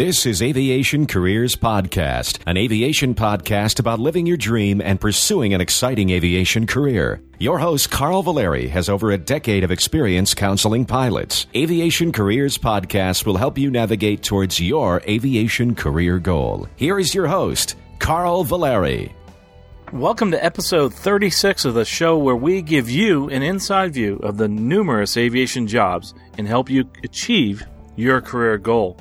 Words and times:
This 0.00 0.24
is 0.24 0.40
Aviation 0.40 1.06
Careers 1.06 1.56
Podcast, 1.56 2.38
an 2.46 2.56
aviation 2.56 3.14
podcast 3.14 3.80
about 3.80 4.00
living 4.00 4.24
your 4.24 4.38
dream 4.38 4.80
and 4.80 4.98
pursuing 4.98 5.52
an 5.52 5.60
exciting 5.60 6.08
aviation 6.08 6.66
career. 6.66 7.20
Your 7.38 7.58
host, 7.58 7.90
Carl 7.90 8.22
Valeri, 8.22 8.66
has 8.68 8.88
over 8.88 9.10
a 9.10 9.18
decade 9.18 9.62
of 9.62 9.70
experience 9.70 10.32
counseling 10.32 10.86
pilots. 10.86 11.46
Aviation 11.54 12.12
Careers 12.12 12.56
Podcast 12.56 13.26
will 13.26 13.36
help 13.36 13.58
you 13.58 13.70
navigate 13.70 14.22
towards 14.22 14.58
your 14.58 15.02
aviation 15.06 15.74
career 15.74 16.18
goal. 16.18 16.66
Here 16.76 16.98
is 16.98 17.14
your 17.14 17.26
host, 17.26 17.76
Carl 17.98 18.42
Valeri. 18.42 19.14
Welcome 19.92 20.30
to 20.30 20.42
episode 20.42 20.94
36 20.94 21.66
of 21.66 21.74
the 21.74 21.84
show 21.84 22.16
where 22.16 22.36
we 22.36 22.62
give 22.62 22.88
you 22.88 23.28
an 23.28 23.42
inside 23.42 23.92
view 23.92 24.16
of 24.22 24.38
the 24.38 24.48
numerous 24.48 25.18
aviation 25.18 25.66
jobs 25.66 26.14
and 26.38 26.48
help 26.48 26.70
you 26.70 26.90
achieve 27.04 27.62
your 27.96 28.22
career 28.22 28.56
goal. 28.56 28.96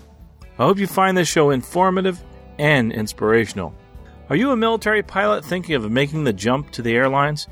I 0.60 0.64
hope 0.64 0.78
you 0.78 0.88
find 0.88 1.16
this 1.16 1.30
show 1.30 1.52
informative 1.52 2.22
and 2.58 2.92
inspirational. 2.92 3.74
Are 4.30 4.36
you 4.36 4.52
a 4.52 4.58
military 4.58 5.02
pilot 5.02 5.46
thinking 5.46 5.76
of 5.76 5.90
making 5.90 6.26
the 6.26 6.34
jump 6.34 6.72
to 6.72 6.82
the 6.82 6.94
airlines? 6.94 7.48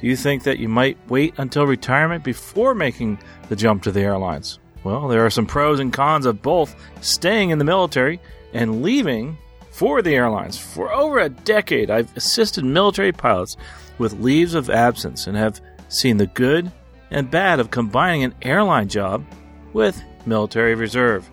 Do 0.00 0.08
you 0.08 0.16
think 0.16 0.42
that 0.42 0.58
you 0.58 0.68
might 0.68 0.98
wait 1.08 1.34
until 1.38 1.68
retirement 1.68 2.24
before 2.24 2.74
making 2.74 3.20
the 3.48 3.54
jump 3.54 3.84
to 3.84 3.92
the 3.92 4.00
airlines? 4.00 4.58
Well, 4.82 5.06
there 5.06 5.24
are 5.24 5.30
some 5.30 5.46
pros 5.46 5.78
and 5.78 5.92
cons 5.92 6.26
of 6.26 6.42
both 6.42 6.74
staying 7.00 7.50
in 7.50 7.58
the 7.58 7.64
military 7.64 8.20
and 8.52 8.82
leaving 8.82 9.38
for 9.70 10.02
the 10.02 10.16
airlines. 10.16 10.58
For 10.58 10.92
over 10.92 11.20
a 11.20 11.28
decade, 11.28 11.90
I've 11.90 12.14
assisted 12.16 12.64
military 12.64 13.12
pilots 13.12 13.56
with 13.98 14.18
leaves 14.18 14.54
of 14.54 14.68
absence 14.68 15.28
and 15.28 15.36
have 15.36 15.60
seen 15.88 16.16
the 16.16 16.26
good 16.26 16.72
and 17.12 17.30
bad 17.30 17.60
of 17.60 17.70
combining 17.70 18.24
an 18.24 18.34
airline 18.42 18.88
job 18.88 19.24
with 19.72 20.02
military 20.26 20.74
reserve. 20.74 21.30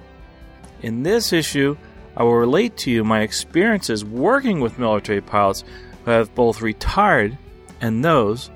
In 0.81 1.03
this 1.03 1.33
issue, 1.33 1.77
I 2.17 2.23
will 2.23 2.35
relate 2.35 2.77
to 2.77 2.91
you 2.91 3.03
my 3.03 3.21
experiences 3.21 4.05
working 4.05 4.59
with 4.59 4.79
military 4.79 5.21
pilots 5.21 5.63
who 6.03 6.11
have 6.11 6.33
both 6.35 6.61
retired 6.61 7.37
and 7.81 8.03
those 8.03 8.51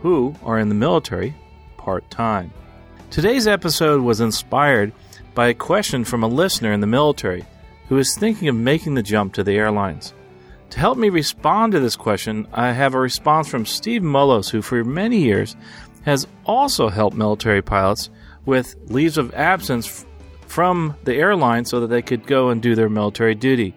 who 0.00 0.34
are 0.42 0.58
in 0.58 0.68
the 0.68 0.74
military 0.74 1.34
part 1.76 2.08
time. 2.10 2.52
Today's 3.10 3.46
episode 3.46 4.02
was 4.02 4.20
inspired 4.20 4.92
by 5.34 5.48
a 5.48 5.54
question 5.54 6.04
from 6.04 6.22
a 6.22 6.28
listener 6.28 6.72
in 6.72 6.80
the 6.80 6.86
military 6.86 7.44
who 7.88 7.98
is 7.98 8.16
thinking 8.16 8.48
of 8.48 8.56
making 8.56 8.94
the 8.94 9.02
jump 9.02 9.34
to 9.34 9.44
the 9.44 9.56
airlines. 9.56 10.14
To 10.70 10.80
help 10.80 10.98
me 10.98 11.10
respond 11.10 11.72
to 11.72 11.80
this 11.80 11.96
question, 11.96 12.48
I 12.52 12.72
have 12.72 12.94
a 12.94 12.98
response 12.98 13.48
from 13.48 13.66
Steve 13.66 14.02
Mullos, 14.02 14.50
who 14.50 14.62
for 14.62 14.82
many 14.82 15.18
years 15.18 15.54
has 16.04 16.26
also 16.44 16.88
helped 16.88 17.16
military 17.16 17.62
pilots 17.62 18.10
with 18.44 18.74
leaves 18.86 19.18
of 19.18 19.34
absence 19.34 20.04
from 20.54 20.94
the 21.02 21.16
airline 21.16 21.64
so 21.64 21.80
that 21.80 21.88
they 21.88 22.00
could 22.00 22.28
go 22.28 22.50
and 22.50 22.62
do 22.62 22.76
their 22.76 22.88
military 22.88 23.34
duty. 23.34 23.74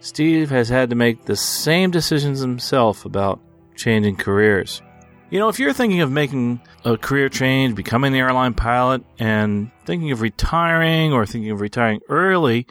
Steve 0.00 0.50
has 0.50 0.68
had 0.68 0.90
to 0.90 0.94
make 0.94 1.24
the 1.24 1.34
same 1.34 1.90
decisions 1.90 2.40
himself 2.40 3.06
about 3.06 3.40
changing 3.74 4.16
careers. 4.16 4.82
You 5.30 5.38
know, 5.38 5.48
if 5.48 5.58
you're 5.58 5.72
thinking 5.72 6.02
of 6.02 6.12
making 6.12 6.60
a 6.84 6.98
career 6.98 7.30
change, 7.30 7.74
becoming 7.74 8.12
an 8.12 8.20
airline 8.20 8.52
pilot, 8.52 9.02
and 9.18 9.70
thinking 9.86 10.12
of 10.12 10.20
retiring 10.20 11.14
or 11.14 11.24
thinking 11.24 11.52
of 11.52 11.62
retiring 11.62 12.00
early, 12.10 12.66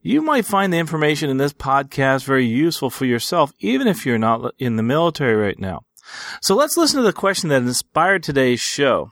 you 0.00 0.22
might 0.22 0.46
find 0.46 0.72
the 0.72 0.78
information 0.78 1.28
in 1.28 1.36
this 1.36 1.52
podcast 1.52 2.24
very 2.24 2.46
useful 2.46 2.88
for 2.88 3.04
yourself, 3.04 3.52
even 3.58 3.86
if 3.86 4.06
you're 4.06 4.16
not 4.16 4.54
in 4.58 4.76
the 4.76 4.82
military 4.82 5.34
right 5.34 5.58
now. 5.58 5.82
So 6.40 6.54
let's 6.54 6.78
listen 6.78 7.00
to 7.00 7.06
the 7.06 7.12
question 7.12 7.50
that 7.50 7.60
inspired 7.60 8.22
today's 8.22 8.60
show. 8.60 9.10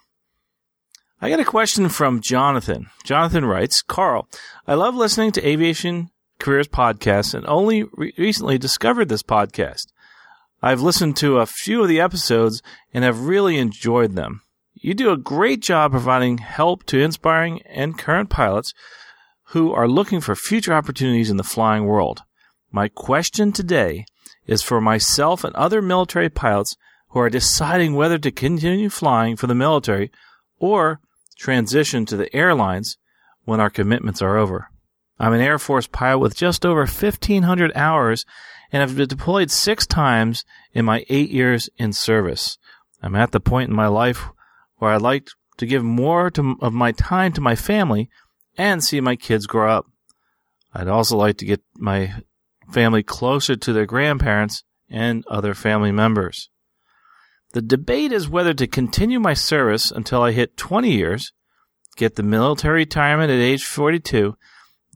I 1.24 1.30
got 1.30 1.38
a 1.38 1.44
question 1.44 1.88
from 1.88 2.20
Jonathan. 2.20 2.90
Jonathan 3.04 3.44
writes, 3.44 3.80
Carl, 3.80 4.26
I 4.66 4.74
love 4.74 4.96
listening 4.96 5.30
to 5.32 5.48
Aviation 5.48 6.10
Careers 6.40 6.66
podcasts 6.66 7.32
and 7.32 7.46
only 7.46 7.84
re- 7.92 8.12
recently 8.18 8.58
discovered 8.58 9.08
this 9.08 9.22
podcast. 9.22 9.86
I've 10.60 10.80
listened 10.80 11.16
to 11.18 11.38
a 11.38 11.46
few 11.46 11.80
of 11.80 11.86
the 11.86 12.00
episodes 12.00 12.60
and 12.92 13.04
have 13.04 13.26
really 13.26 13.56
enjoyed 13.58 14.16
them. 14.16 14.42
You 14.74 14.94
do 14.94 15.12
a 15.12 15.16
great 15.16 15.62
job 15.62 15.92
providing 15.92 16.38
help 16.38 16.82
to 16.86 16.98
inspiring 16.98 17.62
and 17.66 17.96
current 17.96 18.28
pilots 18.28 18.74
who 19.50 19.72
are 19.72 19.86
looking 19.86 20.20
for 20.20 20.34
future 20.34 20.72
opportunities 20.72 21.30
in 21.30 21.36
the 21.36 21.44
flying 21.44 21.84
world. 21.84 22.22
My 22.72 22.88
question 22.88 23.52
today 23.52 24.06
is 24.48 24.60
for 24.60 24.80
myself 24.80 25.44
and 25.44 25.54
other 25.54 25.80
military 25.80 26.30
pilots 26.30 26.76
who 27.10 27.20
are 27.20 27.30
deciding 27.30 27.94
whether 27.94 28.18
to 28.18 28.32
continue 28.32 28.90
flying 28.90 29.36
for 29.36 29.46
the 29.46 29.54
military 29.54 30.10
or 30.58 30.98
transition 31.42 32.06
to 32.06 32.16
the 32.16 32.34
airlines 32.34 32.96
when 33.44 33.60
our 33.60 33.68
commitments 33.68 34.22
are 34.22 34.38
over. 34.38 34.70
I'm 35.18 35.32
an 35.32 35.40
Air 35.40 35.58
Force 35.58 35.88
pilot 35.88 36.20
with 36.20 36.36
just 36.36 36.64
over 36.64 36.80
1,500 36.82 37.72
hours 37.74 38.24
and 38.70 38.80
have 38.80 38.96
been 38.96 39.08
deployed 39.08 39.50
six 39.50 39.84
times 39.84 40.44
in 40.72 40.84
my 40.84 41.04
eight 41.08 41.30
years 41.30 41.68
in 41.76 41.92
service. 41.92 42.58
I'm 43.02 43.16
at 43.16 43.32
the 43.32 43.40
point 43.40 43.70
in 43.70 43.76
my 43.76 43.88
life 43.88 44.28
where 44.76 44.92
I'd 44.92 45.02
like 45.02 45.28
to 45.56 45.66
give 45.66 45.82
more 45.82 46.30
to, 46.30 46.56
of 46.62 46.72
my 46.72 46.92
time 46.92 47.32
to 47.32 47.40
my 47.40 47.56
family 47.56 48.08
and 48.56 48.82
see 48.82 49.00
my 49.00 49.16
kids 49.16 49.46
grow 49.46 49.70
up. 49.70 49.86
I'd 50.72 50.88
also 50.88 51.16
like 51.16 51.38
to 51.38 51.44
get 51.44 51.60
my 51.76 52.22
family 52.72 53.02
closer 53.02 53.56
to 53.56 53.72
their 53.72 53.86
grandparents 53.86 54.62
and 54.88 55.26
other 55.26 55.54
family 55.54 55.90
members. 55.90 56.50
The 57.52 57.62
debate 57.62 58.12
is 58.12 58.28
whether 58.28 58.54
to 58.54 58.66
continue 58.66 59.20
my 59.20 59.34
service 59.34 59.90
until 59.90 60.22
I 60.22 60.32
hit 60.32 60.56
20 60.56 60.90
years, 60.90 61.32
get 61.96 62.16
the 62.16 62.22
military 62.22 62.80
retirement 62.80 63.30
at 63.30 63.38
age 63.38 63.64
42, 63.64 64.36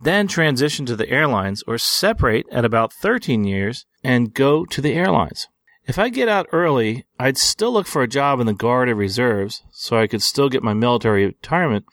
then 0.02 0.26
transition 0.26 0.86
to 0.86 0.96
the 0.96 1.08
airlines, 1.08 1.62
or 1.66 1.76
separate 1.76 2.46
at 2.50 2.64
about 2.64 2.92
13 2.94 3.44
years 3.44 3.84
and 4.02 4.32
go 4.32 4.64
to 4.66 4.80
the 4.80 4.94
airlines. 4.94 5.48
If 5.86 5.98
I 5.98 6.08
get 6.08 6.28
out 6.28 6.48
early, 6.50 7.06
I'd 7.18 7.38
still 7.38 7.72
look 7.72 7.86
for 7.86 8.02
a 8.02 8.08
job 8.08 8.40
in 8.40 8.46
the 8.46 8.54
Guard 8.54 8.88
or 8.88 8.94
Reserves 8.94 9.62
so 9.72 9.96
I 9.96 10.06
could 10.06 10.22
still 10.22 10.48
get 10.48 10.62
my 10.62 10.74
military 10.74 11.26
retirement, 11.26 11.84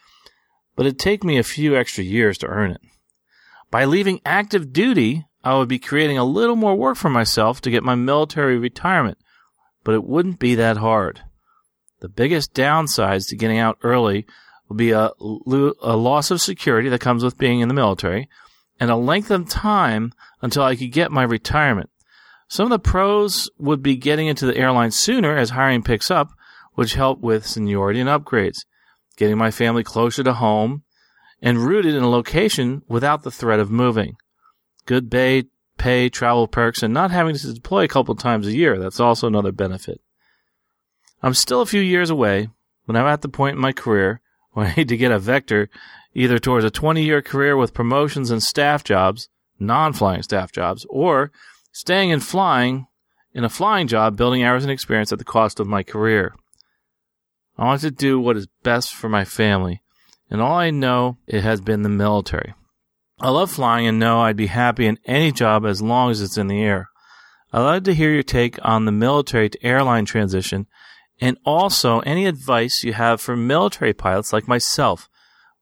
but 0.76 0.86
it'd 0.86 1.00
take 1.00 1.24
me 1.24 1.38
a 1.38 1.44
few 1.44 1.76
extra 1.76 2.04
years 2.04 2.38
to 2.40 2.48
earn 2.48 2.72
it. 2.72 2.82
By 3.70 3.86
leaving 3.86 4.22
active 4.26 4.72
duty, 4.72 5.26
I 5.44 5.58
would 5.58 5.68
be 5.68 5.80
creating 5.80 6.18
a 6.18 6.24
little 6.24 6.56
more 6.56 6.76
work 6.76 6.98
for 6.98 7.10
myself 7.10 7.60
to 7.62 7.70
get 7.72 7.84
my 7.84 7.96
military 7.96 8.58
retirement, 8.58 9.18
but 9.84 9.96
it 9.96 10.04
wouldn't 10.04 10.40
be 10.40 10.56
that 10.56 10.78
hard. 10.78 11.22
The 12.00 12.10
biggest 12.10 12.54
downsides 12.54 13.30
to 13.30 13.36
getting 13.36 13.60
out 13.60 13.78
early 13.84 14.26
will 14.68 14.76
be 14.76 14.92
a, 14.92 15.12
a 15.20 15.98
loss 15.98 16.32
of 16.32 16.42
security 16.42 16.90
that 16.90 17.02
comes 17.02 17.24
with 17.24 17.38
being 17.38 17.60
in 17.62 17.68
the 17.68 17.74
military 17.74 18.30
and 18.80 18.90
a 18.90 18.96
length 18.96 19.32
of 19.32 19.48
time 19.48 20.12
until 20.42 20.64
I 20.64 20.76
could 20.76 20.92
get 20.92 21.12
my 21.12 21.24
retirement. 21.24 21.90
Some 22.48 22.66
of 22.66 22.70
the 22.72 22.80
pros 22.80 23.50
would 23.58 23.82
be 23.82 23.96
getting 23.96 24.28
into 24.28 24.46
the 24.46 24.58
airline 24.58 24.92
sooner 24.92 25.36
as 25.36 25.52
hiring 25.52 25.84
picks 25.84 26.12
up, 26.12 26.32
which 26.74 26.96
help 26.96 27.20
with 27.20 27.48
seniority 27.48 28.00
and 28.00 28.10
upgrades, 28.10 28.66
getting 29.16 29.38
my 29.38 29.52
family 29.52 29.84
closer 29.84 30.24
to 30.24 30.34
home, 30.34 30.84
and 31.42 31.60
rooted 31.60 31.96
in 31.96 32.04
a 32.04 32.10
location 32.10 32.82
without 32.88 33.24
the 33.24 33.32
threat 33.32 33.60
of 33.60 33.72
moving. 33.72 34.16
Good 34.86 35.10
pay, 35.10 35.44
pay, 35.78 36.10
travel 36.10 36.48
perks, 36.48 36.84
and 36.84 36.94
not 36.94 37.12
having 37.12 37.36
to 37.36 37.54
deploy 37.54 37.84
a 37.84 37.88
couple 37.88 38.16
times 38.16 38.48
a 38.48 38.56
year. 38.56 38.78
That's 38.78 39.00
also 39.00 39.28
another 39.28 39.52
benefit. 39.52 40.02
I'm 41.22 41.34
still 41.34 41.62
a 41.62 41.66
few 41.66 41.82
years 41.82 42.10
away, 42.10 42.50
but 42.86 42.96
I'm 42.96 43.08
at 43.08 43.22
the 43.22 43.30
point 43.30 43.56
in 43.56 43.62
my 43.62 43.72
career 43.72 44.22
where 44.52 44.68
I 44.72 44.76
need 44.76 44.90
to 44.90 44.98
get 44.98 45.12
a 45.12 45.20
vector 45.20 45.70
either 46.14 46.40
towards 46.40 46.66
a 46.66 46.72
20 46.72 47.04
year 47.04 47.22
career 47.22 47.58
with 47.58 47.74
promotions 47.74 48.32
and 48.32 48.42
staff 48.42 48.84
jobs, 48.84 49.30
non 49.60 49.94
flying 49.94 50.24
staff 50.24 50.52
jobs, 50.52 50.86
or 50.90 51.32
staying 51.72 52.12
and 52.12 52.24
flying 52.24 52.88
in 53.34 53.44
a 53.44 53.50
flying 53.50 53.88
job, 53.88 54.16
building 54.16 54.44
hours 54.44 54.64
and 54.64 54.72
experience 54.72 55.12
at 55.12 55.18
the 55.18 55.26
cost 55.26 55.60
of 55.60 55.68
my 55.68 55.82
career. 55.84 56.36
I 57.58 57.66
want 57.66 57.82
to 57.82 57.92
do 57.92 58.20
what 58.20 58.38
is 58.38 58.48
best 58.64 58.94
for 58.94 59.10
my 59.10 59.26
family, 59.26 59.82
and 60.30 60.42
all 60.42 60.56
I 60.56 60.72
know 60.72 61.18
it 61.28 61.42
has 61.42 61.62
been 61.62 61.84
the 61.84 61.90
military. 61.90 62.54
I 63.24 63.30
love 63.30 63.52
flying 63.52 63.88
and 63.88 64.00
know 64.00 64.20
I'd 64.20 64.36
be 64.36 64.48
happy 64.48 64.86
in 64.86 65.00
any 65.06 65.32
job 65.32 65.66
as 65.66 65.82
long 65.82 66.12
as 66.12 66.20
it's 66.20 66.38
in 66.38 66.48
the 66.48 66.62
air. 66.62 66.90
I'd 67.54 67.62
like 67.62 67.86
to 67.86 67.94
hear 67.94 68.12
your 68.12 68.22
take 68.22 68.60
on 68.64 68.84
the 68.84 68.92
military 68.92 69.50
to 69.50 69.66
airline 69.66 70.04
transition 70.04 70.68
and 71.22 71.38
also 71.46 72.02
any 72.02 72.26
advice 72.26 72.84
you 72.84 72.92
have 72.92 73.22
for 73.22 73.38
military 73.38 73.94
pilots 73.94 74.34
like 74.34 74.46
myself 74.50 75.08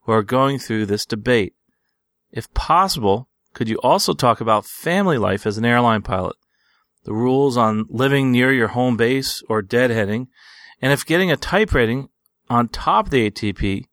who 0.05 0.11
are 0.11 0.23
going 0.23 0.57
through 0.57 0.87
this 0.87 1.05
debate. 1.05 1.53
If 2.31 2.51
possible, 2.55 3.29
could 3.53 3.69
you 3.69 3.77
also 3.83 4.15
talk 4.15 4.41
about 4.41 4.65
family 4.65 5.19
life 5.19 5.45
as 5.45 5.59
an 5.59 5.65
airline 5.65 6.01
pilot, 6.01 6.37
the 7.03 7.13
rules 7.13 7.57
on 7.57 7.85
living 7.89 8.31
near 8.31 8.51
your 8.51 8.69
home 8.69 8.97
base 8.97 9.43
or 9.47 9.61
deadheading, 9.61 10.29
and 10.81 10.91
if 10.91 11.05
getting 11.05 11.31
a 11.31 11.37
type 11.37 11.75
rating 11.75 12.09
on 12.49 12.69
top 12.69 13.05
of 13.05 13.11
the 13.11 13.29
ATP 13.29 13.85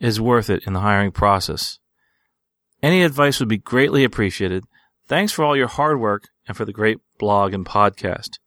is 0.00 0.18
worth 0.18 0.48
it 0.48 0.62
in 0.66 0.72
the 0.72 0.80
hiring 0.80 1.12
process? 1.12 1.78
Any 2.82 3.02
advice 3.02 3.38
would 3.38 3.48
be 3.48 3.58
greatly 3.58 4.04
appreciated. 4.04 4.64
Thanks 5.06 5.32
for 5.32 5.44
all 5.44 5.56
your 5.56 5.68
hard 5.68 6.00
work 6.00 6.28
and 6.48 6.56
for 6.56 6.64
the 6.64 6.72
great 6.72 6.98
blog 7.18 7.54
and 7.54 7.64
podcast. 7.64 8.38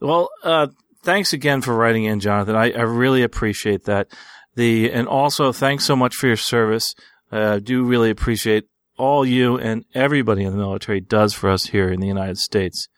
Well, 0.00 0.28
uh, 0.42 0.68
thanks 1.02 1.32
again 1.32 1.62
for 1.62 1.74
writing 1.74 2.04
in, 2.04 2.20
Jonathan. 2.20 2.56
I, 2.56 2.72
I, 2.72 2.82
really 2.82 3.22
appreciate 3.22 3.84
that. 3.84 4.08
The 4.54 4.90
and 4.90 5.08
also 5.08 5.52
thanks 5.52 5.84
so 5.84 5.96
much 5.96 6.14
for 6.14 6.26
your 6.26 6.36
service. 6.36 6.94
Uh, 7.32 7.54
I 7.54 7.58
do 7.58 7.84
really 7.84 8.10
appreciate 8.10 8.64
all 8.98 9.24
you 9.24 9.56
and 9.58 9.84
everybody 9.94 10.44
in 10.44 10.52
the 10.52 10.58
military 10.58 11.00
does 11.00 11.34
for 11.34 11.50
us 11.50 11.66
here 11.66 11.90
in 11.90 12.00
the 12.00 12.06
United 12.06 12.38
States. 12.38 12.88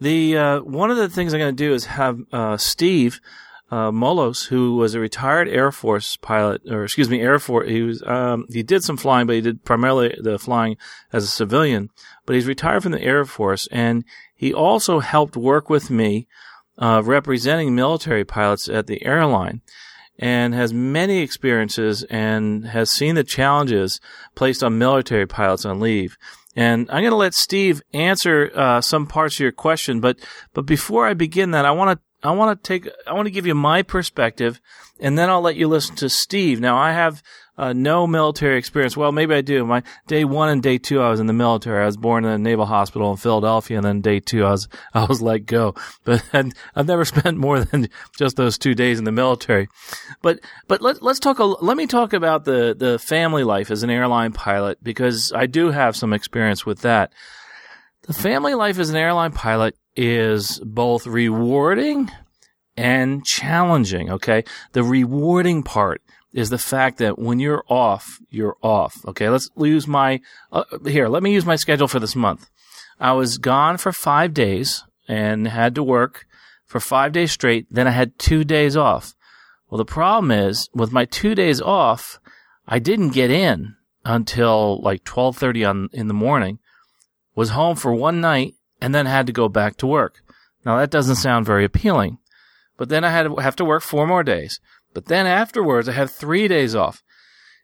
The 0.00 0.36
uh, 0.36 0.60
one 0.60 0.90
of 0.90 0.96
the 0.96 1.08
things 1.08 1.32
I'm 1.32 1.40
going 1.40 1.54
to 1.54 1.64
do 1.64 1.74
is 1.74 1.86
have 1.86 2.18
uh, 2.32 2.56
Steve 2.56 3.20
uh, 3.72 3.90
Molos, 3.90 4.44
who 4.44 4.76
was 4.76 4.94
a 4.94 5.00
retired 5.00 5.48
Air 5.48 5.72
Force 5.72 6.18
pilot, 6.18 6.60
or 6.70 6.84
excuse 6.84 7.08
me, 7.08 7.22
Air 7.22 7.38
Force. 7.38 7.70
He 7.70 7.80
was 7.80 8.02
um, 8.02 8.44
he 8.50 8.62
did 8.62 8.84
some 8.84 8.98
flying, 8.98 9.26
but 9.26 9.36
he 9.36 9.40
did 9.40 9.64
primarily 9.64 10.14
the 10.20 10.38
flying 10.38 10.76
as 11.10 11.24
a 11.24 11.28
civilian. 11.28 11.88
But 12.26 12.36
he's 12.36 12.46
retired 12.46 12.82
from 12.82 12.92
the 12.92 13.00
Air 13.00 13.24
Force, 13.24 13.66
and 13.72 14.04
he 14.36 14.52
also 14.52 15.00
helped 15.00 15.38
work 15.38 15.70
with 15.70 15.90
me 15.90 16.28
uh, 16.76 17.00
representing 17.02 17.74
military 17.74 18.24
pilots 18.24 18.68
at 18.68 18.88
the 18.88 19.02
airline 19.06 19.62
and 20.18 20.52
has 20.52 20.74
many 20.74 21.20
experiences 21.20 22.02
and 22.04 22.66
has 22.66 22.90
seen 22.90 23.14
the 23.14 23.24
challenges 23.24 24.00
placed 24.34 24.62
on 24.62 24.76
military 24.76 25.26
pilots 25.26 25.64
on 25.64 25.80
leave. 25.80 26.18
And 26.54 26.90
I'm 26.90 27.02
going 27.02 27.10
to 27.10 27.16
let 27.16 27.32
Steve 27.32 27.80
answer 27.94 28.50
uh, 28.54 28.82
some 28.82 29.06
parts 29.06 29.36
of 29.36 29.40
your 29.40 29.52
question, 29.52 30.00
but 30.00 30.18
but 30.52 30.66
before 30.66 31.06
I 31.06 31.14
begin 31.14 31.52
that, 31.52 31.64
I 31.64 31.70
want 31.70 31.98
to 31.98 32.04
I 32.22 32.30
want 32.32 32.62
to 32.62 32.68
take, 32.68 32.88
I 33.06 33.12
want 33.12 33.26
to 33.26 33.32
give 33.32 33.46
you 33.46 33.54
my 33.54 33.82
perspective 33.82 34.60
and 35.00 35.18
then 35.18 35.28
I'll 35.28 35.40
let 35.40 35.56
you 35.56 35.68
listen 35.68 35.96
to 35.96 36.08
Steve. 36.08 36.60
Now 36.60 36.76
I 36.76 36.92
have 36.92 37.22
uh, 37.58 37.72
no 37.72 38.06
military 38.06 38.56
experience. 38.56 38.96
Well, 38.96 39.12
maybe 39.12 39.34
I 39.34 39.42
do. 39.42 39.66
My 39.66 39.82
day 40.06 40.24
one 40.24 40.48
and 40.48 40.62
day 40.62 40.78
two, 40.78 41.00
I 41.02 41.10
was 41.10 41.20
in 41.20 41.26
the 41.26 41.32
military. 41.32 41.82
I 41.82 41.86
was 41.86 41.96
born 41.96 42.24
in 42.24 42.30
a 42.30 42.38
naval 42.38 42.64
hospital 42.64 43.10
in 43.10 43.18
Philadelphia, 43.18 43.76
and 43.76 43.84
then 43.84 44.00
day 44.00 44.20
two, 44.20 44.44
I 44.44 44.52
was 44.52 44.68
I 44.94 45.04
was 45.04 45.20
let 45.20 45.44
go. 45.46 45.74
But 46.04 46.24
I've 46.32 46.86
never 46.86 47.04
spent 47.04 47.36
more 47.36 47.62
than 47.62 47.88
just 48.16 48.36
those 48.36 48.56
two 48.56 48.74
days 48.74 48.98
in 48.98 49.04
the 49.04 49.12
military. 49.12 49.68
But 50.22 50.40
but 50.66 50.80
let 50.80 51.02
let's 51.02 51.18
talk. 51.18 51.40
A, 51.40 51.44
let 51.44 51.76
me 51.76 51.86
talk 51.86 52.12
about 52.12 52.44
the 52.44 52.74
the 52.78 52.98
family 52.98 53.44
life 53.44 53.70
as 53.70 53.82
an 53.82 53.90
airline 53.90 54.32
pilot 54.32 54.82
because 54.82 55.32
I 55.34 55.46
do 55.46 55.70
have 55.70 55.96
some 55.96 56.12
experience 56.12 56.64
with 56.64 56.80
that. 56.80 57.12
The 58.02 58.12
family 58.12 58.54
life 58.54 58.78
as 58.78 58.90
an 58.90 58.96
airline 58.96 59.32
pilot 59.32 59.76
is 59.94 60.60
both 60.64 61.06
rewarding 61.06 62.10
and 62.76 63.24
challenging. 63.24 64.10
Okay. 64.10 64.44
The 64.72 64.82
rewarding 64.82 65.62
part 65.62 66.02
is 66.32 66.50
the 66.50 66.58
fact 66.58 66.98
that 66.98 67.18
when 67.18 67.38
you're 67.38 67.64
off, 67.68 68.18
you're 68.28 68.56
off. 68.62 68.96
Okay. 69.06 69.28
Let's 69.28 69.50
use 69.56 69.86
my, 69.86 70.20
uh, 70.50 70.64
here, 70.84 71.08
let 71.08 71.22
me 71.22 71.32
use 71.32 71.46
my 71.46 71.56
schedule 71.56 71.88
for 71.88 72.00
this 72.00 72.16
month. 72.16 72.50
I 72.98 73.12
was 73.12 73.38
gone 73.38 73.76
for 73.76 73.92
five 73.92 74.34
days 74.34 74.84
and 75.06 75.46
had 75.46 75.74
to 75.76 75.82
work 75.82 76.26
for 76.66 76.80
five 76.80 77.12
days 77.12 77.30
straight. 77.32 77.66
Then 77.70 77.86
I 77.86 77.90
had 77.90 78.18
two 78.18 78.44
days 78.44 78.76
off. 78.76 79.14
Well, 79.68 79.78
the 79.78 79.84
problem 79.84 80.30
is 80.30 80.68
with 80.74 80.92
my 80.92 81.04
two 81.04 81.34
days 81.34 81.60
off, 81.60 82.18
I 82.66 82.78
didn't 82.78 83.10
get 83.10 83.30
in 83.30 83.76
until 84.04 84.80
like 84.82 85.06
1230 85.06 85.64
on 85.64 85.88
in 85.92 86.08
the 86.08 86.14
morning, 86.14 86.58
was 87.34 87.50
home 87.50 87.76
for 87.76 87.92
one 87.92 88.20
night 88.20 88.54
and 88.80 88.94
then 88.94 89.06
had 89.06 89.26
to 89.26 89.32
go 89.32 89.48
back 89.48 89.76
to 89.78 89.86
work. 89.86 90.22
Now 90.64 90.78
that 90.78 90.90
doesn't 90.90 91.16
sound 91.16 91.46
very 91.46 91.64
appealing, 91.64 92.18
but 92.76 92.88
then 92.88 93.04
I 93.04 93.10
had 93.10 93.24
to 93.24 93.36
have 93.36 93.56
to 93.56 93.64
work 93.64 93.82
four 93.82 94.06
more 94.06 94.22
days. 94.22 94.60
But 94.94 95.06
then 95.06 95.26
afterwards, 95.26 95.88
I 95.88 95.92
had 95.92 96.10
three 96.10 96.48
days 96.48 96.74
off. 96.74 97.02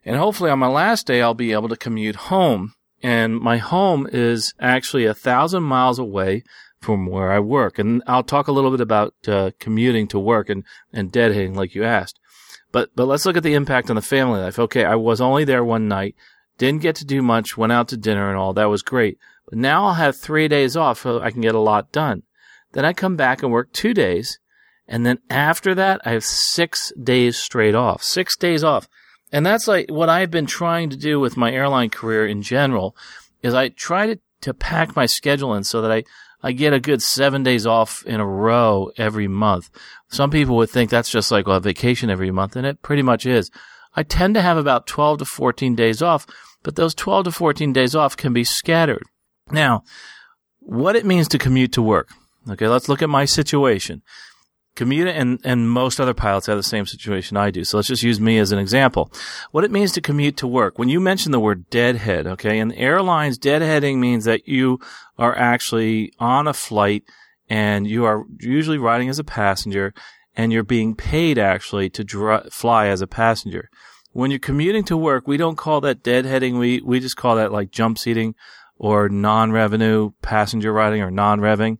And 0.05 0.17
hopefully 0.17 0.49
on 0.49 0.59
my 0.59 0.67
last 0.67 1.05
day, 1.05 1.21
I'll 1.21 1.33
be 1.33 1.51
able 1.51 1.69
to 1.69 1.75
commute 1.75 2.15
home. 2.15 2.73
And 3.01 3.39
my 3.39 3.57
home 3.57 4.07
is 4.11 4.53
actually 4.59 5.05
a 5.05 5.13
thousand 5.13 5.63
miles 5.63 5.99
away 5.99 6.43
from 6.81 7.05
where 7.05 7.31
I 7.31 7.39
work. 7.39 7.77
And 7.77 8.01
I'll 8.07 8.23
talk 8.23 8.47
a 8.47 8.51
little 8.51 8.71
bit 8.71 8.81
about 8.81 9.13
uh, 9.27 9.51
commuting 9.59 10.07
to 10.09 10.19
work 10.19 10.49
and, 10.49 10.63
and 10.91 11.11
deadheading 11.11 11.55
like 11.55 11.75
you 11.75 11.83
asked. 11.83 12.19
But, 12.71 12.89
but 12.95 13.05
let's 13.05 13.25
look 13.25 13.37
at 13.37 13.43
the 13.43 13.53
impact 13.53 13.89
on 13.89 13.95
the 13.95 14.01
family 14.01 14.39
life. 14.39 14.59
Okay. 14.59 14.85
I 14.85 14.95
was 14.95 15.21
only 15.21 15.43
there 15.43 15.63
one 15.63 15.87
night, 15.87 16.15
didn't 16.57 16.81
get 16.81 16.95
to 16.97 17.05
do 17.05 17.21
much, 17.21 17.57
went 17.57 17.71
out 17.71 17.87
to 17.89 17.97
dinner 17.97 18.29
and 18.29 18.37
all. 18.37 18.53
That 18.53 18.69
was 18.69 18.81
great. 18.81 19.17
Now 19.51 19.85
I'll 19.85 19.93
have 19.95 20.15
three 20.15 20.47
days 20.47 20.77
off 20.77 21.01
so 21.01 21.21
I 21.21 21.31
can 21.31 21.41
get 21.41 21.55
a 21.55 21.59
lot 21.59 21.91
done. 21.91 22.23
Then 22.73 22.85
I 22.85 22.93
come 22.93 23.15
back 23.15 23.41
and 23.41 23.51
work 23.51 23.73
two 23.73 23.93
days. 23.93 24.39
And 24.87 25.05
then 25.05 25.19
after 25.29 25.75
that, 25.75 26.01
I 26.03 26.11
have 26.11 26.23
six 26.23 26.91
days 27.01 27.37
straight 27.37 27.75
off, 27.75 28.03
six 28.03 28.35
days 28.35 28.63
off. 28.63 28.87
And 29.31 29.45
that's 29.45 29.67
like 29.67 29.89
what 29.89 30.09
I've 30.09 30.31
been 30.31 30.47
trying 30.47 30.89
to 30.89 30.97
do 30.97 31.19
with 31.19 31.37
my 31.37 31.51
airline 31.51 31.89
career 31.89 32.25
in 32.25 32.41
general 32.41 32.95
is 33.43 33.53
I 33.53 33.69
try 33.69 34.07
to, 34.07 34.19
to 34.41 34.53
pack 34.53 34.95
my 34.95 35.05
schedule 35.05 35.53
in 35.53 35.63
so 35.63 35.81
that 35.81 35.91
I, 35.91 36.03
I 36.41 36.51
get 36.53 36.73
a 36.73 36.79
good 36.79 37.01
seven 37.01 37.43
days 37.43 37.67
off 37.67 38.03
in 38.05 38.19
a 38.19 38.25
row 38.25 38.91
every 38.97 39.27
month. 39.27 39.69
Some 40.09 40.31
people 40.31 40.55
would 40.57 40.69
think 40.69 40.89
that's 40.89 41.11
just 41.11 41.31
like 41.31 41.47
a 41.47 41.59
vacation 41.59 42.09
every 42.09 42.31
month, 42.31 42.55
and 42.55 42.65
it 42.65 42.81
pretty 42.81 43.03
much 43.03 43.25
is. 43.25 43.51
I 43.95 44.03
tend 44.03 44.35
to 44.35 44.41
have 44.41 44.57
about 44.57 44.87
12 44.87 45.19
to 45.19 45.25
14 45.25 45.75
days 45.75 46.01
off, 46.01 46.25
but 46.63 46.75
those 46.75 46.95
12 46.95 47.25
to 47.25 47.31
14 47.31 47.73
days 47.73 47.95
off 47.95 48.17
can 48.17 48.33
be 48.33 48.43
scattered. 48.43 49.03
Now, 49.51 49.83
what 50.59 50.95
it 50.95 51.05
means 51.05 51.27
to 51.29 51.37
commute 51.37 51.73
to 51.73 51.81
work. 51.81 52.09
Okay, 52.49 52.67
let's 52.67 52.89
look 52.89 53.01
at 53.01 53.09
my 53.09 53.25
situation. 53.25 54.01
Commute 54.75 55.07
and, 55.07 55.39
and 55.43 55.69
most 55.69 55.99
other 55.99 56.13
pilots 56.13 56.47
have 56.47 56.57
the 56.57 56.63
same 56.63 56.85
situation 56.85 57.35
I 57.35 57.51
do. 57.51 57.63
So 57.63 57.77
let's 57.77 57.89
just 57.89 58.03
use 58.03 58.19
me 58.19 58.37
as 58.37 58.51
an 58.51 58.59
example. 58.59 59.11
What 59.51 59.65
it 59.65 59.71
means 59.71 59.91
to 59.93 60.01
commute 60.01 60.37
to 60.37 60.47
work. 60.47 60.79
When 60.79 60.89
you 60.89 60.99
mention 60.99 61.31
the 61.31 61.39
word 61.39 61.69
deadhead, 61.69 62.27
okay, 62.27 62.59
in 62.59 62.71
airlines, 62.73 63.37
deadheading 63.37 63.97
means 63.97 64.25
that 64.25 64.47
you 64.47 64.79
are 65.17 65.35
actually 65.35 66.13
on 66.19 66.47
a 66.47 66.53
flight 66.53 67.03
and 67.49 67.87
you 67.87 68.05
are 68.05 68.23
usually 68.39 68.77
riding 68.77 69.09
as 69.09 69.19
a 69.19 69.23
passenger 69.23 69.93
and 70.35 70.53
you're 70.53 70.63
being 70.63 70.95
paid 70.95 71.37
actually 71.37 71.89
to 71.89 72.03
dr- 72.03 72.53
fly 72.53 72.87
as 72.87 73.01
a 73.01 73.07
passenger. 73.07 73.69
When 74.11 74.31
you're 74.31 74.39
commuting 74.39 74.83
to 74.85 74.95
work, 74.95 75.27
we 75.27 75.37
don't 75.37 75.57
call 75.57 75.81
that 75.81 76.03
deadheading. 76.03 76.57
We, 76.57 76.81
we 76.81 76.99
just 76.99 77.17
call 77.17 77.35
that 77.35 77.51
like 77.51 77.71
jump 77.71 77.97
seating 77.97 78.35
or 78.79 79.09
non-revenue 79.09 80.11
passenger 80.21 80.71
riding 80.71 81.01
or 81.01 81.11
non-revving. 81.11 81.77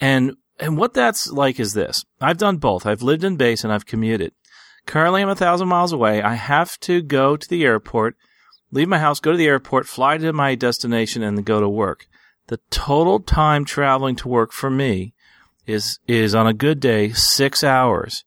And, 0.00 0.36
and 0.60 0.76
what 0.76 0.94
that's 0.94 1.28
like 1.30 1.58
is 1.58 1.72
this. 1.72 2.04
I've 2.20 2.38
done 2.38 2.58
both. 2.58 2.86
I've 2.86 3.02
lived 3.02 3.24
in 3.24 3.36
base 3.36 3.64
and 3.64 3.72
I've 3.72 3.86
commuted. 3.86 4.32
Currently 4.86 5.22
I'm 5.22 5.30
a 5.30 5.34
thousand 5.34 5.68
miles 5.68 5.92
away. 5.92 6.22
I 6.22 6.34
have 6.34 6.78
to 6.80 7.00
go 7.00 7.36
to 7.36 7.48
the 7.48 7.64
airport, 7.64 8.16
leave 8.70 8.88
my 8.88 8.98
house, 8.98 9.18
go 9.18 9.32
to 9.32 9.38
the 9.38 9.46
airport, 9.46 9.86
fly 9.86 10.18
to 10.18 10.32
my 10.34 10.54
destination 10.54 11.22
and 11.22 11.38
then 11.38 11.44
go 11.44 11.60
to 11.60 11.68
work. 11.68 12.06
The 12.48 12.60
total 12.68 13.20
time 13.20 13.64
traveling 13.64 14.16
to 14.16 14.28
work 14.28 14.52
for 14.52 14.68
me 14.68 15.14
is, 15.66 15.98
is 16.06 16.34
on 16.34 16.46
a 16.46 16.52
good 16.52 16.78
day, 16.78 17.08
six 17.12 17.64
hours 17.64 18.24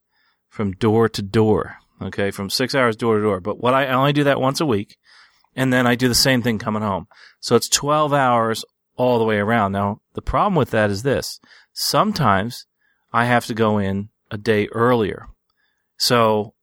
from 0.48 0.72
door 0.72 1.08
to 1.10 1.22
door. 1.22 1.76
Okay. 2.02 2.32
From 2.32 2.50
six 2.50 2.74
hours 2.74 2.96
door 2.96 3.16
to 3.16 3.22
door. 3.22 3.38
But 3.38 3.60
what 3.60 3.74
I, 3.74 3.86
I 3.86 3.94
only 3.94 4.12
do 4.12 4.24
that 4.24 4.40
once 4.40 4.60
a 4.60 4.66
week 4.66 4.98
and 5.58 5.72
then 5.72 5.88
I 5.88 5.96
do 5.96 6.06
the 6.06 6.14
same 6.14 6.40
thing 6.40 6.60
coming 6.60 6.82
home. 6.82 7.08
So 7.40 7.56
it's 7.56 7.68
12 7.68 8.12
hours 8.12 8.64
all 8.96 9.18
the 9.18 9.24
way 9.24 9.38
around. 9.38 9.72
Now, 9.72 10.00
the 10.14 10.22
problem 10.22 10.54
with 10.54 10.70
that 10.70 10.88
is 10.88 11.02
this. 11.02 11.40
Sometimes 11.72 12.64
I 13.12 13.24
have 13.24 13.44
to 13.46 13.54
go 13.54 13.76
in 13.76 14.10
a 14.30 14.38
day 14.38 14.68
earlier. 14.68 15.26
So, 15.96 16.54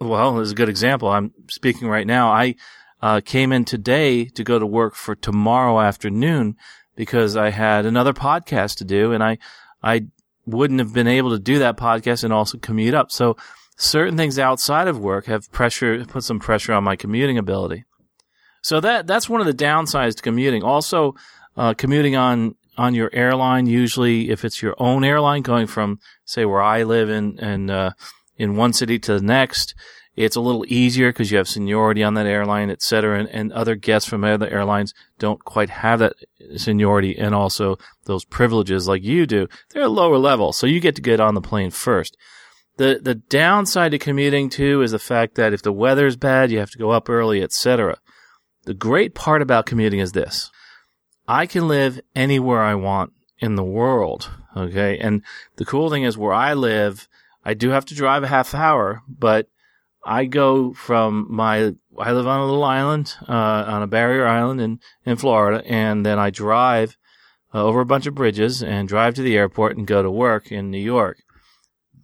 well, 0.00 0.34
there's 0.34 0.50
a 0.50 0.56
good 0.56 0.68
example. 0.68 1.08
I'm 1.08 1.32
speaking 1.48 1.86
right 1.86 2.06
now. 2.06 2.32
I 2.32 2.56
uh, 3.00 3.20
came 3.24 3.52
in 3.52 3.64
today 3.64 4.24
to 4.24 4.42
go 4.42 4.58
to 4.58 4.66
work 4.66 4.96
for 4.96 5.14
tomorrow 5.14 5.80
afternoon 5.80 6.56
because 6.96 7.36
I 7.36 7.50
had 7.50 7.86
another 7.86 8.12
podcast 8.12 8.78
to 8.78 8.84
do 8.84 9.12
and 9.12 9.22
I, 9.22 9.38
I 9.84 10.06
wouldn't 10.46 10.80
have 10.80 10.92
been 10.92 11.06
able 11.06 11.30
to 11.30 11.38
do 11.38 11.60
that 11.60 11.76
podcast 11.76 12.24
and 12.24 12.32
also 12.32 12.58
commute 12.58 12.94
up. 12.94 13.12
So 13.12 13.36
certain 13.76 14.16
things 14.16 14.36
outside 14.36 14.88
of 14.88 14.98
work 14.98 15.26
have 15.26 15.52
pressure, 15.52 16.04
put 16.06 16.24
some 16.24 16.40
pressure 16.40 16.72
on 16.72 16.82
my 16.82 16.96
commuting 16.96 17.38
ability. 17.38 17.84
So 18.62 18.80
that 18.80 19.06
that's 19.06 19.28
one 19.28 19.40
of 19.40 19.46
the 19.46 19.54
downsides 19.54 20.16
to 20.16 20.22
commuting. 20.22 20.62
Also, 20.62 21.14
uh, 21.56 21.74
commuting 21.74 22.16
on 22.16 22.54
on 22.78 22.94
your 22.94 23.10
airline, 23.12 23.66
usually 23.66 24.30
if 24.30 24.44
it's 24.44 24.62
your 24.62 24.74
own 24.78 25.04
airline, 25.04 25.42
going 25.42 25.66
from 25.66 25.98
say 26.24 26.44
where 26.44 26.62
I 26.62 26.84
live 26.84 27.10
in 27.10 27.38
and 27.38 27.70
uh, 27.70 27.90
in 28.36 28.56
one 28.56 28.72
city 28.72 28.98
to 29.00 29.14
the 29.18 29.24
next, 29.24 29.74
it's 30.16 30.36
a 30.36 30.40
little 30.40 30.64
easier 30.68 31.10
because 31.10 31.30
you 31.30 31.38
have 31.38 31.48
seniority 31.48 32.02
on 32.02 32.14
that 32.14 32.26
airline, 32.26 32.70
et 32.70 32.82
cetera, 32.82 33.20
and, 33.20 33.28
and 33.28 33.52
other 33.52 33.74
guests 33.74 34.08
from 34.08 34.24
other 34.24 34.48
airlines 34.48 34.94
don't 35.18 35.44
quite 35.44 35.70
have 35.70 35.98
that 35.98 36.14
seniority 36.56 37.16
and 37.18 37.34
also 37.34 37.76
those 38.04 38.24
privileges 38.24 38.88
like 38.88 39.02
you 39.02 39.26
do. 39.26 39.48
They're 39.70 39.82
a 39.82 39.88
lower 39.88 40.18
level, 40.18 40.52
so 40.52 40.66
you 40.66 40.80
get 40.80 40.96
to 40.96 41.02
get 41.02 41.20
on 41.20 41.34
the 41.34 41.40
plane 41.40 41.70
first. 41.70 42.16
The 42.78 43.00
the 43.02 43.16
downside 43.16 43.90
to 43.90 43.98
commuting 43.98 44.48
too 44.48 44.80
is 44.80 44.92
the 44.92 44.98
fact 44.98 45.34
that 45.34 45.52
if 45.52 45.62
the 45.62 45.72
weather's 45.72 46.16
bad, 46.16 46.50
you 46.50 46.58
have 46.58 46.70
to 46.70 46.78
go 46.78 46.90
up 46.90 47.10
early, 47.10 47.42
et 47.42 47.52
cetera. 47.52 47.98
The 48.64 48.74
great 48.74 49.14
part 49.14 49.42
about 49.42 49.66
commuting 49.66 50.00
is 50.00 50.12
this. 50.12 50.50
I 51.26 51.46
can 51.46 51.68
live 51.68 52.00
anywhere 52.14 52.62
I 52.62 52.74
want 52.74 53.12
in 53.38 53.56
the 53.56 53.64
world. 53.64 54.30
Okay. 54.56 54.98
And 54.98 55.22
the 55.56 55.64
cool 55.64 55.90
thing 55.90 56.04
is 56.04 56.16
where 56.16 56.32
I 56.32 56.54
live, 56.54 57.08
I 57.44 57.54
do 57.54 57.70
have 57.70 57.84
to 57.86 57.94
drive 57.94 58.22
a 58.22 58.28
half 58.28 58.54
hour, 58.54 59.02
but 59.08 59.48
I 60.04 60.24
go 60.24 60.72
from 60.72 61.26
my, 61.28 61.74
I 61.98 62.12
live 62.12 62.26
on 62.26 62.40
a 62.40 62.44
little 62.44 62.64
island, 62.64 63.14
uh, 63.28 63.64
on 63.66 63.82
a 63.82 63.86
barrier 63.86 64.26
island 64.26 64.60
in, 64.60 64.80
in 65.04 65.16
Florida, 65.16 65.64
and 65.66 66.04
then 66.04 66.18
I 66.18 66.30
drive 66.30 66.96
uh, 67.54 67.62
over 67.62 67.80
a 67.80 67.86
bunch 67.86 68.06
of 68.06 68.14
bridges 68.14 68.62
and 68.62 68.88
drive 68.88 69.14
to 69.14 69.22
the 69.22 69.36
airport 69.36 69.76
and 69.76 69.86
go 69.86 70.02
to 70.02 70.10
work 70.10 70.50
in 70.50 70.70
New 70.70 70.78
York. 70.78 71.18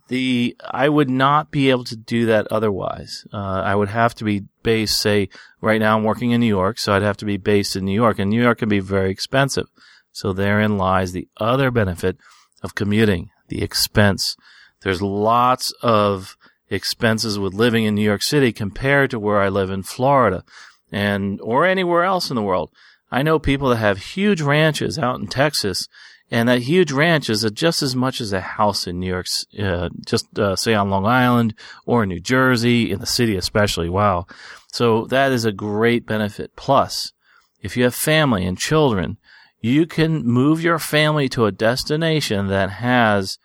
The 0.08 0.56
I 0.62 0.88
would 0.88 1.08
not 1.08 1.50
be 1.50 1.70
able 1.70 1.84
to 1.84 1.96
do 1.96 2.26
that 2.26 2.46
otherwise. 2.50 3.26
Uh, 3.32 3.62
I 3.64 3.74
would 3.74 3.88
have 3.88 4.14
to 4.16 4.24
be 4.24 4.44
based, 4.62 5.00
say, 5.00 5.28
right 5.60 5.80
now 5.80 5.96
I'm 5.96 6.04
working 6.04 6.32
in 6.32 6.40
New 6.40 6.46
York, 6.46 6.78
so 6.78 6.92
I'd 6.92 7.02
have 7.02 7.16
to 7.18 7.24
be 7.24 7.36
based 7.36 7.76
in 7.76 7.84
New 7.84 7.94
York, 7.94 8.18
and 8.18 8.30
New 8.30 8.42
York 8.42 8.58
can 8.58 8.68
be 8.68 8.80
very 8.80 9.10
expensive. 9.10 9.66
So 10.12 10.32
therein 10.32 10.76
lies 10.76 11.12
the 11.12 11.28
other 11.36 11.70
benefit 11.70 12.16
of 12.62 12.74
commuting, 12.74 13.30
the 13.48 13.62
expense. 13.62 14.36
There's 14.82 15.02
lots 15.02 15.72
of 15.82 16.36
expenses 16.70 17.38
with 17.38 17.54
living 17.54 17.84
in 17.84 17.94
New 17.94 18.02
York 18.02 18.22
City 18.22 18.52
compared 18.52 19.10
to 19.10 19.18
where 19.18 19.40
I 19.40 19.48
live 19.48 19.70
in 19.70 19.82
Florida 19.82 20.44
and 20.90 21.40
or 21.40 21.64
anywhere 21.64 22.04
else 22.04 22.30
in 22.30 22.36
the 22.36 22.42
world. 22.42 22.70
I 23.10 23.22
know 23.22 23.38
people 23.38 23.70
that 23.70 23.76
have 23.76 23.98
huge 23.98 24.42
ranches 24.42 24.98
out 24.98 25.18
in 25.18 25.28
Texas 25.28 25.88
and 26.30 26.48
that 26.48 26.62
huge 26.62 26.92
ranch 26.92 27.30
is 27.30 27.48
just 27.52 27.82
as 27.82 27.96
much 27.96 28.20
as 28.20 28.32
a 28.32 28.40
house 28.40 28.86
in 28.86 29.00
New 29.00 29.06
York, 29.06 29.26
uh, 29.58 29.88
just 30.06 30.38
uh, 30.38 30.56
say 30.56 30.74
on 30.74 30.90
Long 30.90 31.06
Island 31.06 31.54
or 31.86 32.02
in 32.02 32.10
New 32.10 32.20
Jersey, 32.20 32.90
in 32.90 33.00
the 33.00 33.06
city 33.06 33.36
especially. 33.36 33.88
Wow. 33.88 34.26
So 34.72 35.06
that 35.06 35.32
is 35.32 35.44
a 35.44 35.52
great 35.52 36.06
benefit. 36.06 36.54
Plus, 36.54 37.12
if 37.60 37.76
you 37.76 37.84
have 37.84 37.94
family 37.94 38.44
and 38.44 38.58
children, 38.58 39.16
you 39.60 39.86
can 39.86 40.24
move 40.24 40.62
your 40.62 40.78
family 40.78 41.28
to 41.30 41.46
a 41.46 41.52
destination 41.52 42.48
that 42.48 42.70
has 42.70 43.38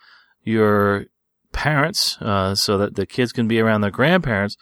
your 0.43 1.05
parents, 1.53 2.17
uh, 2.19 2.53
so 2.53 2.77
that 2.77 2.95
the 2.95 3.05
kids 3.05 3.31
can 3.31 3.47
be 3.47 3.59
around 3.59 3.81
their 3.81 3.91
grandparents 3.91 4.57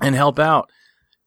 and 0.00 0.14
help 0.14 0.38
out. 0.38 0.70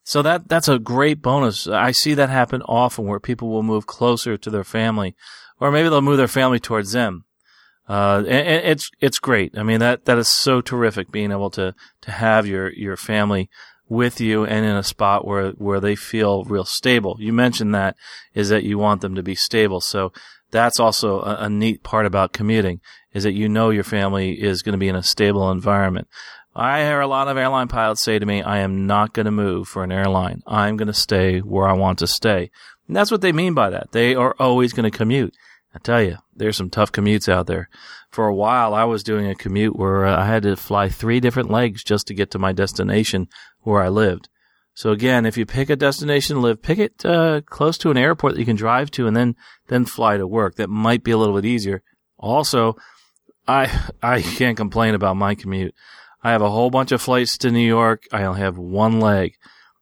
So 0.03 0.21
that 0.21 0.47
that's 0.47 0.67
a 0.67 0.79
great 0.79 1.21
bonus. 1.21 1.67
I 1.67 1.91
see 1.91 2.13
that 2.13 2.29
happen 2.29 2.61
often 2.61 3.05
where 3.05 3.19
people 3.19 3.49
will 3.49 3.63
move 3.63 3.87
closer 3.87 4.37
to 4.37 4.49
their 4.49 4.63
family 4.63 5.15
or 5.59 5.71
maybe 5.71 5.89
they'll 5.89 6.01
move 6.01 6.17
their 6.17 6.27
family 6.27 6.59
towards 6.59 6.91
them. 6.91 7.25
Uh, 7.87 8.23
and, 8.27 8.65
it's 8.65 8.89
it's 8.99 9.19
great. 9.19 9.57
I 9.57 9.63
mean 9.63 9.79
that 9.79 10.05
that 10.05 10.17
is 10.17 10.29
so 10.29 10.61
terrific 10.61 11.11
being 11.11 11.31
able 11.31 11.51
to 11.51 11.75
to 12.01 12.11
have 12.11 12.47
your 12.47 12.71
your 12.73 12.97
family 12.97 13.49
with 13.87 14.19
you 14.19 14.43
and 14.45 14.65
in 14.65 14.75
a 14.75 14.83
spot 14.83 15.25
where 15.25 15.51
where 15.51 15.79
they 15.79 15.95
feel 15.95 16.43
real 16.45 16.65
stable. 16.65 17.17
You 17.19 17.31
mentioned 17.31 17.75
that 17.75 17.95
is 18.33 18.49
that 18.49 18.63
you 18.63 18.79
want 18.79 19.01
them 19.01 19.15
to 19.15 19.23
be 19.23 19.35
stable. 19.35 19.81
So 19.81 20.11
that's 20.51 20.79
also 20.79 21.21
a, 21.21 21.35
a 21.41 21.49
neat 21.49 21.83
part 21.83 22.05
about 22.05 22.33
commuting 22.33 22.81
is 23.13 23.23
that 23.23 23.33
you 23.33 23.47
know 23.47 23.69
your 23.69 23.83
family 23.83 24.41
is 24.41 24.61
going 24.61 24.73
to 24.73 24.79
be 24.79 24.89
in 24.89 24.95
a 24.95 25.03
stable 25.03 25.51
environment. 25.51 26.07
I 26.55 26.83
hear 26.83 27.01
a 27.01 27.07
lot 27.07 27.27
of 27.27 27.35
airline 27.35 27.67
pilots 27.67 28.01
say 28.01 28.17
to 28.17 28.25
me, 28.25 28.41
I 28.41 28.59
am 28.59 28.87
not 28.87 29.13
going 29.13 29.25
to 29.25 29.31
move 29.31 29.67
for 29.67 29.83
an 29.83 29.91
airline. 29.91 30.41
I'm 30.47 30.77
going 30.77 30.87
to 30.87 30.93
stay 30.93 31.39
where 31.39 31.67
I 31.67 31.73
want 31.73 31.99
to 31.99 32.07
stay. 32.07 32.49
And 32.87 32.95
that's 32.95 33.11
what 33.11 33.21
they 33.21 33.31
mean 33.31 33.53
by 33.53 33.69
that. 33.69 33.91
They 33.91 34.15
are 34.15 34.35
always 34.39 34.73
going 34.73 34.89
to 34.89 34.97
commute. 34.97 35.35
I 35.73 35.79
tell 35.79 36.01
you, 36.01 36.17
there's 36.33 36.55
some 36.55 36.69
tough 36.69 36.91
commutes 36.91 37.27
out 37.27 37.47
there. 37.47 37.69
For 38.09 38.27
a 38.27 38.35
while, 38.35 38.73
I 38.73 38.85
was 38.85 39.03
doing 39.03 39.27
a 39.27 39.35
commute 39.35 39.75
where 39.75 40.05
uh, 40.05 40.21
I 40.21 40.25
had 40.25 40.43
to 40.43 40.55
fly 40.55 40.87
three 40.87 41.19
different 41.19 41.51
legs 41.51 41.83
just 41.83 42.07
to 42.07 42.13
get 42.13 42.31
to 42.31 42.39
my 42.39 42.53
destination 42.53 43.27
where 43.61 43.81
I 43.81 43.89
lived. 43.89 44.29
So 44.73 44.91
again, 44.91 45.25
if 45.25 45.37
you 45.37 45.45
pick 45.45 45.69
a 45.69 45.75
destination 45.75 46.35
to 46.35 46.41
live, 46.41 46.61
pick 46.61 46.79
it 46.79 47.05
uh, 47.05 47.41
close 47.45 47.77
to 47.79 47.91
an 47.91 47.97
airport 47.97 48.33
that 48.33 48.39
you 48.39 48.45
can 48.45 48.57
drive 48.57 48.91
to, 48.91 49.07
and 49.07 49.15
then 49.15 49.35
then 49.67 49.85
fly 49.85 50.17
to 50.17 50.27
work. 50.27 50.55
That 50.55 50.69
might 50.69 51.03
be 51.03 51.11
a 51.11 51.17
little 51.17 51.35
bit 51.35 51.45
easier. 51.45 51.81
Also, 52.19 52.75
I 53.47 53.89
I 54.03 54.21
can't 54.21 54.57
complain 54.57 54.93
about 54.93 55.15
my 55.15 55.33
commute. 55.33 55.73
I 56.23 56.31
have 56.31 56.41
a 56.41 56.49
whole 56.49 56.69
bunch 56.69 56.91
of 56.91 57.01
flights 57.01 57.37
to 57.39 57.51
New 57.51 57.65
York. 57.65 58.03
I 58.11 58.23
only 58.23 58.41
have 58.41 58.57
one 58.57 58.99
leg, 58.99 59.35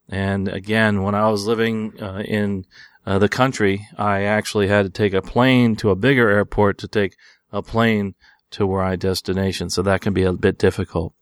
and 0.09 0.47
again, 0.47 1.01
when 1.01 1.15
I 1.15 1.29
was 1.29 1.47
living 1.47 1.93
uh, 1.99 2.21
in 2.23 2.65
uh, 3.05 3.19
the 3.19 3.29
country, 3.29 3.87
I 3.97 4.23
actually 4.23 4.67
had 4.67 4.83
to 4.83 4.89
take 4.89 5.13
a 5.13 5.21
plane 5.21 5.75
to 5.77 5.89
a 5.89 5.95
bigger 5.95 6.29
airport 6.29 6.77
to 6.79 6.87
take 6.87 7.15
a 7.51 7.61
plane 7.61 8.15
to 8.51 8.65
where 8.65 8.81
I 8.81 8.95
destination. 8.95 9.69
So 9.69 9.81
that 9.81 10.01
can 10.01 10.13
be 10.13 10.23
a 10.23 10.33
bit 10.33 10.57
difficult. 10.57 11.13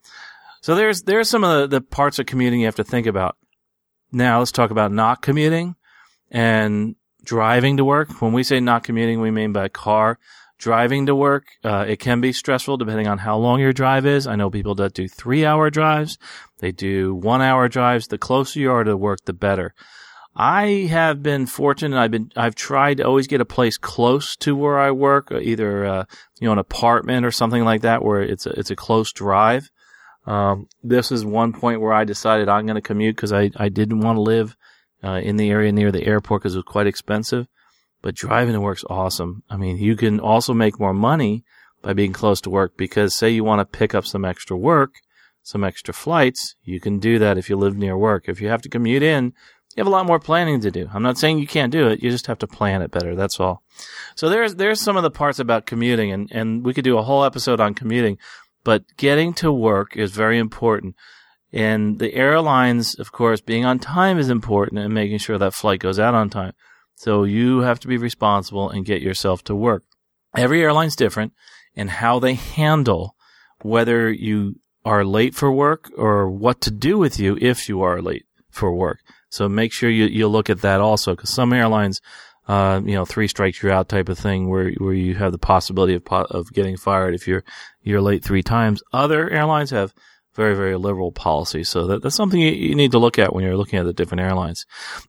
So 0.61 0.75
there's, 0.75 1.03
there's 1.03 1.29
some 1.29 1.43
of 1.43 1.69
the, 1.69 1.79
the 1.79 1.81
parts 1.81 2.19
of 2.19 2.25
commuting 2.25 2.59
you 2.59 2.67
have 2.67 2.75
to 2.75 2.83
think 2.83 3.07
about. 3.07 3.35
Now 4.11 4.39
let's 4.39 4.51
talk 4.51 4.71
about 4.71 4.91
not 4.91 5.21
commuting 5.21 5.75
and 6.29 6.95
driving 7.23 7.77
to 7.77 7.85
work. 7.85 8.21
When 8.21 8.33
we 8.33 8.43
say 8.43 8.59
not 8.59 8.83
commuting, 8.83 9.21
we 9.21 9.31
mean 9.31 9.53
by 9.53 9.69
car. 9.69 10.19
Driving 10.59 11.07
to 11.07 11.15
work, 11.15 11.45
uh, 11.63 11.85
it 11.88 11.97
can 11.97 12.21
be 12.21 12.31
stressful 12.31 12.77
depending 12.77 13.07
on 13.07 13.17
how 13.17 13.35
long 13.35 13.59
your 13.59 13.73
drive 13.73 14.05
is. 14.05 14.27
I 14.27 14.35
know 14.35 14.51
people 14.51 14.75
that 14.75 14.93
do 14.93 15.07
three 15.07 15.43
hour 15.43 15.71
drives. 15.71 16.19
They 16.59 16.71
do 16.71 17.15
one 17.15 17.41
hour 17.41 17.67
drives. 17.67 18.07
The 18.07 18.19
closer 18.19 18.59
you 18.59 18.71
are 18.71 18.83
to 18.83 18.95
work, 18.95 19.25
the 19.25 19.33
better. 19.33 19.73
I 20.35 20.88
have 20.89 21.21
been 21.21 21.45
fortunate. 21.45 22.00
I've 22.00 22.11
been 22.11 22.31
I've 22.35 22.55
tried 22.55 22.97
to 22.97 23.03
always 23.03 23.27
get 23.27 23.41
a 23.41 23.45
place 23.45 23.77
close 23.77 24.35
to 24.38 24.55
where 24.55 24.79
I 24.79 24.91
work, 24.91 25.31
uh, 25.31 25.39
either 25.39 25.85
uh, 25.85 26.05
you 26.39 26.45
know 26.45 26.53
an 26.53 26.59
apartment 26.59 27.25
or 27.25 27.31
something 27.31 27.63
like 27.63 27.81
that, 27.81 28.03
where 28.03 28.21
it's 28.21 28.45
a, 28.45 28.51
it's 28.51 28.71
a 28.71 28.75
close 28.75 29.11
drive. 29.11 29.69
Um, 30.25 30.67
this 30.83 31.11
is 31.11 31.25
one 31.25 31.51
point 31.51 31.81
where 31.81 31.93
I 31.93 32.05
decided 32.05 32.47
I'm 32.47 32.65
going 32.65 32.75
to 32.75 32.81
commute 32.81 33.15
because 33.15 33.33
I 33.33 33.51
I 33.57 33.67
didn't 33.69 34.00
want 34.00 34.17
to 34.17 34.21
live 34.21 34.55
uh, 35.03 35.19
in 35.21 35.35
the 35.35 35.50
area 35.50 35.71
near 35.71 35.91
the 35.91 36.05
airport 36.05 36.43
because 36.43 36.55
it 36.55 36.59
was 36.59 36.65
quite 36.65 36.88
expensive. 36.88 37.47
But 38.01 38.15
driving 38.15 38.53
to 38.53 38.61
work's 38.61 38.85
awesome. 38.89 39.43
I 39.50 39.57
mean, 39.57 39.77
you 39.77 39.95
can 39.95 40.19
also 40.19 40.53
make 40.53 40.79
more 40.79 40.93
money 40.93 41.43
by 41.81 41.93
being 41.93 42.13
close 42.13 42.41
to 42.41 42.50
work 42.50 42.77
because 42.77 43.15
say 43.15 43.29
you 43.29 43.43
want 43.43 43.59
to 43.59 43.77
pick 43.77 43.93
up 43.93 44.05
some 44.05 44.23
extra 44.23 44.57
work, 44.57 44.95
some 45.43 45.63
extra 45.63 45.93
flights, 45.93 46.55
you 46.63 46.79
can 46.79 47.00
do 47.00 47.19
that 47.19 47.38
if 47.38 47.50
you 47.50 47.57
live 47.57 47.75
near 47.75 47.97
work. 47.97 48.27
If 48.27 48.41
you 48.41 48.47
have 48.47 48.61
to 48.63 48.69
commute 48.69 49.03
in 49.03 49.33
you 49.75 49.81
have 49.81 49.87
a 49.87 49.91
lot 49.91 50.05
more 50.05 50.19
planning 50.19 50.59
to 50.61 50.71
do. 50.71 50.89
I'm 50.93 51.03
not 51.03 51.17
saying 51.17 51.39
you 51.39 51.47
can't 51.47 51.71
do 51.71 51.87
it. 51.87 52.03
You 52.03 52.09
just 52.09 52.27
have 52.27 52.39
to 52.39 52.47
plan 52.47 52.81
it 52.81 52.91
better. 52.91 53.15
That's 53.15 53.39
all. 53.39 53.63
So 54.15 54.29
there's, 54.29 54.55
there's 54.55 54.81
some 54.81 54.97
of 54.97 55.03
the 55.03 55.11
parts 55.11 55.39
about 55.39 55.65
commuting 55.65 56.11
and, 56.11 56.29
and 56.31 56.65
we 56.65 56.73
could 56.73 56.83
do 56.83 56.97
a 56.97 57.03
whole 57.03 57.23
episode 57.23 57.59
on 57.59 57.73
commuting, 57.73 58.17
but 58.63 58.83
getting 58.97 59.33
to 59.35 59.51
work 59.51 59.95
is 59.95 60.11
very 60.11 60.37
important. 60.37 60.95
And 61.53 61.99
the 61.99 62.13
airlines, 62.13 62.95
of 62.95 63.11
course, 63.11 63.41
being 63.41 63.65
on 63.65 63.79
time 63.79 64.17
is 64.17 64.29
important 64.29 64.79
and 64.79 64.93
making 64.93 65.17
sure 65.17 65.37
that 65.37 65.53
flight 65.53 65.79
goes 65.79 65.99
out 65.99 66.15
on 66.15 66.29
time. 66.29 66.53
So 66.95 67.23
you 67.23 67.59
have 67.59 67.79
to 67.81 67.87
be 67.87 67.97
responsible 67.97 68.69
and 68.69 68.85
get 68.85 69.01
yourself 69.01 69.43
to 69.45 69.55
work. 69.55 69.83
Every 70.35 70.61
airline's 70.61 70.95
different 70.95 71.33
in 71.75 71.87
how 71.87 72.19
they 72.19 72.35
handle 72.35 73.15
whether 73.61 74.11
you 74.11 74.59
are 74.85 75.05
late 75.05 75.35
for 75.35 75.51
work 75.51 75.91
or 75.97 76.29
what 76.29 76.61
to 76.61 76.71
do 76.71 76.97
with 76.97 77.19
you 77.19 77.37
if 77.41 77.69
you 77.69 77.81
are 77.81 78.01
late 78.01 78.25
for 78.49 78.73
work. 78.73 78.99
So 79.31 79.50
make 79.50 79.71
sure 79.71 79.89
you, 79.89 80.05
you 80.05 80.27
look 80.27 80.50
at 80.50 80.61
that 80.61 80.81
also, 80.81 81.15
because 81.15 81.29
some 81.29 81.53
airlines, 81.53 82.01
uh, 82.47 82.81
you 82.83 82.93
know, 82.93 83.05
three 83.05 83.27
strikes 83.27 83.63
you're 83.63 83.71
out 83.71 83.89
type 83.89 84.09
of 84.09 84.19
thing 84.19 84.50
where, 84.50 84.71
where 84.73 84.93
you 84.93 85.15
have 85.15 85.31
the 85.31 85.38
possibility 85.38 85.95
of, 85.95 86.03
of 86.11 86.51
getting 86.53 86.77
fired 86.77 87.15
if 87.15 87.27
you're, 87.27 87.43
you're 87.81 88.01
late 88.01 88.23
three 88.23 88.43
times. 88.43 88.83
Other 88.93 89.29
airlines 89.29 89.71
have 89.71 89.93
very, 90.35 90.55
very 90.55 90.77
liberal 90.77 91.11
policy. 91.11 91.63
So 91.63 91.88
that, 91.88 92.03
that's 92.03 92.15
something 92.15 92.39
you, 92.39 92.51
you, 92.51 92.75
need 92.75 92.91
to 92.91 93.00
look 93.00 93.19
at 93.19 93.33
when 93.33 93.43
you're 93.43 93.57
looking 93.57 93.79
at 93.79 93.85
the 93.85 93.93
different 93.93 94.21
airlines. 94.21 94.65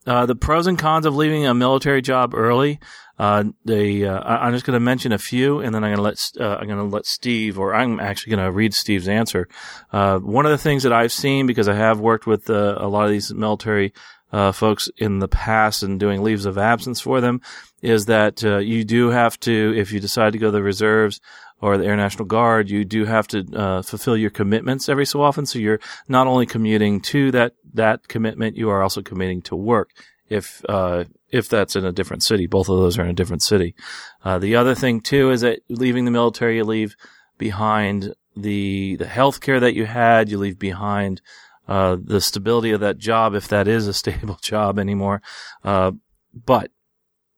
Uh, 0.07 0.27
the 0.27 0.35
pros 0.35 0.67
and 0.67 0.79
cons 0.79 1.07
of 1.07 1.15
leaving 1.15 1.47
a 1.47 1.55
military 1.55 2.03
job 2.03 2.35
early. 2.35 2.81
Uh, 3.23 3.45
they, 3.65 4.05
uh, 4.05 4.19
I'm 4.19 4.53
just 4.53 4.67
going 4.67 4.75
to 4.75 4.81
mention 4.81 5.13
a 5.13 5.19
few, 5.19 5.61
and 5.61 5.73
then 5.73 5.85
I'm 5.85 5.95
going 5.95 5.97
to 5.99 6.03
let 6.03 6.19
uh, 6.41 6.57
I'm 6.57 6.67
going 6.67 6.91
to 6.91 6.97
let 6.97 7.07
Steve, 7.07 7.57
or 7.57 7.73
I'm 7.73 8.01
actually 8.01 8.35
going 8.35 8.45
to 8.45 8.51
read 8.51 8.75
Steve's 8.75 9.07
answer. 9.07 9.47
Uh, 9.93 10.19
one 10.19 10.45
of 10.45 10.51
the 10.51 10.59
things 10.59 10.83
that 10.83 10.93
I've 10.93 11.13
seen 11.13 11.47
because 11.47 11.69
I 11.69 11.75
have 11.75 12.01
worked 12.01 12.27
with 12.27 12.51
uh, 12.51 12.75
a 12.79 12.89
lot 12.89 13.05
of 13.05 13.13
these 13.13 13.33
military 13.33 13.93
uh, 14.33 14.51
folks 14.51 14.91
in 14.97 15.21
the 15.21 15.29
past 15.29 15.85
and 15.85 16.01
doing 16.01 16.25
leaves 16.25 16.47
of 16.47 16.59
absence 16.59 17.01
for 17.01 17.21
them 17.21 17.41
is 17.81 18.07
that 18.07 18.43
you 18.43 18.83
do 18.83 19.11
have 19.11 19.39
to, 19.41 19.73
if 19.77 19.93
you 19.93 20.01
decide 20.01 20.33
to 20.33 20.41
go 20.41 20.47
to 20.47 20.53
the 20.53 20.63
reserves 20.63 21.21
or 21.61 21.79
the 21.79 21.87
Air 21.87 21.97
National 21.97 22.25
Guard, 22.25 22.69
you 22.71 22.85
do 22.85 23.05
have 23.05 23.29
to 23.29 23.45
fulfill 23.85 24.17
your 24.17 24.31
commitments 24.31 24.89
every 24.89 25.07
so 25.07 25.23
often. 25.23 25.47
So 25.47 25.61
you're 25.61 25.81
not 26.09 26.27
only 26.27 26.47
commuting 26.47 27.01
to 27.13 27.31
that 27.31 27.53
that 27.75 28.09
commitment, 28.09 28.57
you 28.57 28.69
are 28.71 28.83
also 28.83 29.01
committing 29.01 29.43
to 29.43 29.55
work 29.55 29.91
if 30.33 30.65
uh, 30.69 31.05
if 31.31 31.49
that's 31.49 31.77
in 31.77 31.85
a 31.85 31.93
different 31.93 32.23
city. 32.23 32.47
Both 32.47 32.69
of 32.69 32.79
those 32.79 32.99
are 32.99 33.03
in 33.03 33.11
a 33.11 33.15
different 33.15 33.43
city. 33.43 33.75
Uh, 34.25 34.39
the 34.39 34.57
other 34.57 34.75
thing 34.75 35.01
too 35.01 35.31
is 35.31 35.43
that 35.43 35.61
leaving 35.69 36.05
the 36.05 36.11
military, 36.11 36.57
you 36.57 36.65
leave 36.65 36.97
behind 37.39 38.15
the 38.35 38.97
the 38.97 39.07
health 39.07 39.41
care 39.41 39.61
that 39.61 39.75
you 39.75 39.85
had. 39.85 40.31
You 40.31 40.39
leave 40.39 40.59
behind 40.59 41.21
uh, 41.69 41.99
the 42.03 42.21
stability 42.21 42.71
of 42.71 42.81
that 42.81 42.99
job, 42.99 43.35
if 43.35 43.47
that 43.49 43.69
is 43.69 43.87
a 43.87 43.93
stable 44.03 44.39
job 44.43 44.79
anymore. 44.79 45.21
Uh, 45.63 45.93
but 46.33 46.71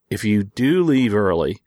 if 0.08 0.24
you 0.24 0.44
do 0.44 0.84
leave 0.84 1.14
early, 1.14 1.60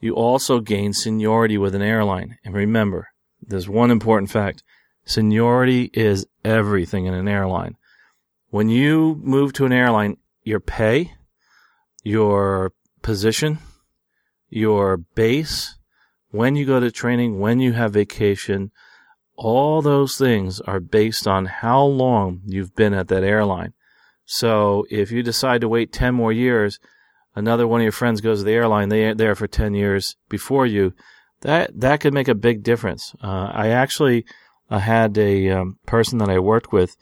you 0.00 0.14
also 0.14 0.60
gain 0.60 0.94
seniority 0.94 1.58
with 1.58 1.74
an 1.74 1.82
airline. 1.82 2.38
And 2.44 2.54
remember, 2.54 3.08
there's 3.42 3.68
one 3.68 3.90
important 3.90 4.30
fact: 4.30 4.62
seniority 5.04 5.90
is 5.92 6.26
everything 6.44 7.04
in 7.04 7.12
an 7.12 7.28
airline. 7.28 7.76
When 8.48 8.68
you 8.68 9.18
move 9.22 9.54
to 9.54 9.64
an 9.64 9.72
airline, 9.72 10.18
your 10.42 10.60
pay, 10.60 11.12
your 12.02 12.72
position, 13.02 13.58
your 14.48 14.96
base, 14.96 15.76
when 16.30 16.56
you 16.56 16.64
go 16.64 16.80
to 16.80 16.90
training, 16.90 17.38
when 17.38 17.60
you 17.60 17.72
have 17.72 17.92
vacation, 17.92 18.70
all 19.36 19.82
those 19.82 20.16
things 20.16 20.60
are 20.60 20.80
based 20.80 21.26
on 21.26 21.46
how 21.46 21.82
long 21.82 22.40
you've 22.46 22.74
been 22.74 22.94
at 22.94 23.08
that 23.08 23.22
airline. 23.24 23.72
So 24.24 24.84
if 24.90 25.10
you 25.10 25.22
decide 25.22 25.60
to 25.60 25.68
wait 25.68 25.92
10 25.92 26.14
more 26.14 26.32
years, 26.32 26.78
another 27.34 27.66
one 27.66 27.80
of 27.80 27.84
your 27.84 27.92
friends 27.92 28.20
goes 28.20 28.40
to 28.40 28.44
the 28.44 28.52
airline, 28.52 28.88
they 28.88 29.04
are 29.04 29.14
there 29.14 29.34
for 29.34 29.46
10 29.46 29.74
years 29.74 30.16
before 30.28 30.66
you, 30.66 30.94
that 31.40 31.78
that 31.78 32.00
could 32.00 32.14
make 32.14 32.28
a 32.28 32.34
big 32.34 32.62
difference. 32.62 33.14
Uh, 33.22 33.50
I 33.52 33.68
actually 33.68 34.24
uh, 34.70 34.78
had 34.78 35.18
a 35.18 35.50
um, 35.50 35.78
person 35.86 36.18
that 36.18 36.30
I 36.30 36.38
worked 36.38 36.72
with 36.72 36.96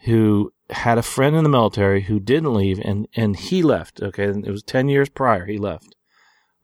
who 0.00 0.52
had 0.70 0.98
a 0.98 1.02
friend 1.02 1.36
in 1.36 1.44
the 1.44 1.50
military 1.50 2.02
who 2.02 2.18
didn't 2.20 2.54
leave, 2.54 2.80
and 2.80 3.06
and 3.14 3.36
he 3.36 3.62
left. 3.62 4.02
Okay, 4.02 4.24
it 4.24 4.50
was 4.50 4.62
ten 4.62 4.88
years 4.88 5.08
prior 5.08 5.46
he 5.46 5.58
left, 5.58 5.94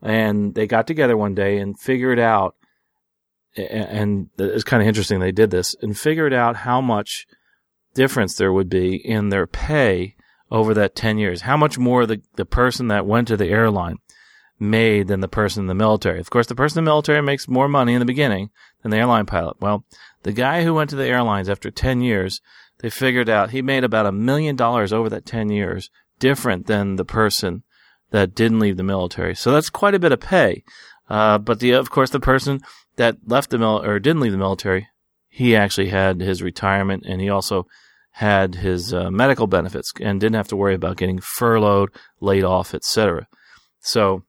and 0.00 0.54
they 0.54 0.66
got 0.66 0.86
together 0.86 1.16
one 1.16 1.34
day 1.34 1.58
and 1.58 1.78
figured 1.78 2.18
out, 2.18 2.56
and 3.56 4.28
it's 4.38 4.64
kind 4.64 4.82
of 4.82 4.88
interesting 4.88 5.20
they 5.20 5.32
did 5.32 5.50
this 5.50 5.76
and 5.80 5.98
figured 5.98 6.32
out 6.32 6.56
how 6.56 6.80
much 6.80 7.26
difference 7.94 8.36
there 8.36 8.52
would 8.52 8.68
be 8.68 8.96
in 8.96 9.28
their 9.28 9.46
pay 9.46 10.16
over 10.50 10.74
that 10.74 10.94
10 10.94 11.18
years. 11.18 11.42
How 11.42 11.56
much 11.56 11.78
more 11.78 12.06
the, 12.06 12.22
the 12.36 12.44
person 12.44 12.88
that 12.88 13.06
went 13.06 13.28
to 13.28 13.36
the 13.36 13.48
airline 13.48 13.98
made 14.62 15.08
than 15.08 15.20
the 15.20 15.28
person 15.28 15.62
in 15.62 15.66
the 15.66 15.74
military. 15.74 16.20
Of 16.20 16.30
course, 16.30 16.46
the 16.46 16.54
person 16.54 16.78
in 16.78 16.84
the 16.84 16.90
military 16.90 17.20
makes 17.20 17.48
more 17.48 17.68
money 17.68 17.94
in 17.94 17.98
the 17.98 18.06
beginning 18.06 18.50
than 18.82 18.90
the 18.90 18.96
airline 18.96 19.26
pilot. 19.26 19.56
Well, 19.60 19.84
the 20.22 20.32
guy 20.32 20.62
who 20.62 20.72
went 20.72 20.88
to 20.90 20.96
the 20.96 21.06
airlines 21.06 21.48
after 21.48 21.70
10 21.70 22.00
years, 22.00 22.40
they 22.82 22.90
figured 22.90 23.28
out 23.28 23.50
he 23.50 23.62
made 23.62 23.84
about 23.84 24.06
a 24.06 24.12
million 24.12 24.56
dollars 24.56 24.92
over 24.92 25.08
that 25.08 25.24
10 25.24 25.48
years 25.50 25.88
different 26.18 26.66
than 26.66 26.96
the 26.96 27.04
person 27.04 27.62
that 28.10 28.34
didn't 28.34 28.60
leave 28.60 28.76
the 28.76 28.82
military. 28.82 29.34
So 29.34 29.52
that's 29.52 29.70
quite 29.70 29.94
a 29.94 29.98
bit 29.98 30.12
of 30.12 30.20
pay. 30.20 30.64
Uh, 31.08 31.38
but 31.38 31.60
the, 31.60 31.70
of 31.72 31.90
course, 31.90 32.10
the 32.10 32.20
person 32.20 32.60
that 32.96 33.16
left 33.26 33.50
the 33.50 33.58
mil- 33.58 33.82
or 33.82 33.98
didn't 33.98 34.20
leave 34.20 34.32
the 34.32 34.38
military, 34.38 34.88
he 35.28 35.56
actually 35.56 35.88
had 35.88 36.20
his 36.20 36.42
retirement 36.42 37.04
and 37.06 37.20
he 37.20 37.30
also 37.30 37.66
had 38.16 38.56
his 38.56 38.92
uh, 38.92 39.10
medical 39.10 39.46
benefits 39.46 39.92
and 40.00 40.20
didn't 40.20 40.36
have 40.36 40.48
to 40.48 40.56
worry 40.56 40.74
about 40.74 40.98
getting 40.98 41.20
furloughed, 41.20 41.90
laid 42.20 42.44
off, 42.44 42.74
etc. 42.74 43.26
So 43.80 44.24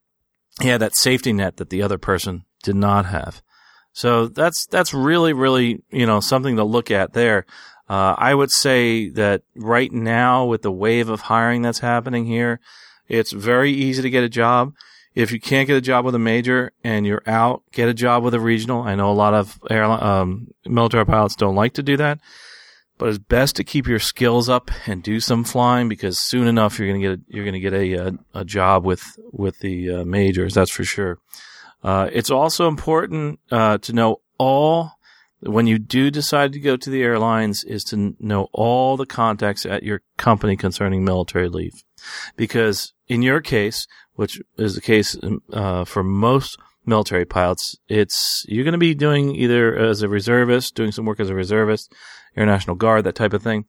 he 0.61 0.69
had 0.69 0.81
that 0.81 0.95
safety 0.95 1.33
net 1.33 1.57
that 1.57 1.69
the 1.69 1.81
other 1.81 1.97
person 1.97 2.45
did 2.63 2.75
not 2.75 3.05
have. 3.07 3.41
So 3.91 4.27
that's 4.27 4.65
that's 4.71 4.93
really 4.93 5.33
really 5.33 5.83
you 5.91 6.05
know 6.05 6.19
something 6.19 6.55
to 6.55 6.63
look 6.63 6.89
at 6.89 7.13
there. 7.13 7.45
Uh, 7.89 8.15
I 8.17 8.33
would 8.33 8.51
say 8.51 9.09
that 9.09 9.43
right 9.55 9.91
now 9.91 10.45
with 10.45 10.61
the 10.61 10.71
wave 10.71 11.09
of 11.09 11.21
hiring 11.21 11.61
that's 11.61 11.79
happening 11.79 12.25
here, 12.25 12.59
it's 13.07 13.31
very 13.31 13.71
easy 13.71 14.01
to 14.01 14.09
get 14.09 14.23
a 14.23 14.29
job. 14.29 14.73
If 15.15 15.31
you 15.31 15.39
can't 15.39 15.67
get 15.67 15.77
a 15.77 15.81
job 15.81 16.05
with 16.05 16.15
a 16.15 16.19
major 16.19 16.71
and 16.83 17.05
you're 17.05 17.21
out, 17.27 17.61
get 17.71 17.89
a 17.89 17.93
job 17.93 18.23
with 18.23 18.33
a 18.33 18.39
regional. 18.39 18.81
I 18.81 18.95
know 18.95 19.11
a 19.11 19.13
lot 19.13 19.33
of 19.33 19.59
airline, 19.69 20.03
um, 20.03 20.47
military 20.65 21.05
pilots 21.05 21.35
don't 21.35 21.55
like 21.55 21.73
to 21.73 21.83
do 21.83 21.97
that, 21.97 22.19
but 22.97 23.09
it's 23.09 23.19
best 23.19 23.55
to 23.57 23.63
keep 23.63 23.85
your 23.85 23.99
skills 23.99 24.49
up 24.49 24.71
and 24.87 25.03
do 25.03 25.19
some 25.19 25.43
flying 25.43 25.87
because 25.87 26.19
soon 26.19 26.47
enough 26.47 26.79
you're 26.79 26.87
going 26.87 27.01
to 27.01 27.07
get 27.07 27.19
a, 27.19 27.21
you're 27.27 27.51
to 27.51 27.59
get 27.59 27.73
a, 27.73 27.93
a, 27.93 28.39
a 28.41 28.45
job 28.45 28.85
with 28.85 29.03
with 29.31 29.59
the 29.59 29.91
uh, 29.91 30.05
majors. 30.05 30.55
That's 30.55 30.71
for 30.71 30.83
sure. 30.83 31.19
Uh, 31.83 32.09
it's 32.11 32.31
also 32.31 32.67
important 32.67 33.39
uh, 33.51 33.77
to 33.79 33.93
know 33.93 34.21
all 34.39 34.93
when 35.45 35.67
you 35.67 35.79
do 35.79 36.11
decide 36.11 36.53
to 36.53 36.59
go 36.59 36.77
to 36.77 36.89
the 36.89 37.03
airlines 37.03 37.63
is 37.63 37.83
to 37.85 38.15
know 38.19 38.47
all 38.53 38.97
the 38.97 39.05
contacts 39.05 39.65
at 39.65 39.83
your 39.83 40.01
company 40.17 40.55
concerning 40.55 41.03
military 41.03 41.49
leave, 41.49 41.73
because 42.35 42.93
in 43.07 43.21
your 43.21 43.41
case, 43.41 43.87
which 44.13 44.41
is 44.57 44.75
the 44.75 44.81
case 44.81 45.17
uh, 45.51 45.85
for 45.85 46.03
most 46.03 46.57
military 46.85 47.25
pilots, 47.25 47.77
it's 47.87 48.45
you're 48.47 48.65
going 48.65 48.73
to 48.73 48.77
be 48.77 48.93
doing 48.93 49.35
either 49.35 49.75
as 49.75 50.01
a 50.01 50.09
reservist, 50.09 50.75
doing 50.75 50.91
some 50.91 51.05
work 51.05 51.19
as 51.19 51.29
a 51.29 51.35
reservist, 51.35 51.93
Air 52.35 52.45
National 52.45 52.75
Guard, 52.75 53.03
that 53.05 53.15
type 53.15 53.33
of 53.33 53.43
thing, 53.43 53.65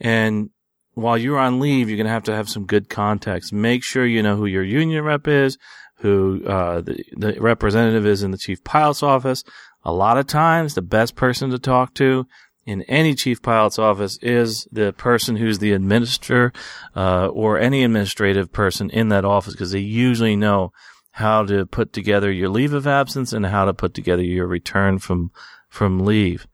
and 0.00 0.50
while 0.94 1.18
you're 1.18 1.38
on 1.38 1.60
leave, 1.60 1.90
you're 1.90 1.98
going 1.98 2.06
to 2.06 2.12
have 2.12 2.24
to 2.24 2.34
have 2.34 2.48
some 2.48 2.64
good 2.64 2.88
contacts. 2.88 3.52
Make 3.52 3.84
sure 3.84 4.06
you 4.06 4.22
know 4.22 4.36
who 4.36 4.46
your 4.46 4.62
union 4.62 5.04
rep 5.04 5.28
is, 5.28 5.58
who 5.98 6.42
uh, 6.46 6.80
the, 6.80 7.04
the 7.12 7.36
representative 7.38 8.06
is 8.06 8.22
in 8.22 8.30
the 8.30 8.38
chief 8.38 8.64
pilot's 8.64 9.02
office. 9.02 9.44
A 9.86 9.92
lot 9.92 10.18
of 10.18 10.26
times, 10.26 10.74
the 10.74 10.82
best 10.82 11.14
person 11.14 11.50
to 11.50 11.60
talk 11.60 11.94
to 11.94 12.26
in 12.66 12.82
any 12.82 13.14
chief 13.14 13.40
pilot's 13.40 13.78
office 13.78 14.18
is 14.20 14.66
the 14.72 14.92
person 14.92 15.36
who's 15.36 15.60
the 15.60 15.70
administrator 15.70 16.52
uh, 16.96 17.28
or 17.28 17.56
any 17.56 17.84
administrative 17.84 18.52
person 18.52 18.90
in 18.90 19.10
that 19.10 19.24
office 19.24 19.52
because 19.54 19.70
they 19.70 19.78
usually 19.78 20.34
know 20.34 20.72
how 21.12 21.44
to 21.44 21.66
put 21.66 21.92
together 21.92 22.32
your 22.32 22.48
leave 22.48 22.72
of 22.72 22.84
absence 22.84 23.32
and 23.32 23.46
how 23.46 23.64
to 23.64 23.72
put 23.72 23.94
together 23.94 24.24
your 24.24 24.48
return 24.48 24.98
from 24.98 25.30
from 25.68 26.00
leave. 26.00 26.48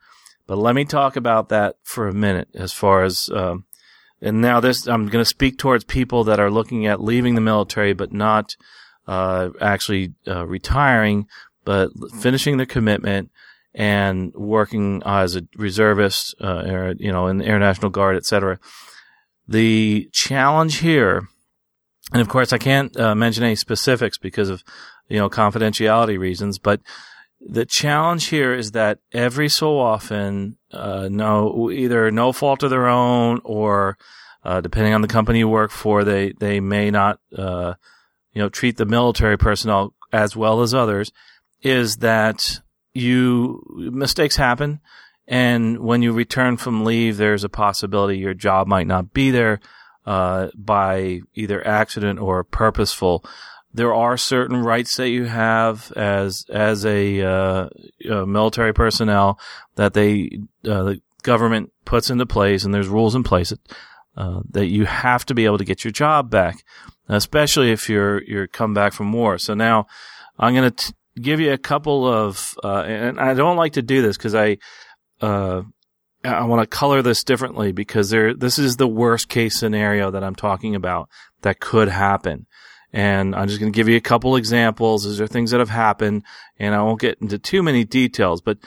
But 0.46 0.58
let 0.58 0.74
me 0.74 0.84
talk 0.84 1.16
about 1.16 1.48
that 1.48 1.76
for 1.84 2.08
a 2.08 2.12
minute 2.12 2.48
as 2.54 2.74
far 2.74 3.02
as 3.02 3.30
um, 3.32 3.64
and 4.20 4.42
now 4.42 4.60
this 4.60 4.86
I'm 4.86 5.06
going 5.06 5.24
to 5.24 5.28
speak 5.28 5.56
towards 5.56 5.84
people 5.84 6.24
that 6.24 6.38
are 6.38 6.50
looking 6.50 6.86
at 6.86 7.00
leaving 7.00 7.34
the 7.34 7.40
military 7.40 7.94
but 7.94 8.12
not 8.12 8.56
uh, 9.06 9.50
actually 9.60 10.12
uh, 10.28 10.46
retiring, 10.46 11.26
but 11.64 11.90
finishing 12.20 12.56
their 12.56 12.66
commitment 12.66 13.30
and 13.74 14.32
working 14.34 15.02
as 15.04 15.36
a 15.36 15.42
reservist, 15.56 16.34
uh, 16.40 16.62
or, 16.66 16.94
you 16.98 17.10
know, 17.10 17.26
in 17.26 17.38
the 17.38 17.46
Air 17.46 17.58
National 17.58 17.90
Guard, 17.90 18.16
etc. 18.16 18.58
The 19.48 20.08
challenge 20.12 20.78
here, 20.78 21.28
and 22.12 22.20
of 22.20 22.28
course, 22.28 22.52
I 22.52 22.58
can't 22.58 22.94
uh, 22.98 23.14
mention 23.14 23.44
any 23.44 23.56
specifics 23.56 24.18
because 24.18 24.48
of 24.50 24.62
you 25.08 25.18
know 25.18 25.30
confidentiality 25.30 26.18
reasons, 26.18 26.58
but 26.58 26.80
the 27.40 27.66
challenge 27.66 28.26
here 28.26 28.54
is 28.54 28.72
that 28.72 28.98
every 29.12 29.48
so 29.48 29.78
often, 29.78 30.58
uh, 30.70 31.08
no, 31.10 31.70
either 31.70 32.10
no 32.10 32.32
fault 32.32 32.62
of 32.62 32.70
their 32.70 32.86
own 32.86 33.40
or 33.42 33.96
uh, 34.44 34.60
depending 34.60 34.94
on 34.94 35.02
the 35.02 35.08
company 35.08 35.40
you 35.40 35.48
work 35.48 35.70
for, 35.70 36.04
they 36.04 36.32
they 36.38 36.60
may 36.60 36.90
not 36.90 37.18
uh, 37.36 37.74
you 38.32 38.40
know, 38.40 38.48
treat 38.48 38.76
the 38.76 38.86
military 38.86 39.36
personnel 39.36 39.94
as 40.12 40.36
well 40.36 40.60
as 40.60 40.74
others 40.74 41.12
is 41.62 41.96
that 41.98 42.60
you 42.94 43.64
mistakes 43.92 44.36
happen. 44.36 44.80
And 45.26 45.78
when 45.78 46.02
you 46.02 46.12
return 46.12 46.56
from 46.56 46.84
leave, 46.84 47.16
there's 47.16 47.44
a 47.44 47.48
possibility 47.48 48.18
your 48.18 48.34
job 48.34 48.66
might 48.66 48.86
not 48.86 49.14
be 49.14 49.30
there, 49.30 49.60
uh, 50.04 50.48
by 50.54 51.20
either 51.34 51.66
accident 51.66 52.18
or 52.18 52.44
purposeful. 52.44 53.24
There 53.72 53.94
are 53.94 54.16
certain 54.16 54.62
rights 54.62 54.96
that 54.96 55.08
you 55.08 55.24
have 55.24 55.92
as, 55.92 56.44
as 56.50 56.84
a, 56.84 57.22
uh, 57.22 57.68
military 58.26 58.74
personnel 58.74 59.38
that 59.76 59.94
they, 59.94 60.40
uh, 60.64 60.82
the 60.82 61.00
government 61.22 61.72
puts 61.84 62.10
into 62.10 62.26
place 62.26 62.64
and 62.64 62.74
there's 62.74 62.88
rules 62.88 63.14
in 63.14 63.22
place 63.22 63.50
that, 63.50 63.60
uh, 64.16 64.40
that 64.50 64.66
you 64.66 64.84
have 64.84 65.24
to 65.24 65.34
be 65.34 65.46
able 65.46 65.56
to 65.56 65.64
get 65.64 65.84
your 65.84 65.92
job 65.92 66.28
back 66.28 66.64
especially 67.08 67.70
if 67.70 67.88
you're 67.88 68.22
you're 68.24 68.46
come 68.46 68.74
back 68.74 68.92
from 68.92 69.12
war. 69.12 69.38
So 69.38 69.54
now 69.54 69.86
I'm 70.38 70.54
going 70.54 70.70
to 70.70 70.94
give 71.20 71.40
you 71.40 71.52
a 71.52 71.58
couple 71.58 72.06
of, 72.06 72.54
uh, 72.62 72.82
and 72.82 73.20
I 73.20 73.34
don't 73.34 73.56
like 73.56 73.74
to 73.74 73.82
do 73.82 74.02
this 74.02 74.16
because 74.16 74.34
I. 74.34 74.58
Uh, 75.20 75.62
I 76.24 76.44
want 76.44 76.62
to 76.62 76.66
color 76.76 77.02
this 77.02 77.24
differently 77.24 77.72
because 77.72 78.10
there, 78.10 78.32
this 78.32 78.58
is 78.58 78.76
the 78.76 78.86
worst 78.86 79.28
case 79.28 79.58
scenario 79.58 80.12
that 80.12 80.22
I'm 80.22 80.36
talking 80.36 80.76
about 80.76 81.08
that 81.42 81.58
could 81.58 81.88
happen. 81.88 82.46
And 82.92 83.34
I'm 83.34 83.48
just 83.48 83.58
going 83.58 83.72
to 83.72 83.76
give 83.76 83.88
you 83.88 83.96
a 83.96 84.00
couple 84.00 84.36
examples. 84.36 85.04
These 85.04 85.20
are 85.20 85.26
things 85.26 85.50
that 85.50 85.60
have 85.60 85.70
happened 85.70 86.22
and 86.58 86.74
I 86.74 86.82
won't 86.82 87.00
get 87.00 87.18
into 87.20 87.38
too 87.38 87.62
many 87.62 87.84
details, 87.84 88.40
but, 88.40 88.58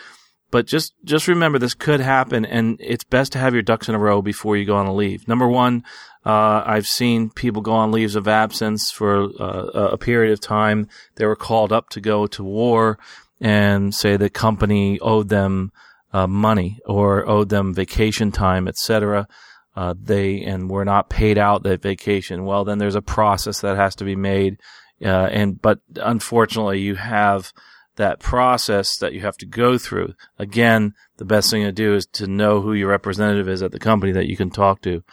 but 0.52 0.66
just, 0.66 0.96
just 1.06 1.28
remember 1.28 1.58
this 1.58 1.76
could 1.76 2.02
happen 2.02 2.44
and 2.44 2.78
it's 2.82 3.04
best 3.04 3.32
to 3.34 3.40
have 3.40 3.54
your 3.54 3.64
ducks 3.64 3.88
in 3.88 3.96
a 3.96 4.00
row 4.00 4.22
before 4.22 4.58
you 4.58 4.66
go 4.66 4.76
on 4.76 4.88
a 4.88 4.94
leave. 4.94 5.28
Number 5.28 5.48
one, 5.48 5.84
uh, 6.26 6.64
I've 6.66 6.88
seen 6.88 7.30
people 7.30 7.62
go 7.62 7.74
on 7.74 7.92
leaves 7.92 8.16
of 8.16 8.28
absence 8.28 8.90
for 8.92 9.30
uh, 9.40 9.92
a 9.92 9.98
period 9.98 10.34
of 10.34 10.40
time. 10.40 10.88
They 11.16 11.26
were 11.26 11.36
called 11.36 11.72
up 11.72 11.90
to 11.90 12.02
go 12.02 12.26
to 12.28 12.44
war 12.44 12.98
and 13.40 13.94
say 13.94 14.18
the 14.18 14.30
company 14.30 15.00
owed 15.00 15.30
them 15.30 15.72
uh, 16.14 16.28
money 16.28 16.80
or 16.86 17.28
owed 17.28 17.50
them 17.50 17.74
vacation 17.74 18.32
time, 18.32 18.68
etc. 18.68 19.28
Uh, 19.76 19.94
they 20.02 20.42
and 20.42 20.70
were 20.70 20.86
not 20.86 21.10
paid 21.10 21.38
out 21.38 21.64
that 21.64 21.82
vacation. 21.82 22.46
Well, 22.46 22.64
then 22.64 22.80
there's 22.80 22.96
a 22.96 23.02
process 23.02 23.62
that 23.62 23.76
has 23.76 23.96
to 23.96 24.06
be 24.06 24.16
made, 24.16 24.58
uh, 25.04 25.28
and 25.32 25.62
but 25.62 25.80
unfortunately, 25.98 26.80
you 26.80 26.96
have 26.96 27.52
that 27.98 28.20
process 28.20 28.98
that 28.98 29.14
you 29.14 29.22
have 29.22 29.38
to 29.38 29.46
go 29.46 29.78
through. 29.78 30.14
Again, 30.40 30.94
the 31.18 31.26
best 31.26 31.52
thing 31.52 31.64
to 31.64 31.72
do 31.72 31.94
is 31.94 32.06
to 32.14 32.28
know 32.28 32.62
who 32.62 32.74
your 32.74 32.90
representative 32.90 33.50
is 33.50 33.62
at 33.62 33.72
the 33.72 33.80
company 33.80 34.12
that 34.14 34.28
you 34.28 34.38
can 34.38 34.50
talk 34.50 34.82
to. 34.82 35.04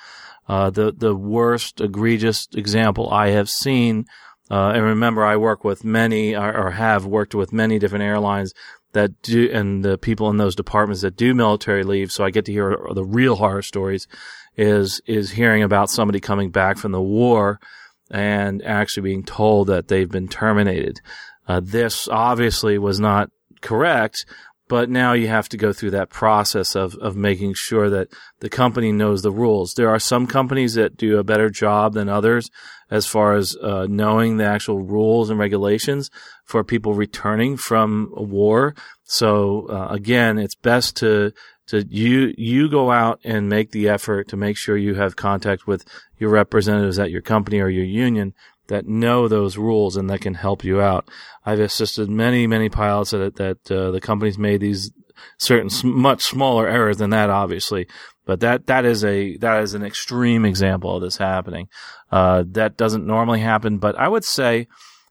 Uh, 0.53 0.69
the 0.69 0.93
the 0.93 1.17
worst 1.17 1.81
egregious 1.81 2.47
example 2.55 3.09
I 3.11 3.29
have 3.31 3.49
seen. 3.49 4.05
Uh, 4.51 4.73
and 4.75 4.85
remember, 4.85 5.25
I 5.25 5.39
work 5.39 5.65
with 5.65 5.83
many, 5.83 6.37
or, 6.37 6.55
or, 6.55 6.73
have 6.73 7.07
worked 7.07 7.35
with 7.35 7.55
many 7.55 7.79
different 7.79 8.05
airlines 8.05 8.53
that 8.93 9.23
do, 9.23 9.49
and 9.51 9.83
the 9.83 9.97
people 9.97 10.29
in 10.29 10.37
those 10.37 10.55
departments 10.55 11.01
that 11.01 11.17
do 11.17 11.33
military 11.33 11.85
leave. 11.85 12.13
So 12.13 12.23
I 12.23 12.29
get 12.29 12.45
to 12.45 12.53
hear 12.53 12.77
the 12.93 13.03
real 13.03 13.37
horror 13.37 13.63
stories. 13.63 14.07
Is 14.55 15.01
is 15.07 15.31
hearing 15.31 15.63
about 15.63 15.89
somebody 15.89 16.21
coming 16.21 16.51
back 16.51 16.77
from 16.77 16.93
the 16.93 17.01
war 17.01 17.59
and 18.11 18.63
actually 18.63 19.05
being 19.05 19.25
told 19.25 19.69
that 19.69 19.89
they've 19.89 20.11
been 20.11 20.29
terminated. 20.29 21.01
Uh, 21.49 21.63
this 21.65 22.09
obviously 22.09 22.77
was 22.77 23.01
not 23.01 23.31
correct, 23.63 24.27
but 24.69 24.89
now 24.89 25.13
you 25.13 25.29
have 25.29 25.49
to 25.51 25.57
go 25.57 25.73
through 25.73 25.91
that 25.91 26.09
process 26.09 26.75
of, 26.75 26.95
of 26.97 27.17
making 27.17 27.55
sure 27.55 27.91
that 27.91 28.09
the 28.41 28.49
company 28.49 28.93
knows 28.93 29.23
the 29.23 29.31
rules. 29.31 29.75
There 29.75 29.91
are 29.91 29.99
some 29.99 30.27
companies 30.27 30.75
that 30.75 30.97
do 30.97 31.19
a 31.19 31.25
better 31.25 31.51
job 31.51 31.95
than 31.95 32.09
others 32.09 32.51
as 32.91 33.07
far 33.07 33.35
as 33.35 33.57
uh, 33.57 33.87
knowing 33.89 34.37
the 34.37 34.45
actual 34.45 34.81
rules 34.83 35.31
and 35.31 35.39
regulations 35.39 36.11
for 36.45 36.63
people 36.63 36.95
returning 36.95 37.57
from 37.57 38.13
a 38.17 38.23
war. 38.23 38.75
So 39.05 39.67
uh, 39.69 39.89
again, 39.91 40.39
it's 40.39 40.55
best 40.55 40.97
to 40.99 41.33
to 41.69 41.85
you 41.89 42.35
you 42.37 42.69
go 42.69 42.91
out 42.91 43.21
and 43.25 43.49
make 43.49 43.71
the 43.71 43.89
effort 43.89 44.29
to 44.29 44.37
make 44.37 44.57
sure 44.57 44.77
you 44.77 44.95
have 44.95 45.17
contact 45.17 45.67
with 45.67 45.85
your 46.19 46.31
representatives 46.31 46.99
at 46.99 47.11
your 47.11 47.23
company 47.23 47.61
or 47.61 47.69
your 47.69 47.85
union 47.85 48.35
that 48.69 48.87
know 48.87 49.29
those 49.29 49.57
rules 49.57 49.97
and 49.97 50.09
that 50.11 50.21
can 50.21 50.35
help 50.35 50.65
you 50.65 50.81
out. 50.81 51.09
I've 51.45 51.61
assisted 51.61 52.09
many, 52.09 52.47
many 52.47 52.69
pilots 52.69 53.11
that, 53.11 53.37
that 53.37 53.71
uh, 53.71 53.91
the 53.91 54.01
company's 54.01 54.39
made 54.39 54.61
these 54.61 54.91
certain 55.39 55.71
much 55.85 56.23
smaller 56.23 56.69
errors 56.69 56.99
than 56.99 57.11
that, 57.11 57.31
obviously. 57.31 57.87
But 58.25 58.41
that, 58.41 58.67
that 58.69 58.85
is 58.85 59.05
a, 59.05 59.37
that 59.39 59.63
is 59.63 59.75
an 59.75 59.85
extreme 59.85 60.45
example 60.45 60.97
of 60.97 61.03
this 61.03 61.17
happening. 61.17 61.69
Uh, 62.11 62.45
that 62.53 62.77
doesn't 62.77 63.07
normally 63.07 63.41
happen, 63.41 63.79
but 63.79 63.99
I 63.99 64.07
would 64.07 64.25
say 64.25 64.69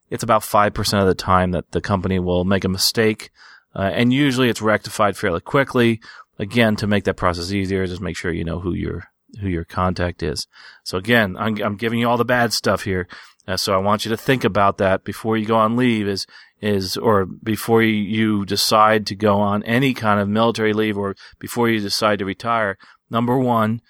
it's 0.10 0.24
about 0.24 0.44
5% 0.44 1.02
of 1.02 1.08
the 1.08 1.16
time 1.16 1.52
that 1.52 1.72
the 1.72 1.82
company 1.82 2.20
will 2.20 2.46
make 2.46 2.64
a 2.64 2.70
mistake. 2.70 3.32
Uh, 3.76 3.90
and 3.94 4.14
usually 4.14 4.50
it's 4.50 4.62
rectified 4.62 5.18
fairly 5.18 5.42
quickly. 5.42 6.02
Again, 6.40 6.76
to 6.78 6.88
make 6.88 7.04
that 7.06 7.16
process 7.16 7.52
easier, 7.52 7.86
just 7.86 8.02
make 8.02 8.18
sure 8.18 8.32
you 8.32 8.44
know 8.44 8.60
who 8.60 8.74
your, 8.74 9.06
who 9.40 9.48
your 9.48 9.64
contact 9.64 10.24
is. 10.24 10.48
So 10.84 10.98
again, 10.98 11.38
I'm, 11.38 11.62
I'm 11.62 11.76
giving 11.76 12.00
you 12.00 12.10
all 12.10 12.18
the 12.18 12.26
bad 12.26 12.54
stuff 12.54 12.84
here. 12.84 13.08
Uh, 13.48 13.58
so 13.58 13.74
I 13.74 13.78
want 13.78 14.06
you 14.06 14.10
to 14.10 14.18
think 14.18 14.44
about 14.44 14.78
that 14.78 15.04
before 15.04 15.36
you 15.36 15.46
go 15.46 15.56
on 15.56 15.76
leave 15.76 16.08
is, 16.08 16.28
is, 16.62 16.96
or 16.96 17.26
before 17.26 17.82
you 17.82 18.46
decide 18.46 19.08
to 19.08 19.16
go 19.16 19.40
on 19.40 19.64
any 19.64 19.94
kind 19.94 20.20
of 20.20 20.30
military 20.30 20.74
leave 20.74 20.98
or 20.98 21.16
before 21.40 21.70
you 21.70 21.80
decide 21.80 22.20
to 22.20 22.26
retire. 22.26 22.78
Number 23.10 23.38
one, 23.38 23.82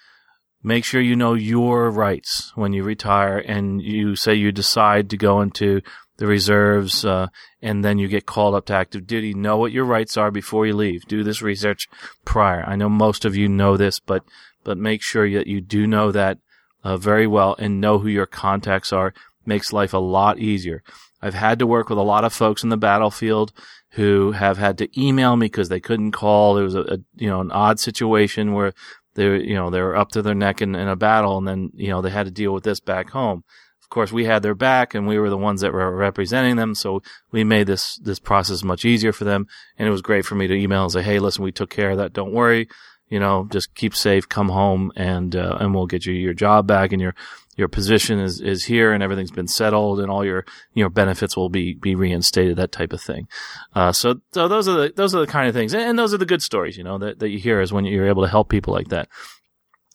make 0.62 0.84
sure 0.84 1.00
you 1.00 1.16
know 1.16 1.34
your 1.34 1.90
rights 1.90 2.52
when 2.54 2.72
you 2.72 2.82
retire 2.82 3.38
and 3.38 3.82
you 3.82 4.16
say 4.16 4.34
you 4.34 4.52
decide 4.52 5.10
to 5.10 5.16
go 5.16 5.40
into 5.40 5.82
the 6.18 6.26
reserves, 6.26 7.04
uh, 7.04 7.26
and 7.60 7.84
then 7.84 7.98
you 7.98 8.06
get 8.06 8.26
called 8.26 8.54
up 8.54 8.66
to 8.66 8.74
active 8.74 9.06
duty. 9.06 9.34
Know 9.34 9.56
what 9.56 9.72
your 9.72 9.84
rights 9.84 10.16
are 10.16 10.30
before 10.30 10.66
you 10.66 10.74
leave. 10.74 11.04
Do 11.06 11.24
this 11.24 11.42
research 11.42 11.88
prior. 12.24 12.64
I 12.66 12.76
know 12.76 12.88
most 12.88 13.24
of 13.24 13.34
you 13.34 13.48
know 13.48 13.76
this, 13.76 13.98
but, 13.98 14.22
but 14.62 14.78
make 14.78 15.02
sure 15.02 15.28
that 15.32 15.46
you 15.46 15.60
do 15.60 15.86
know 15.86 16.12
that 16.12 16.38
uh, 16.84 16.96
very 16.96 17.26
well 17.26 17.56
and 17.58 17.80
know 17.80 17.98
who 17.98 18.08
your 18.08 18.26
contacts 18.26 18.92
are 18.92 19.14
makes 19.46 19.72
life 19.72 19.92
a 19.92 19.98
lot 19.98 20.38
easier. 20.38 20.82
I've 21.20 21.34
had 21.34 21.58
to 21.60 21.66
work 21.66 21.88
with 21.88 21.98
a 21.98 22.02
lot 22.02 22.24
of 22.24 22.32
folks 22.32 22.62
in 22.64 22.68
the 22.68 22.76
battlefield 22.76 23.52
who 23.92 24.32
have 24.32 24.58
had 24.58 24.78
to 24.78 25.00
email 25.00 25.36
me 25.36 25.46
because 25.46 25.68
they 25.68 25.80
couldn't 25.80 26.12
call. 26.12 26.54
There 26.54 26.64
was 26.64 26.74
a, 26.74 26.80
a, 26.80 26.98
you 27.16 27.28
know, 27.28 27.40
an 27.40 27.52
odd 27.52 27.78
situation 27.78 28.54
where 28.54 28.72
they, 29.14 29.40
you 29.40 29.54
know, 29.54 29.70
they 29.70 29.80
were 29.80 29.96
up 29.96 30.10
to 30.12 30.22
their 30.22 30.34
neck 30.34 30.62
in, 30.62 30.74
in 30.74 30.88
a 30.88 30.96
battle 30.96 31.38
and 31.38 31.46
then, 31.46 31.70
you 31.74 31.88
know, 31.88 32.00
they 32.00 32.10
had 32.10 32.26
to 32.26 32.32
deal 32.32 32.52
with 32.52 32.64
this 32.64 32.80
back 32.80 33.10
home. 33.10 33.44
Of 33.82 33.90
course, 33.90 34.10
we 34.10 34.24
had 34.24 34.42
their 34.42 34.54
back 34.54 34.94
and 34.94 35.06
we 35.06 35.18
were 35.18 35.28
the 35.28 35.36
ones 35.36 35.60
that 35.60 35.72
were 35.72 35.94
representing 35.94 36.56
them. 36.56 36.74
So 36.74 37.02
we 37.30 37.44
made 37.44 37.66
this, 37.66 37.96
this 37.98 38.18
process 38.18 38.64
much 38.64 38.86
easier 38.86 39.12
for 39.12 39.24
them. 39.24 39.46
And 39.76 39.86
it 39.86 39.90
was 39.90 40.00
great 40.00 40.24
for 40.24 40.34
me 40.34 40.46
to 40.46 40.54
email 40.54 40.84
and 40.84 40.92
say, 40.92 41.02
Hey, 41.02 41.18
listen, 41.18 41.44
we 41.44 41.52
took 41.52 41.68
care 41.68 41.90
of 41.90 41.98
that. 41.98 42.14
Don't 42.14 42.32
worry. 42.32 42.68
You 43.10 43.20
know, 43.20 43.46
just 43.50 43.74
keep 43.74 43.94
safe, 43.94 44.26
come 44.26 44.48
home 44.48 44.90
and, 44.96 45.36
uh, 45.36 45.58
and 45.60 45.74
we'll 45.74 45.86
get 45.86 46.06
you 46.06 46.14
your 46.14 46.32
job 46.32 46.66
back 46.66 46.92
and 46.92 47.02
your, 47.02 47.14
your 47.62 47.68
position 47.68 48.18
is, 48.18 48.40
is 48.40 48.64
here 48.64 48.92
and 48.92 49.04
everything's 49.04 49.30
been 49.30 49.46
settled 49.46 50.00
and 50.00 50.10
all 50.10 50.24
your, 50.24 50.44
you 50.74 50.82
know, 50.82 50.90
benefits 50.90 51.36
will 51.36 51.48
be, 51.48 51.74
be 51.74 51.94
reinstated, 51.94 52.56
that 52.56 52.72
type 52.72 52.92
of 52.92 53.00
thing. 53.00 53.28
Uh, 53.72 53.92
so, 53.92 54.20
so 54.32 54.48
those 54.48 54.66
are 54.66 54.76
the, 54.76 54.92
those 54.96 55.14
are 55.14 55.20
the 55.20 55.32
kind 55.32 55.48
of 55.48 55.54
things. 55.54 55.72
And 55.72 55.96
those 55.96 56.12
are 56.12 56.18
the 56.18 56.26
good 56.26 56.42
stories, 56.42 56.76
you 56.76 56.82
know, 56.82 56.98
that, 56.98 57.20
that 57.20 57.30
you 57.30 57.38
hear 57.38 57.60
is 57.60 57.72
when 57.72 57.84
you're 57.84 58.08
able 58.08 58.24
to 58.24 58.28
help 58.28 58.48
people 58.48 58.74
like 58.74 58.88
that. 58.88 59.08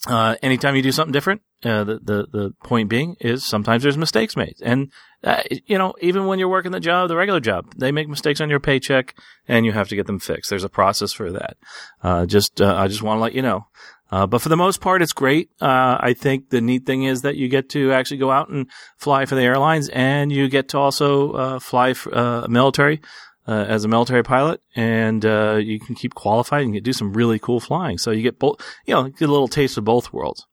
Uh, 0.08 0.36
anytime 0.42 0.76
you 0.76 0.82
do 0.82 0.92
something 0.94 1.12
different, 1.12 1.42
uh, 1.66 1.84
the, 1.84 2.00
the, 2.02 2.28
the 2.32 2.54
point 2.64 2.88
being 2.88 3.18
is 3.20 3.46
sometimes 3.46 3.84
there's 3.84 3.98
mistakes 3.98 4.38
made. 4.38 4.56
And, 4.62 4.92
uh, 5.24 5.44
you 5.66 5.78
know, 5.78 5.94
even 6.00 6.28
when 6.28 6.40
you're 6.40 6.48
working 6.48 6.72
the 6.72 6.80
job, 6.80 7.10
the 7.10 7.18
regular 7.18 7.42
job, 7.42 7.74
they 7.76 7.92
make 7.92 8.08
mistakes 8.08 8.40
on 8.40 8.50
your 8.50 8.62
paycheck 8.62 9.16
and 9.48 9.66
you 9.66 9.74
have 9.74 9.90
to 9.90 9.96
get 9.96 10.08
them 10.08 10.20
fixed. 10.20 10.50
There's 10.50 10.64
a 10.64 10.70
process 10.70 11.12
for 11.12 11.32
that. 11.32 11.58
Uh, 12.02 12.26
just, 12.26 12.62
uh, 12.62 12.76
I 12.76 12.88
just 12.88 13.02
want 13.02 13.18
to 13.18 13.22
let 13.22 13.34
you 13.34 13.42
know. 13.42 13.68
Uh, 14.10 14.26
but 14.26 14.42
for 14.42 14.50
the 14.50 14.58
most 14.58 14.80
part, 14.80 15.02
it's 15.02 15.12
great. 15.12 15.50
Uh, 15.60 15.98
I 16.00 16.14
think 16.14 16.50
the 16.50 16.62
neat 16.62 16.86
thing 16.86 17.04
is 17.04 17.22
that 17.24 17.36
you 17.36 17.50
get 17.50 17.70
to 17.70 17.92
actually 17.92 18.18
go 18.18 18.32
out 18.32 18.50
and 18.50 18.70
fly 18.98 19.26
for 19.26 19.36
the 19.36 19.42
airlines 19.42 19.90
and 19.90 20.32
you 20.32 20.48
get 20.48 20.70
to 20.70 20.78
also, 20.78 21.32
uh, 21.34 21.60
fly 21.60 21.94
for, 21.94 22.18
uh, 22.18 22.48
military, 22.48 23.02
uh, 23.48 23.66
as 23.68 23.84
a 23.84 23.88
military 23.88 24.24
pilot 24.24 24.62
and, 24.76 25.26
uh, 25.26 25.56
you 25.56 25.80
can 25.80 25.96
keep 25.96 26.14
qualified 26.14 26.66
and 26.66 26.84
do 26.84 26.94
some 26.94 27.14
really 27.14 27.40
cool 27.40 27.60
flying. 27.60 27.98
So 27.98 28.12
you 28.12 28.22
get 28.22 28.40
both, 28.40 28.56
you 28.86 28.94
know, 28.94 29.04
get 29.04 29.28
a 29.28 29.32
little 29.32 29.48
taste 29.48 29.78
of 29.78 29.84
both 29.84 30.14
worlds. 30.14 30.46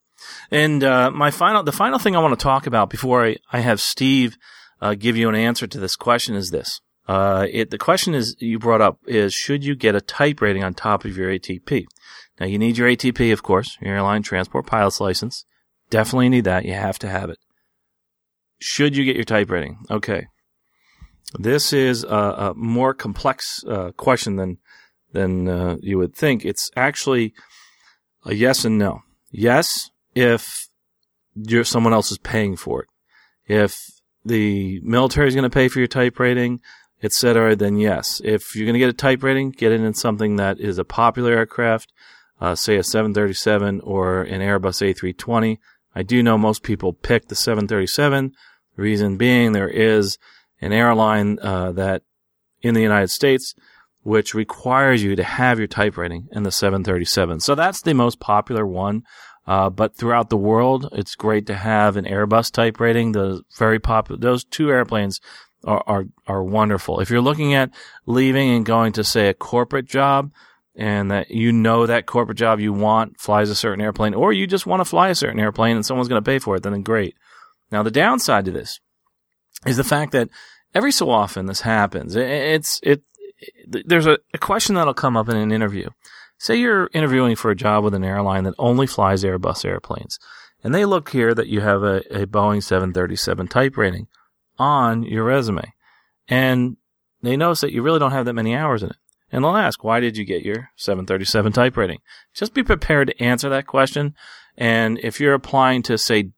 And, 0.50 0.82
my 0.82 1.30
final, 1.30 1.62
the 1.62 1.72
final 1.72 1.98
thing 1.98 2.16
I 2.16 2.20
want 2.20 2.38
to 2.38 2.42
talk 2.42 2.66
about 2.66 2.90
before 2.90 3.26
I, 3.26 3.36
I 3.52 3.60
have 3.60 3.80
Steve, 3.80 4.36
give 4.98 5.16
you 5.16 5.28
an 5.28 5.34
answer 5.34 5.66
to 5.66 5.78
this 5.78 5.96
question 5.96 6.34
is 6.34 6.50
this. 6.50 6.80
it, 7.08 7.70
the 7.70 7.78
question 7.78 8.14
is 8.14 8.34
you 8.38 8.58
brought 8.58 8.80
up 8.80 8.98
is 9.06 9.34
should 9.34 9.64
you 9.64 9.74
get 9.74 9.94
a 9.94 10.00
type 10.00 10.40
rating 10.40 10.64
on 10.64 10.72
top 10.72 11.04
of 11.04 11.16
your 11.16 11.30
ATP? 11.30 11.84
Now 12.40 12.46
you 12.46 12.58
need 12.58 12.78
your 12.78 12.88
ATP, 12.88 13.32
of 13.32 13.42
course, 13.42 13.76
your 13.80 13.94
airline 13.94 14.22
transport 14.22 14.66
pilot's 14.66 15.00
license. 15.00 15.44
Definitely 15.90 16.28
need 16.28 16.44
that. 16.44 16.64
You 16.64 16.74
have 16.74 16.98
to 17.00 17.08
have 17.08 17.30
it. 17.30 17.38
Should 18.58 18.96
you 18.96 19.04
get 19.04 19.16
your 19.16 19.24
type 19.24 19.50
rating? 19.50 19.78
Okay. 19.90 20.26
This 21.38 21.72
is 21.72 22.04
a, 22.04 22.06
a 22.08 22.54
more 22.54 22.94
complex 22.94 23.64
uh, 23.64 23.92
question 23.92 24.36
than 24.36 24.58
than 25.12 25.48
uh, 25.48 25.76
you 25.80 25.98
would 25.98 26.14
think. 26.14 26.44
It's 26.44 26.70
actually 26.76 27.34
a 28.24 28.34
yes 28.34 28.64
and 28.64 28.78
no. 28.78 29.02
Yes, 29.30 29.90
if 30.14 30.68
you're 31.34 31.64
someone 31.64 31.92
else 31.92 32.10
is 32.10 32.18
paying 32.18 32.56
for 32.56 32.82
it. 32.82 32.88
If 33.46 33.78
the 34.24 34.80
military 34.82 35.28
is 35.28 35.34
going 35.34 35.48
to 35.48 35.54
pay 35.54 35.68
for 35.68 35.78
your 35.78 35.88
type 35.88 36.18
rating, 36.18 36.60
etc., 37.02 37.56
then 37.56 37.76
yes. 37.76 38.20
If 38.24 38.54
you're 38.54 38.66
going 38.66 38.74
to 38.74 38.78
get 38.78 38.88
a 38.88 38.94
type 38.94 39.22
rating, 39.22 39.50
get 39.50 39.72
it 39.72 39.80
in 39.80 39.94
something 39.94 40.36
that 40.36 40.60
is 40.60 40.78
a 40.78 40.84
popular 40.84 41.32
aircraft 41.32 41.92
uh, 42.40 42.54
say 42.54 42.76
a 42.76 42.82
737 42.82 43.80
or 43.80 44.22
an 44.22 44.40
Airbus 44.40 44.82
A320. 44.82 45.58
I 45.94 46.02
do 46.02 46.22
know 46.22 46.36
most 46.36 46.62
people 46.62 46.92
pick 46.92 47.28
the 47.28 47.36
737. 47.36 48.32
The 48.76 48.82
reason 48.82 49.16
being 49.16 49.52
there 49.52 49.68
is 49.68 50.18
an 50.60 50.72
airline 50.72 51.38
uh, 51.40 51.72
that 51.72 52.02
in 52.62 52.74
the 52.74 52.82
United 52.82 53.10
States 53.10 53.54
which 54.04 54.34
requires 54.34 55.02
you 55.02 55.16
to 55.16 55.24
have 55.24 55.58
your 55.58 55.66
type 55.66 55.96
rating 55.96 56.28
in 56.30 56.42
the 56.42 56.52
737. 56.52 57.40
So 57.40 57.54
that's 57.54 57.82
the 57.82 57.94
most 57.94 58.20
popular 58.20 58.66
one. 58.66 59.02
Uh, 59.46 59.68
but 59.70 59.96
throughout 59.96 60.30
the 60.30 60.36
world, 60.36 60.88
it's 60.92 61.14
great 61.14 61.46
to 61.46 61.54
have 61.54 61.96
an 61.96 62.04
Airbus 62.04 62.52
type 62.52 62.80
rating. 62.80 63.12
The 63.12 63.42
very 63.58 63.78
popular, 63.78 64.20
those 64.20 64.44
two 64.44 64.70
airplanes 64.70 65.20
are, 65.64 65.82
are, 65.86 66.04
are 66.26 66.42
wonderful. 66.42 67.00
If 67.00 67.10
you're 67.10 67.20
looking 67.20 67.54
at 67.54 67.70
leaving 68.06 68.50
and 68.50 68.64
going 68.64 68.92
to 68.92 69.04
say 69.04 69.28
a 69.28 69.34
corporate 69.34 69.86
job, 69.86 70.30
and 70.76 71.10
that 71.10 71.30
you 71.30 71.52
know 71.52 71.86
that 71.86 72.06
corporate 72.06 72.38
job 72.38 72.60
you 72.60 72.72
want 72.72 73.20
flies 73.20 73.50
a 73.50 73.54
certain 73.54 73.80
airplane, 73.80 74.14
or 74.14 74.32
you 74.32 74.46
just 74.46 74.66
want 74.66 74.80
to 74.80 74.84
fly 74.84 75.08
a 75.08 75.14
certain 75.14 75.40
airplane 75.40 75.76
and 75.76 75.86
someone's 75.86 76.08
going 76.08 76.22
to 76.22 76.28
pay 76.28 76.38
for 76.38 76.56
it, 76.56 76.62
then 76.62 76.82
great. 76.82 77.16
Now, 77.70 77.82
the 77.82 77.90
downside 77.90 78.44
to 78.46 78.50
this 78.50 78.80
is 79.66 79.76
the 79.76 79.84
fact 79.84 80.12
that 80.12 80.28
every 80.74 80.92
so 80.92 81.10
often 81.10 81.46
this 81.46 81.60
happens. 81.62 82.16
It's, 82.16 82.80
it, 82.82 83.02
there's 83.66 84.06
a, 84.06 84.18
a 84.32 84.38
question 84.38 84.74
that'll 84.74 84.94
come 84.94 85.16
up 85.16 85.28
in 85.28 85.36
an 85.36 85.52
interview. 85.52 85.90
Say 86.38 86.56
you're 86.56 86.90
interviewing 86.92 87.36
for 87.36 87.50
a 87.50 87.56
job 87.56 87.84
with 87.84 87.94
an 87.94 88.04
airline 88.04 88.44
that 88.44 88.54
only 88.58 88.86
flies 88.86 89.22
Airbus 89.22 89.64
airplanes, 89.64 90.18
and 90.62 90.74
they 90.74 90.84
look 90.84 91.10
here 91.10 91.34
that 91.34 91.46
you 91.46 91.60
have 91.60 91.82
a, 91.82 92.02
a 92.10 92.26
Boeing 92.26 92.62
737 92.62 93.48
type 93.48 93.76
rating 93.76 94.08
on 94.58 95.04
your 95.04 95.24
resume, 95.24 95.72
and 96.28 96.76
they 97.22 97.36
notice 97.36 97.60
that 97.60 97.72
you 97.72 97.82
really 97.82 97.98
don't 97.98 98.12
have 98.12 98.24
that 98.26 98.34
many 98.34 98.54
hours 98.54 98.82
in 98.82 98.90
it. 98.90 98.96
And 99.34 99.42
they'll 99.42 99.56
ask, 99.56 99.82
why 99.82 99.98
did 99.98 100.16
you 100.16 100.24
get 100.24 100.44
your 100.44 100.70
737 100.76 101.50
type 101.52 101.76
rating? 101.76 101.98
Just 102.34 102.54
be 102.54 102.62
prepared 102.62 103.08
to 103.08 103.20
answer 103.20 103.48
that 103.48 103.66
question. 103.66 104.14
And 104.56 105.00
if 105.02 105.18
you're 105.18 105.34
applying 105.34 105.82
to, 105.82 105.98
say, 105.98 106.30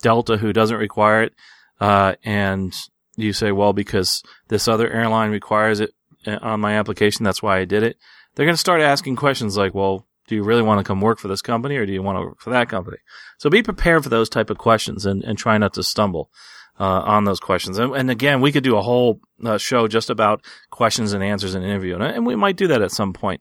Delta, 0.00 0.38
who 0.38 0.50
doesn't 0.54 0.78
require 0.78 1.24
it, 1.24 1.34
uh, 1.82 2.14
and 2.24 2.74
you 3.16 3.34
say, 3.34 3.52
well, 3.52 3.74
because 3.74 4.22
this 4.48 4.66
other 4.66 4.90
airline 4.90 5.32
requires 5.32 5.80
it 5.80 5.90
uh, 6.26 6.38
on 6.40 6.60
my 6.60 6.78
application, 6.78 7.24
that's 7.24 7.42
why 7.42 7.58
I 7.58 7.66
did 7.66 7.82
it. 7.82 7.98
They're 8.34 8.46
going 8.46 8.54
to 8.54 8.58
start 8.58 8.80
asking 8.80 9.16
questions 9.16 9.58
like, 9.58 9.74
well, 9.74 10.06
do 10.26 10.34
you 10.34 10.44
really 10.44 10.62
want 10.62 10.78
to 10.78 10.84
come 10.84 11.02
work 11.02 11.18
for 11.18 11.28
this 11.28 11.42
company 11.42 11.76
or 11.76 11.84
do 11.84 11.92
you 11.92 12.02
want 12.02 12.16
to 12.16 12.22
work 12.22 12.40
for 12.40 12.48
that 12.48 12.70
company? 12.70 12.96
So 13.36 13.50
be 13.50 13.62
prepared 13.62 14.02
for 14.02 14.08
those 14.08 14.30
type 14.30 14.48
of 14.48 14.56
questions 14.56 15.04
and, 15.04 15.22
and 15.24 15.36
try 15.36 15.58
not 15.58 15.74
to 15.74 15.82
stumble 15.82 16.30
uh, 16.78 17.00
on 17.00 17.24
those 17.24 17.40
questions. 17.40 17.78
And, 17.78 17.94
and, 17.94 18.10
again, 18.10 18.40
we 18.40 18.52
could 18.52 18.64
do 18.64 18.76
a 18.76 18.82
whole 18.82 19.20
uh, 19.44 19.58
show 19.58 19.86
just 19.86 20.10
about 20.10 20.44
questions 20.70 21.12
and 21.12 21.22
answers 21.22 21.54
in 21.54 21.62
an 21.62 21.68
interview, 21.68 21.94
and, 21.94 22.02
and 22.02 22.26
we 22.26 22.36
might 22.36 22.56
do 22.56 22.68
that 22.68 22.82
at 22.82 22.90
some 22.90 23.12
point. 23.12 23.40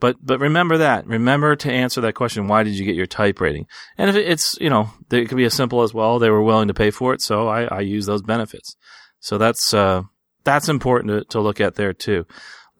But 0.00 0.16
but 0.20 0.40
remember 0.40 0.78
that. 0.78 1.06
Remember 1.06 1.56
to 1.56 1.72
answer 1.72 2.00
that 2.02 2.14
question. 2.14 2.48
Why 2.48 2.62
did 2.62 2.74
you 2.74 2.84
get 2.84 2.96
your 2.96 3.06
type 3.06 3.40
rating? 3.40 3.66
And 3.96 4.10
if 4.10 4.16
it's 4.16 4.54
you 4.60 4.68
know 4.68 4.90
it 5.10 5.28
could 5.28 5.36
be 5.36 5.44
as 5.44 5.54
simple 5.54 5.82
as 5.82 5.94
well. 5.94 6.18
They 6.18 6.30
were 6.30 6.42
willing 6.42 6.68
to 6.68 6.74
pay 6.74 6.90
for 6.90 7.14
it, 7.14 7.22
so 7.22 7.48
I, 7.48 7.64
I 7.64 7.80
use 7.80 8.04
those 8.04 8.20
benefits. 8.20 8.76
So 9.20 9.38
that's 9.38 9.72
uh, 9.72 10.02
that's 10.42 10.68
important 10.68 11.10
to, 11.10 11.24
to 11.32 11.40
look 11.40 11.60
at 11.60 11.76
there 11.76 11.94
too. 11.94 12.26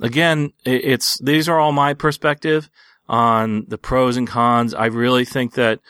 again, 0.00 0.52
it's 0.64 1.18
these 1.22 1.48
are 1.48 1.58
all 1.58 1.72
my 1.72 1.94
perspective 1.94 2.68
on 3.08 3.64
the 3.68 3.78
pros 3.78 4.16
and 4.16 4.28
cons. 4.28 4.74
I 4.74 4.86
really 4.86 5.24
think 5.24 5.54
that 5.54 5.80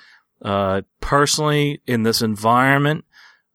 uh, 0.42 0.82
personally, 1.00 1.80
in 1.86 2.02
this 2.02 2.22
environment, 2.22 3.04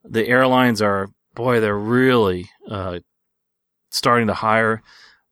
the 0.04 0.28
airlines 0.28 0.82
are 0.82 1.10
boy, 1.36 1.60
they're 1.60 1.78
really 1.78 2.50
uh, 2.70 3.00
starting 3.90 4.28
to 4.28 4.34
hire 4.34 4.82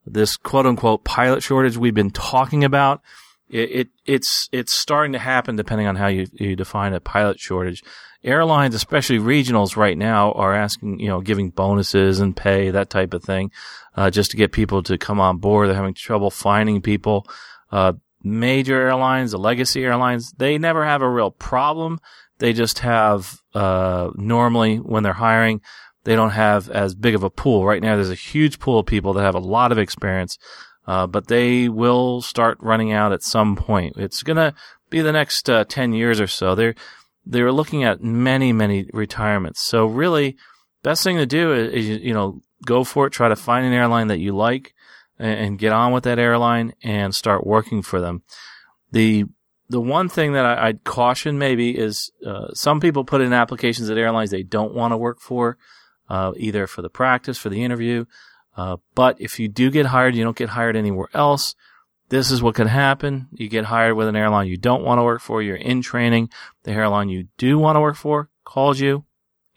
this 0.05 0.37
quote 0.37 0.65
unquote 0.65 1.03
pilot 1.03 1.43
shortage 1.43 1.77
we've 1.77 1.93
been 1.93 2.11
talking 2.11 2.63
about. 2.63 3.01
It, 3.49 3.71
it, 3.71 3.87
it's 4.05 4.49
it's 4.51 4.73
starting 4.73 5.13
to 5.13 5.19
happen 5.19 5.55
depending 5.55 5.87
on 5.87 5.95
how 5.95 6.07
you, 6.07 6.27
you 6.33 6.55
define 6.55 6.93
a 6.93 6.99
pilot 6.99 7.39
shortage. 7.39 7.83
Airlines, 8.23 8.73
especially 8.75 9.19
regionals, 9.19 9.77
right 9.77 9.97
now 9.97 10.31
are 10.33 10.53
asking 10.53 10.99
you 10.99 11.07
know 11.07 11.21
giving 11.21 11.49
bonuses 11.49 12.19
and 12.19 12.35
pay 12.35 12.71
that 12.71 12.89
type 12.89 13.13
of 13.13 13.23
thing, 13.23 13.51
uh, 13.95 14.09
just 14.09 14.31
to 14.31 14.37
get 14.37 14.51
people 14.51 14.83
to 14.83 14.97
come 14.97 15.19
on 15.19 15.37
board. 15.37 15.67
They're 15.67 15.75
having 15.75 15.93
trouble 15.93 16.31
finding 16.31 16.81
people. 16.81 17.25
Uh, 17.71 17.93
major 18.27 18.79
airlines, 18.79 19.31
the 19.31 19.37
legacy 19.37 19.83
airlines, 19.83 20.31
they 20.37 20.57
never 20.57 20.85
have 20.85 21.01
a 21.01 21.09
real 21.09 21.31
problem. 21.31 21.99
They 22.39 22.53
just 22.53 22.79
have 22.79 23.39
uh, 23.53 24.11
normally 24.15 24.77
when 24.77 25.03
they're 25.03 25.13
hiring, 25.13 25.61
they 26.03 26.15
don't 26.15 26.31
have 26.31 26.69
as 26.69 26.95
big 26.95 27.15
of 27.15 27.23
a 27.23 27.29
pool. 27.29 27.65
Right 27.65 27.81
now, 27.81 27.95
there's 27.95 28.09
a 28.09 28.15
huge 28.15 28.59
pool 28.59 28.79
of 28.79 28.85
people 28.85 29.13
that 29.13 29.23
have 29.23 29.35
a 29.35 29.39
lot 29.39 29.71
of 29.71 29.77
experience, 29.77 30.37
uh, 30.85 31.07
but 31.07 31.27
they 31.27 31.67
will 31.67 32.21
start 32.21 32.57
running 32.61 32.91
out 32.91 33.11
at 33.11 33.23
some 33.23 33.55
point. 33.55 33.95
It's 33.97 34.23
to 34.23 34.53
be 34.89 35.01
the 35.01 35.11
next 35.11 35.49
uh, 35.49 35.65
10 35.65 35.93
years 35.93 36.21
or 36.21 36.27
so. 36.27 36.55
They're, 36.55 36.75
they're 37.25 37.51
looking 37.51 37.83
at 37.83 38.03
many, 38.03 38.53
many 38.53 38.89
retirements. 38.93 39.65
So 39.65 39.85
really, 39.85 40.37
best 40.83 41.03
thing 41.03 41.17
to 41.17 41.25
do 41.25 41.51
is, 41.51 41.73
is 41.73 42.01
you 42.01 42.13
know, 42.13 42.41
go 42.65 42.83
for 42.83 43.07
it. 43.07 43.11
Try 43.11 43.29
to 43.29 43.35
find 43.35 43.65
an 43.65 43.73
airline 43.73 44.07
that 44.07 44.19
you 44.19 44.35
like 44.35 44.73
and, 45.19 45.57
get 45.59 45.73
on 45.73 45.91
with 45.91 46.03
that 46.03 46.19
airline 46.19 46.73
and 46.83 47.13
start 47.13 47.45
working 47.45 47.81
for 47.81 47.99
them. 47.99 48.23
The 48.91 49.25
the 49.69 49.81
one 49.81 50.07
thing 50.07 50.33
that 50.33 50.45
I, 50.45 50.67
would 50.67 50.83
caution 50.83 51.37
maybe 51.37 51.77
is 51.77 52.11
uh, 52.25 52.53
some 52.53 52.79
people 52.79 53.03
put 53.03 53.21
in 53.21 53.33
applications 53.33 53.89
at 53.89 53.97
airlines 53.97 54.31
they 54.31 54.43
don't 54.43 54.73
want 54.73 54.93
to 54.93 54.97
work 54.97 55.19
for 55.19 55.57
uh, 56.09 56.31
either 56.37 56.67
for 56.67 56.81
the 56.81 56.89
practice, 56.89 57.37
for 57.37 57.49
the 57.49 57.63
interview. 57.63 58.05
Uh, 58.55 58.77
but 58.95 59.19
if 59.19 59.39
you 59.39 59.47
do 59.47 59.69
get 59.69 59.87
hired, 59.87 60.15
you 60.15 60.23
don't 60.23 60.37
get 60.37 60.49
hired 60.49 60.75
anywhere 60.75 61.09
else. 61.13 61.53
This 62.09 62.31
is 62.31 62.41
what 62.41 62.55
can 62.55 62.67
happen. 62.67 63.27
You 63.33 63.49
get 63.49 63.65
hired 63.65 63.95
with 63.95 64.07
an 64.07 64.15
airline 64.15 64.47
you 64.47 64.57
don't 64.57 64.83
want 64.83 64.99
to 64.99 65.03
work 65.03 65.21
for. 65.21 65.41
You're 65.41 65.57
in 65.57 65.81
training. 65.81 66.29
The 66.63 66.71
airline 66.71 67.09
you 67.09 67.27
do 67.37 67.59
want 67.59 67.75
to 67.75 67.81
work 67.81 67.97
for 67.97 68.29
calls 68.45 68.79
you. 68.79 69.03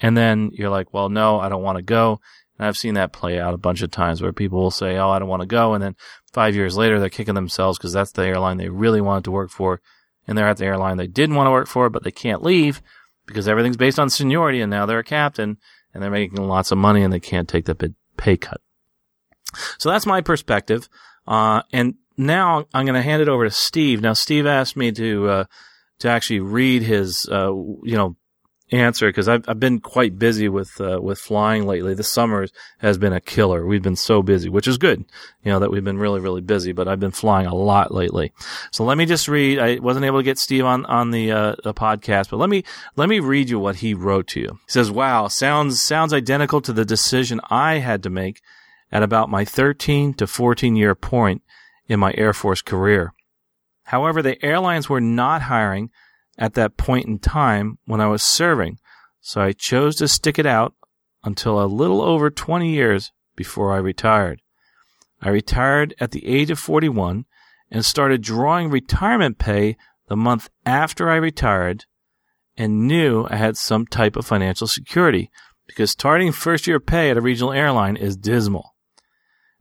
And 0.01 0.17
then 0.17 0.51
you're 0.53 0.71
like, 0.71 0.93
well, 0.93 1.09
no, 1.09 1.39
I 1.39 1.49
don't 1.49 1.63
want 1.63 1.77
to 1.77 1.83
go. 1.83 2.21
I've 2.61 2.77
seen 2.77 2.95
that 2.95 3.13
play 3.13 3.41
out 3.41 3.55
a 3.55 3.59
bunch 3.59 3.83
of 3.83 3.91
times 3.91 4.21
where 4.21 4.33
people 4.33 4.61
will 4.61 4.71
say, 4.71 4.97
oh, 4.97 5.11
I 5.11 5.19
don't 5.19 5.29
want 5.29 5.41
to 5.41 5.47
go. 5.47 5.75
And 5.75 5.83
then 5.83 5.97
five 6.33 6.55
years 6.55 6.77
later, 6.77 7.01
they're 7.01 7.09
kicking 7.09 7.35
themselves 7.35 7.79
because 7.79 7.93
that's 7.93 8.13
the 8.13 8.23
airline 8.23 8.59
they 8.59 8.69
really 8.69 9.01
wanted 9.01 9.25
to 9.25 9.31
work 9.31 9.51
for. 9.51 9.81
And 10.27 10.37
they're 10.37 10.49
at 10.49 10.59
the 10.59 10.67
airline 10.67 10.97
they 10.97 11.07
didn't 11.07 11.37
want 11.37 11.47
to 11.47 11.53
work 11.53 11.69
for, 11.69 11.89
but 11.89 12.05
they 12.05 12.11
can't 12.11 12.43
leave 12.43 12.83
because 13.27 13.49
everything's 13.49 13.77
based 13.77 13.99
on 13.99 14.11
seniority. 14.11 14.61
And 14.61 14.71
now 14.71 14.87
they're 14.87 14.99
a 14.99 15.05
captain 15.05 15.57
and 15.95 16.03
they're 16.03 16.11
making 16.11 16.47
lots 16.47 16.71
of 16.71 16.79
money 16.79 17.03
and 17.03 17.13
they 17.13 17.21
can't 17.21 17.49
take 17.49 17.65
that 17.65 17.79
big 17.79 17.95
pay 18.17 18.37
cut. 18.37 18.61
So 19.79 19.91
that's 19.91 20.07
my 20.07 20.21
perspective. 20.21 20.89
Uh, 21.27 21.63
and 21.73 21.95
now 22.17 22.67
I'm 22.75 22.85
going 22.85 22.95
to 22.95 23.03
hand 23.03 23.23
it 23.23 23.29
over 23.29 23.45
to 23.45 23.51
Steve. 23.51 24.01
Now, 24.01 24.13
Steve 24.13 24.47
asked 24.47 24.77
me 24.77 24.93
to, 24.93 25.29
uh, 25.29 25.45
to 26.01 26.09
actually 26.09 26.41
read 26.41 26.83
his, 26.83 27.29
uh, 27.31 27.53
you 27.53 27.97
know, 27.97 28.17
answer 28.73 29.09
because 29.09 29.29
I've, 29.29 29.49
I've 29.49 29.61
been 29.61 29.81
quite 29.81 30.19
busy 30.19 30.49
with 30.49 30.81
uh, 30.81 31.01
with 31.01 31.19
flying 31.19 31.67
lately. 31.67 31.95
The 31.95 32.03
summer 32.03 32.47
has 32.79 32.99
been 32.99 33.13
a 33.13 33.21
killer. 33.21 33.67
We've 33.67 33.83
been 33.83 33.97
so 33.97 34.23
busy, 34.23 34.49
which 34.49 34.69
is 34.69 34.79
good, 34.79 35.05
you 35.43 35.53
know, 35.53 35.59
that 35.59 35.71
we've 35.71 35.85
been 35.85 35.99
really 35.99 36.21
really 36.21 36.41
busy. 36.41 36.73
But 36.73 36.89
I've 36.89 37.01
been 37.01 37.11
flying 37.11 37.47
a 37.47 37.55
lot 37.55 37.93
lately. 37.93 38.33
So 38.71 38.85
let 38.85 38.97
me 38.97 39.07
just 39.07 39.29
read. 39.29 39.59
I 39.59 39.79
wasn't 39.79 40.05
able 40.05 40.19
to 40.19 40.25
get 40.25 40.39
Steve 40.39 40.65
on 40.65 40.87
on 40.87 41.11
the 41.11 41.33
uh, 41.33 41.57
the 41.65 41.75
podcast, 41.75 42.31
but 42.31 42.39
let 42.39 42.49
me 42.49 42.65
let 42.97 43.09
me 43.09 43.21
read 43.21 43.51
you 43.51 43.59
what 43.59 43.77
he 43.77 43.95
wrote 43.95 44.29
to 44.29 44.41
you. 44.41 44.49
He 44.67 44.73
says, 44.73 44.91
"Wow, 44.91 45.29
sounds 45.29 45.83
sounds 45.83 46.13
identical 46.13 46.61
to 46.63 46.73
the 46.73 46.85
decision 46.85 47.41
I 47.51 47.79
had 47.79 48.03
to 48.05 48.11
make 48.11 48.41
at 48.93 49.03
about 49.03 49.31
my 49.31 49.45
13 49.45 50.15
to 50.15 50.27
14 50.27 50.77
year 50.77 50.95
point 50.95 51.43
in 51.87 52.01
my 52.01 52.15
Air 52.17 52.33
Force 52.33 52.63
career. 52.63 53.15
However, 53.85 54.23
the 54.23 54.43
airlines 54.45 54.89
were 54.89 55.01
not 55.01 55.43
hiring." 55.43 55.91
At 56.41 56.55
that 56.55 56.77
point 56.77 57.07
in 57.07 57.19
time 57.19 57.79
when 57.85 58.01
I 58.01 58.09
was 58.09 58.23
serving, 58.23 58.79
so 59.21 59.41
I 59.43 59.53
chose 59.53 59.97
to 59.97 60.09
stick 60.09 60.39
it 60.39 60.47
out 60.47 60.75
until 61.23 61.63
a 61.63 61.67
little 61.67 62.01
over 62.01 62.31
20 62.31 62.69
years 62.69 63.13
before 63.37 63.73
I 63.73 63.77
retired. 63.77 64.41
I 65.21 65.29
retired 65.29 65.95
at 66.01 66.13
the 66.13 66.27
age 66.27 66.51
of 66.51 66.59
41 66.59 67.27
and 67.71 67.85
started 67.85 68.23
drawing 68.23 68.71
retirement 68.71 69.39
pay 69.39 69.77
the 70.09 70.17
month 70.17 70.49
after 70.65 71.11
I 71.11 71.17
retired 71.17 71.85
and 72.57 72.89
knew 72.89 73.27
I 73.31 73.37
had 73.37 73.57
some 73.57 73.87
type 73.87 74.17
of 74.17 74.27
financial 74.27 74.67
security 74.67 75.31
because 75.67 75.91
starting 75.91 76.33
first 76.33 76.67
year 76.67 76.81
pay 76.81 77.11
at 77.11 77.17
a 77.17 77.21
regional 77.21 77.53
airline 77.53 77.97
is 77.97 78.17
dismal. 78.17 78.75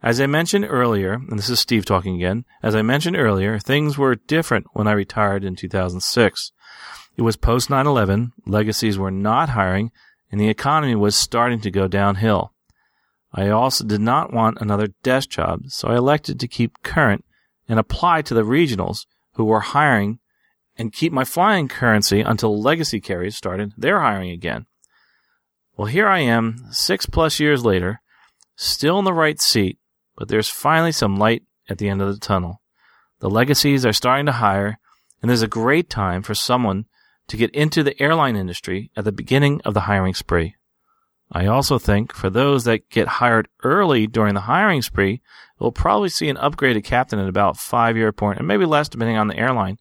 As 0.02 0.22
I 0.22 0.28
mentioned 0.28 0.66
earlier, 0.70 1.14
and 1.14 1.38
this 1.38 1.50
is 1.50 1.60
Steve 1.60 1.84
talking 1.84 2.16
again, 2.16 2.46
as 2.64 2.74
I 2.74 2.82
mentioned 2.82 3.18
earlier, 3.18 3.60
things 3.60 3.98
were 3.98 4.16
different 4.16 4.68
when 4.72 4.88
I 4.88 4.94
retired 4.94 5.44
in 5.44 5.58
2006. 5.58 6.52
It 7.18 7.22
was 7.22 7.36
post 7.36 7.70
9 7.70 7.86
11, 7.86 8.32
legacies 8.46 8.98
were 8.98 9.12
not 9.12 9.50
hiring, 9.50 9.92
and 10.32 10.40
the 10.40 10.48
economy 10.48 10.96
was 10.96 11.18
starting 11.18 11.60
to 11.62 11.72
go 11.72 11.90
downhill. 11.90 12.54
I 13.34 13.50
also 13.50 13.84
did 13.84 14.00
not 14.00 14.32
want 14.32 14.62
another 14.62 14.88
desk 15.04 15.30
job, 15.30 15.64
so 15.68 15.90
I 15.90 15.98
elected 15.98 16.40
to 16.40 16.48
keep 16.48 16.82
current 16.82 17.26
and 17.68 17.78
apply 17.78 18.22
to 18.24 18.34
the 18.34 18.44
regionals 18.44 19.06
who 19.34 19.44
were 19.44 19.60
hiring 19.60 20.20
and 20.78 20.94
keep 20.94 21.12
my 21.12 21.26
flying 21.26 21.68
currency 21.68 22.22
until 22.22 22.60
legacy 22.60 23.02
carriers 23.02 23.36
started 23.36 23.74
their 23.78 24.00
hiring 24.00 24.32
again. 24.32 24.66
Well, 25.76 25.88
here 25.88 26.08
I 26.08 26.20
am, 26.20 26.68
six 26.72 27.06
plus 27.06 27.40
years 27.42 27.66
later, 27.66 28.02
still 28.56 28.98
in 28.98 29.06
the 29.06 29.14
right 29.14 29.40
seat, 29.42 29.78
but 30.20 30.28
there's 30.28 30.50
finally 30.50 30.92
some 30.92 31.16
light 31.16 31.44
at 31.70 31.78
the 31.78 31.88
end 31.88 32.02
of 32.02 32.14
the 32.14 32.20
tunnel. 32.20 32.62
The 33.20 33.30
legacies 33.30 33.86
are 33.86 33.94
starting 33.94 34.26
to 34.26 34.34
hire, 34.34 34.78
and 35.22 35.30
there's 35.30 35.42
a 35.42 35.48
great 35.48 35.90
time 35.90 36.24
for 36.24 36.36
someone 36.36 36.86
to 37.30 37.38
get 37.38 37.56
into 37.56 37.84
the 37.84 38.00
airline 38.02 38.36
industry 38.36 38.92
at 38.98 39.06
the 39.06 39.14
beginning 39.14 39.62
of 39.64 39.74
the 39.74 39.82
hiring 39.82 40.14
spree. 40.14 40.56
I 41.32 41.46
also 41.46 41.80
think 41.80 42.14
for 42.14 42.30
those 42.30 42.66
that 42.66 42.90
get 42.90 43.08
hired 43.08 43.48
early 43.64 44.08
during 44.08 44.34
the 44.34 44.42
hiring 44.42 44.82
spree, 44.82 45.22
we'll 45.58 45.72
probably 45.72 46.10
see 46.10 46.28
an 46.28 46.38
upgraded 46.38 46.84
captain 46.84 47.20
at 47.20 47.30
about 47.30 47.56
five 47.56 47.96
year 47.96 48.12
point, 48.12 48.40
and 48.40 48.48
maybe 48.48 48.66
less 48.66 48.90
depending 48.90 49.16
on 49.16 49.28
the 49.28 49.38
airline, 49.38 49.78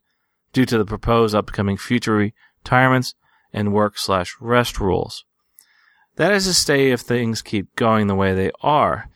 due 0.53 0.65
to 0.65 0.77
the 0.77 0.85
proposed 0.85 1.35
upcoming 1.35 1.75
future 1.75 2.31
retirements 2.63 3.13
and 3.51 3.73
work 3.73 3.97
slash 3.97 4.37
rest 4.39 4.79
rules. 4.79 5.25
That 6.15 6.31
is 6.31 6.45
to 6.45 6.53
say, 6.53 6.91
if 6.91 7.01
things 7.01 7.41
keep 7.41 7.75
going 7.75 8.07
the 8.07 8.15
way 8.15 8.33
they 8.33 8.51
are, 8.61 9.08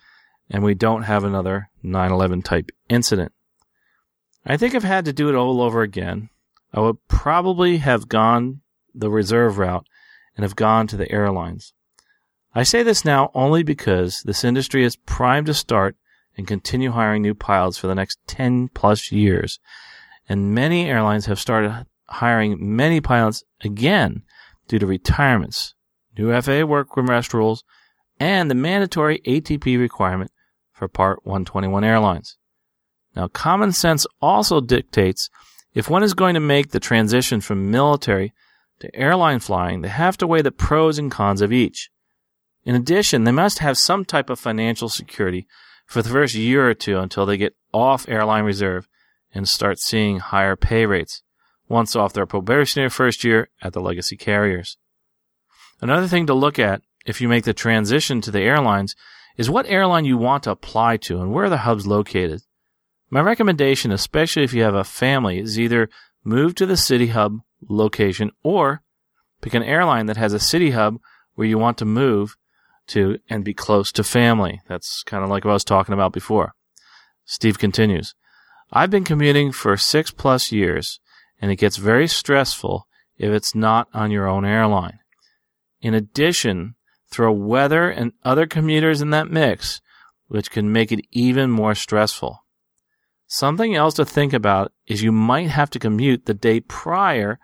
and 0.53 0.63
we 0.63 0.75
don't 0.75 1.03
have 1.03 1.23
another 1.23 1.69
9/11 1.83 2.43
type 2.43 2.69
incident. 2.87 3.33
I 4.45 4.55
think 4.55 4.75
I've 4.75 4.83
had 4.83 5.05
to 5.05 5.13
do 5.13 5.27
it 5.27 5.35
all 5.35 5.61
over 5.61 5.81
again, 5.81 6.29
I 6.71 6.79
would 6.79 7.07
probably 7.07 7.77
have 7.77 8.07
gone 8.07 8.61
the 8.93 9.09
reserve 9.09 9.57
route 9.57 9.87
and 10.35 10.43
have 10.43 10.55
gone 10.55 10.85
to 10.87 10.97
the 10.97 11.11
airlines. 11.11 11.73
I 12.53 12.63
say 12.63 12.83
this 12.83 13.03
now 13.03 13.31
only 13.33 13.63
because 13.63 14.21
this 14.21 14.43
industry 14.43 14.83
is 14.83 14.95
primed 14.95 15.47
to 15.47 15.53
start 15.55 15.95
and 16.37 16.47
continue 16.47 16.91
hiring 16.91 17.23
new 17.23 17.33
pilots 17.33 17.77
for 17.77 17.87
the 17.87 17.95
next 17.95 18.19
10 18.27 18.69
plus 18.69 19.11
years. 19.11 19.59
And 20.29 20.53
many 20.53 20.89
airlines 20.89 21.25
have 21.25 21.39
started 21.39 21.85
hiring 22.07 22.75
many 22.75 23.01
pilots 23.01 23.43
again 23.61 24.23
due 24.67 24.79
to 24.79 24.85
retirements, 24.85 25.73
new 26.17 26.31
FAA 26.31 26.63
work 26.63 26.95
rest 26.95 27.33
rules, 27.33 27.63
and 28.19 28.51
the 28.51 28.55
mandatory 28.55 29.19
ATP 29.25 29.79
requirement 29.79 30.31
for 30.73 30.87
Part 30.87 31.25
121 31.25 31.83
airlines. 31.83 32.37
Now, 33.15 33.27
common 33.27 33.71
sense 33.71 34.05
also 34.21 34.59
dictates 34.59 35.29
if 35.73 35.89
one 35.89 36.03
is 36.03 36.13
going 36.13 36.33
to 36.33 36.39
make 36.39 36.71
the 36.71 36.79
transition 36.79 37.41
from 37.41 37.71
military 37.71 38.33
to 38.79 38.95
airline 38.95 39.39
flying, 39.39 39.81
they 39.81 39.89
have 39.89 40.17
to 40.17 40.27
weigh 40.27 40.41
the 40.41 40.51
pros 40.51 40.99
and 40.99 41.09
cons 41.11 41.41
of 41.41 41.53
each. 41.53 41.89
In 42.65 42.75
addition, 42.75 43.23
they 43.23 43.31
must 43.31 43.59
have 43.59 43.77
some 43.77 44.05
type 44.05 44.29
of 44.29 44.39
financial 44.39 44.89
security 44.89 45.47
for 45.85 46.01
the 46.01 46.09
first 46.09 46.35
year 46.35 46.69
or 46.69 46.73
two 46.73 46.97
until 46.97 47.25
they 47.25 47.37
get 47.37 47.55
off 47.73 48.07
airline 48.07 48.43
reserve 48.43 48.87
and 49.33 49.47
start 49.47 49.79
seeing 49.79 50.19
higher 50.19 50.55
pay 50.55 50.85
rates 50.85 51.23
once 51.67 51.95
off 51.95 52.13
their 52.13 52.25
probationary 52.25 52.89
first 52.89 53.23
year 53.23 53.49
at 53.61 53.73
the 53.73 53.81
legacy 53.81 54.15
carriers. 54.15 54.77
Another 55.81 56.07
thing 56.07 56.27
to 56.27 56.33
look 56.33 56.59
at 56.59 56.81
if 57.05 57.19
you 57.19 57.27
make 57.27 57.43
the 57.43 57.53
transition 57.53 58.21
to 58.21 58.31
the 58.31 58.41
airlines 58.41 58.95
is 59.37 59.49
what 59.49 59.67
airline 59.67 60.05
you 60.05 60.17
want 60.17 60.43
to 60.43 60.51
apply 60.51 60.97
to 60.97 61.19
and 61.19 61.31
where 61.31 61.45
are 61.45 61.49
the 61.49 61.57
hub's 61.57 61.87
located. 61.87 62.41
My 63.09 63.21
recommendation, 63.21 63.91
especially 63.91 64.43
if 64.43 64.53
you 64.53 64.63
have 64.63 64.75
a 64.75 64.83
family, 64.83 65.39
is 65.39 65.59
either 65.59 65.89
move 66.23 66.55
to 66.55 66.65
the 66.65 66.77
city 66.77 67.07
hub 67.07 67.39
location 67.67 68.31
or 68.43 68.81
pick 69.41 69.53
an 69.53 69.63
airline 69.63 70.07
that 70.07 70.17
has 70.17 70.33
a 70.33 70.39
city 70.39 70.71
hub 70.71 70.99
where 71.35 71.47
you 71.47 71.57
want 71.57 71.77
to 71.77 71.85
move 71.85 72.35
to 72.87 73.17
and 73.29 73.43
be 73.43 73.53
close 73.53 73.91
to 73.91 74.03
family. 74.03 74.61
That's 74.67 75.03
kind 75.03 75.23
of 75.23 75.29
like 75.29 75.45
what 75.45 75.51
I 75.51 75.55
was 75.55 75.63
talking 75.63 75.93
about 75.93 76.13
before. 76.13 76.53
Steve 77.25 77.57
continues, 77.57 78.15
I've 78.71 78.89
been 78.89 79.03
commuting 79.03 79.51
for 79.51 79.77
six 79.77 80.11
plus 80.11 80.51
years, 80.51 80.99
and 81.41 81.51
it 81.51 81.57
gets 81.57 81.77
very 81.77 82.07
stressful 82.07 82.87
if 83.17 83.31
it's 83.31 83.55
not 83.55 83.87
on 83.93 84.11
your 84.11 84.27
own 84.27 84.45
airline. 84.45 84.99
In 85.81 85.93
addition, 85.93 86.75
throw 87.13 87.31
weather 87.31 87.89
and 87.89 88.11
other 88.23 88.47
commuters 88.47 89.01
in 89.01 89.11
that 89.11 89.29
mix, 89.29 89.81
which 90.27 90.51
can 90.51 90.71
make 90.71 90.91
it 90.91 91.05
even 91.11 91.51
more 91.51 91.75
stressful. 91.75 92.43
Something 93.27 93.75
else 93.75 93.93
to 93.95 94.05
think 94.05 94.33
about 94.33 94.73
is 94.87 95.01
you 95.01 95.11
might 95.11 95.49
have 95.49 95.69
to 95.71 95.79
commute 95.79 96.25
the 96.25 96.33
day 96.33 96.59
prior 96.59 97.39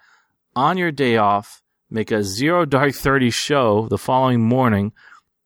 on 0.55 0.77
your 0.77 0.91
day 0.91 1.17
off, 1.17 1.61
make 1.89 2.11
a 2.11 2.23
zero 2.23 2.65
dark 2.65 2.93
30 2.93 3.29
show 3.29 3.87
the 3.89 3.97
following 3.97 4.41
morning, 4.41 4.91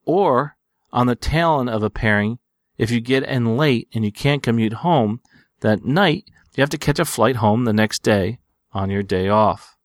or 0.05 0.55
on 0.91 1.07
the 1.07 1.15
tail 1.15 1.59
end 1.59 1.69
of 1.69 1.83
a 1.83 1.89
pairing, 1.89 2.39
if 2.77 2.91
you 2.91 3.01
get 3.01 3.23
in 3.23 3.57
late 3.57 3.87
and 3.93 4.03
you 4.03 4.11
can't 4.11 4.43
commute 4.43 4.73
home 4.73 5.21
that 5.61 5.85
night, 5.85 6.25
you 6.55 6.61
have 6.61 6.69
to 6.69 6.77
catch 6.77 6.99
a 6.99 7.05
flight 7.05 7.37
home 7.37 7.65
the 7.65 7.73
next 7.73 8.03
day 8.03 8.39
on 8.71 8.89
your 8.89 9.03
day 9.03 9.29
off. 9.29 9.75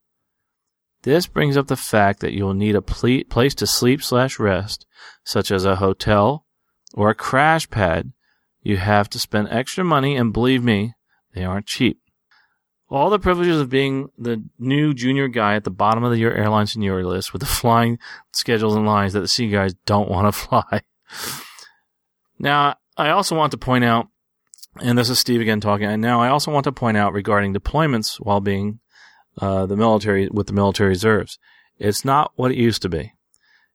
This 1.02 1.26
brings 1.26 1.56
up 1.56 1.68
the 1.68 1.76
fact 1.76 2.20
that 2.20 2.32
you 2.32 2.44
will 2.44 2.54
need 2.54 2.74
a 2.74 2.82
ple- 2.82 3.24
place 3.28 3.54
to 3.56 3.66
sleep 3.66 4.02
slash 4.02 4.38
rest, 4.38 4.87
such 5.24 5.50
as 5.50 5.64
a 5.64 5.76
hotel 5.76 6.44
or 6.94 7.11
a 7.11 7.14
crash 7.14 7.68
pad. 7.70 8.12
You 8.62 8.78
have 8.78 9.08
to 9.11 9.18
spend 9.18 9.48
extra 9.50 9.84
money, 9.84 10.16
and 10.16 10.32
believe 10.32 10.62
me, 10.62 10.94
they 11.34 11.44
aren't 11.44 11.66
cheap. 11.66 12.00
All 12.90 13.11
the 13.11 13.18
privileges 13.18 13.61
of 13.61 13.68
being 13.68 14.08
the 14.18 14.44
new 14.58 14.94
junior 14.94 15.28
guy 15.28 15.54
at 15.54 15.64
the 15.64 15.70
bottom 15.70 16.02
of 16.04 16.16
your 16.18 16.32
airline 16.32 16.66
seniority 16.66 17.06
list 17.06 17.32
with 17.32 17.40
the 17.40 17.46
flying 17.61 17.98
schedules 18.32 18.74
and 18.74 18.87
lines 18.87 19.12
that 19.12 19.20
the 19.20 19.28
sea 19.28 19.48
guys 19.48 19.74
don't 19.87 20.11
want 20.11 20.26
to 20.26 20.32
fly. 20.46 20.82
now, 22.38 22.74
I 22.96 23.11
also 23.11 23.37
want 23.37 23.52
to 23.52 23.58
point 23.58 23.84
out, 23.84 24.08
and 24.80 24.98
this 24.98 25.11
is 25.11 25.20
Steve 25.20 25.40
again 25.40 25.61
talking, 25.61 25.87
and 25.87 26.02
now 26.02 26.20
I 26.20 26.28
also 26.28 26.50
want 26.50 26.64
to 26.64 26.72
point 26.72 26.96
out 26.96 27.12
regarding 27.12 27.54
deployments 27.54 28.16
while 28.16 28.40
being 28.40 28.80
uh, 29.40 29.66
the 29.66 29.77
military 29.77 30.29
with 30.29 30.46
the 30.46 30.53
military 30.53 30.90
reserves. 30.90 31.38
It's 31.79 32.05
not 32.05 32.33
what 32.37 32.51
it 32.51 32.57
used 32.57 32.83
to 32.83 32.88
be. 32.88 33.12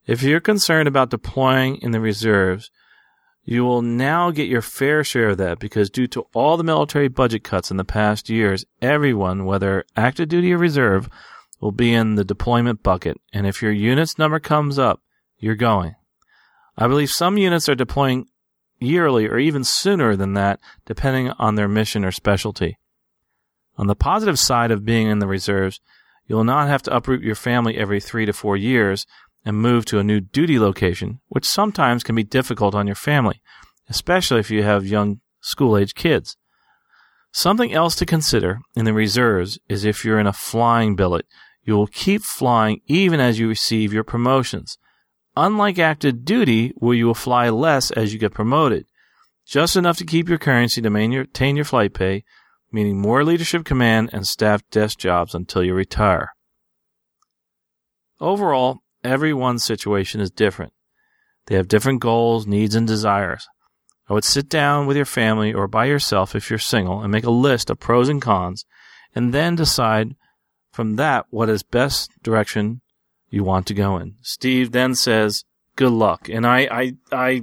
If 0.06 0.21
you're 0.21 0.41
concerned 0.41 0.88
about 0.88 1.10
deploying 1.10 1.78
in 1.78 1.91
the 1.91 2.02
reserves, 2.02 2.69
you 3.45 3.63
will 3.63 3.82
now 3.82 4.32
get 4.32 4.47
your 4.47 4.62
fair 4.62 5.04
share 5.04 5.30
of 5.30 5.38
that 5.38 5.60
because 5.60 5.89
due 5.89 6.08
to 6.08 6.26
all 6.34 6.58
the 6.58 6.63
military 6.63 7.08
budget 7.08 7.43
cuts 7.43 7.71
in 7.71 7.78
the 7.78 7.86
past 7.86 8.30
years, 8.30 8.65
everyone, 8.82 9.45
whether 9.45 9.86
active 9.95 10.30
duty 10.30 10.54
or 10.54 10.58
reserve, 10.58 11.10
will 11.60 11.71
be 11.71 11.93
in 11.93 12.15
the 12.15 12.26
deployment 12.26 12.84
bucket. 12.84 13.19
And 13.32 13.47
if 13.47 13.62
your 13.62 13.71
unit's 13.71 14.17
number 14.17 14.39
comes 14.39 14.78
up, 14.78 15.02
you're 15.38 15.56
going. 15.56 15.95
I 16.78 16.88
believe 16.88 17.10
some 17.10 17.38
units 17.38 17.69
are 17.69 17.76
deploying 17.76 18.28
yearly 18.80 19.28
or 19.28 19.38
even 19.38 19.63
sooner 19.63 20.15
than 20.15 20.34
that, 20.34 20.60
depending 20.86 21.30
on 21.32 21.56
their 21.56 21.67
mission 21.67 22.04
or 22.04 22.12
specialty. 22.12 22.78
On 23.77 23.88
the 23.88 23.95
positive 23.95 24.38
side 24.38 24.71
of 24.71 24.86
being 24.86 25.07
in 25.07 25.19
the 25.19 25.27
reserves, 25.27 25.79
you 26.27 26.36
will 26.36 26.43
not 26.43 26.67
have 26.67 26.83
to 26.83 26.95
uproot 26.95 27.23
your 27.23 27.36
family 27.36 27.77
every 27.77 27.99
three 27.99 28.25
to 28.25 28.33
four 28.33 28.55
years 28.55 29.05
and 29.45 29.57
move 29.57 29.86
to 29.86 29.99
a 29.99 30.03
new 30.03 30.19
duty 30.19 30.57
location, 30.57 31.19
which 31.27 31.45
sometimes 31.45 32.03
can 32.03 32.15
be 32.15 32.23
difficult 32.23 32.75
on 32.75 32.88
your 32.88 32.95
family, 32.95 33.41
especially 33.89 34.39
if 34.39 34.49
you 34.49 34.63
have 34.63 34.86
young 34.86 35.19
school 35.41 35.77
age 35.77 35.95
kids. 35.95 36.38
Something 37.31 37.73
else 37.73 37.95
to 37.95 38.05
consider 38.05 38.59
in 38.75 38.86
the 38.86 38.93
reserves 38.93 39.59
is 39.67 39.83
if 39.83 40.05
you're 40.05 40.19
in 40.19 40.27
a 40.27 40.33
flying 40.33 40.95
billet, 40.95 41.25
you 41.63 41.73
will 41.73 41.88
keep 41.88 42.21
flying 42.21 42.81
even 42.86 43.19
as 43.19 43.39
you 43.39 43.47
receive 43.47 43.91
your 43.91 44.03
promotions. 44.03 44.77
Unlike 45.36 45.79
active 45.79 46.23
duty, 46.23 46.73
where 46.75 46.95
you 46.95 47.07
will 47.07 47.15
fly 47.15 47.49
less 47.49 47.89
as 47.91 48.13
you 48.13 48.19
get 48.19 48.33
promoted, 48.33 48.86
just 49.47 49.75
enough 49.75 49.97
to 49.97 50.05
keep 50.05 50.29
your 50.29 50.38
currency 50.38 50.81
to 50.81 50.89
maintain 50.89 51.55
your 51.55 51.65
flight 51.65 51.93
pay, 51.93 52.23
meaning 52.73 52.99
more 52.99 53.23
leadership 53.23 53.63
command 53.63 54.09
and 54.12 54.25
staff 54.25 54.62
desk 54.71 54.97
jobs 54.97 55.36
until 55.36 55.63
you 55.63 55.73
retire. 55.73 56.31
Overall, 58.19 58.79
everyone's 59.03 59.63
situation 59.63 60.19
is 60.19 60.31
different. 60.31 60.73
They 61.45 61.55
have 61.55 61.67
different 61.67 62.01
goals, 62.01 62.47
needs, 62.47 62.73
and 62.73 62.88
desires. 62.88 63.47
I 64.09 64.13
would 64.13 64.23
sit 64.23 64.49
down 64.49 64.88
with 64.88 64.97
your 64.97 65.05
family 65.05 65.53
or 65.53 65.67
by 65.67 65.86
yourself 65.86 66.36
if 66.36 66.49
you're 66.49 66.59
single 66.59 67.01
and 67.01 67.12
make 67.12 67.25
a 67.25 67.31
list 67.31 67.69
of 67.69 67.79
pros 67.79 68.09
and 68.09 68.21
cons 68.21 68.65
and 69.15 69.33
then 69.33 69.55
decide 69.55 70.15
from 70.71 70.95
that 70.95 71.27
what 71.29 71.49
is 71.49 71.63
best 71.63 72.12
direction 72.21 72.81
you 73.29 73.43
want 73.43 73.67
to 73.67 73.73
go 73.73 73.97
in. 73.97 74.15
Steve 74.21 74.71
then 74.71 74.95
says, 74.95 75.43
good 75.75 75.91
luck. 75.91 76.27
And 76.29 76.45
I, 76.45 76.67
I, 76.71 76.95
I 77.12 77.41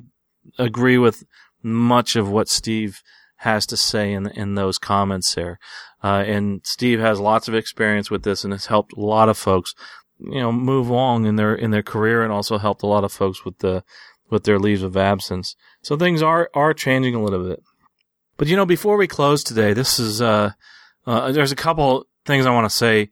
agree 0.58 0.98
with 0.98 1.24
much 1.62 2.16
of 2.16 2.30
what 2.30 2.48
Steve 2.48 3.00
has 3.40 3.66
to 3.66 3.76
say 3.76 4.12
in, 4.12 4.26
in 4.28 4.54
those 4.54 4.78
comments 4.78 5.34
there. 5.34 5.58
Uh, 6.02 6.24
and 6.26 6.60
Steve 6.64 7.00
has 7.00 7.20
lots 7.20 7.48
of 7.48 7.54
experience 7.54 8.10
with 8.10 8.22
this 8.22 8.44
and 8.44 8.52
has 8.52 8.66
helped 8.66 8.94
a 8.94 9.00
lot 9.00 9.28
of 9.28 9.36
folks 9.36 9.74
you 10.20 10.40
know 10.40 10.52
move 10.52 10.88
along 10.88 11.26
in 11.26 11.36
their 11.36 11.54
in 11.54 11.70
their 11.70 11.82
career 11.82 12.22
and 12.22 12.32
also 12.32 12.58
helped 12.58 12.82
a 12.82 12.86
lot 12.86 13.04
of 13.04 13.12
folks 13.12 13.44
with 13.44 13.58
the 13.58 13.82
with 14.30 14.44
their 14.44 14.58
leaves 14.58 14.82
of 14.82 14.96
absence. 14.96 15.56
So 15.82 15.96
things 15.96 16.22
are 16.22 16.50
are 16.54 16.74
changing 16.74 17.14
a 17.14 17.22
little 17.22 17.48
bit. 17.48 17.62
But 18.36 18.48
you 18.48 18.56
know, 18.56 18.66
before 18.66 18.96
we 18.96 19.06
close 19.06 19.42
today, 19.42 19.72
this 19.72 19.98
is 19.98 20.20
uh, 20.20 20.52
uh 21.06 21.32
there's 21.32 21.52
a 21.52 21.56
couple 21.56 22.06
things 22.26 22.46
I 22.46 22.54
want 22.54 22.70
to 22.70 22.76
say. 22.76 23.08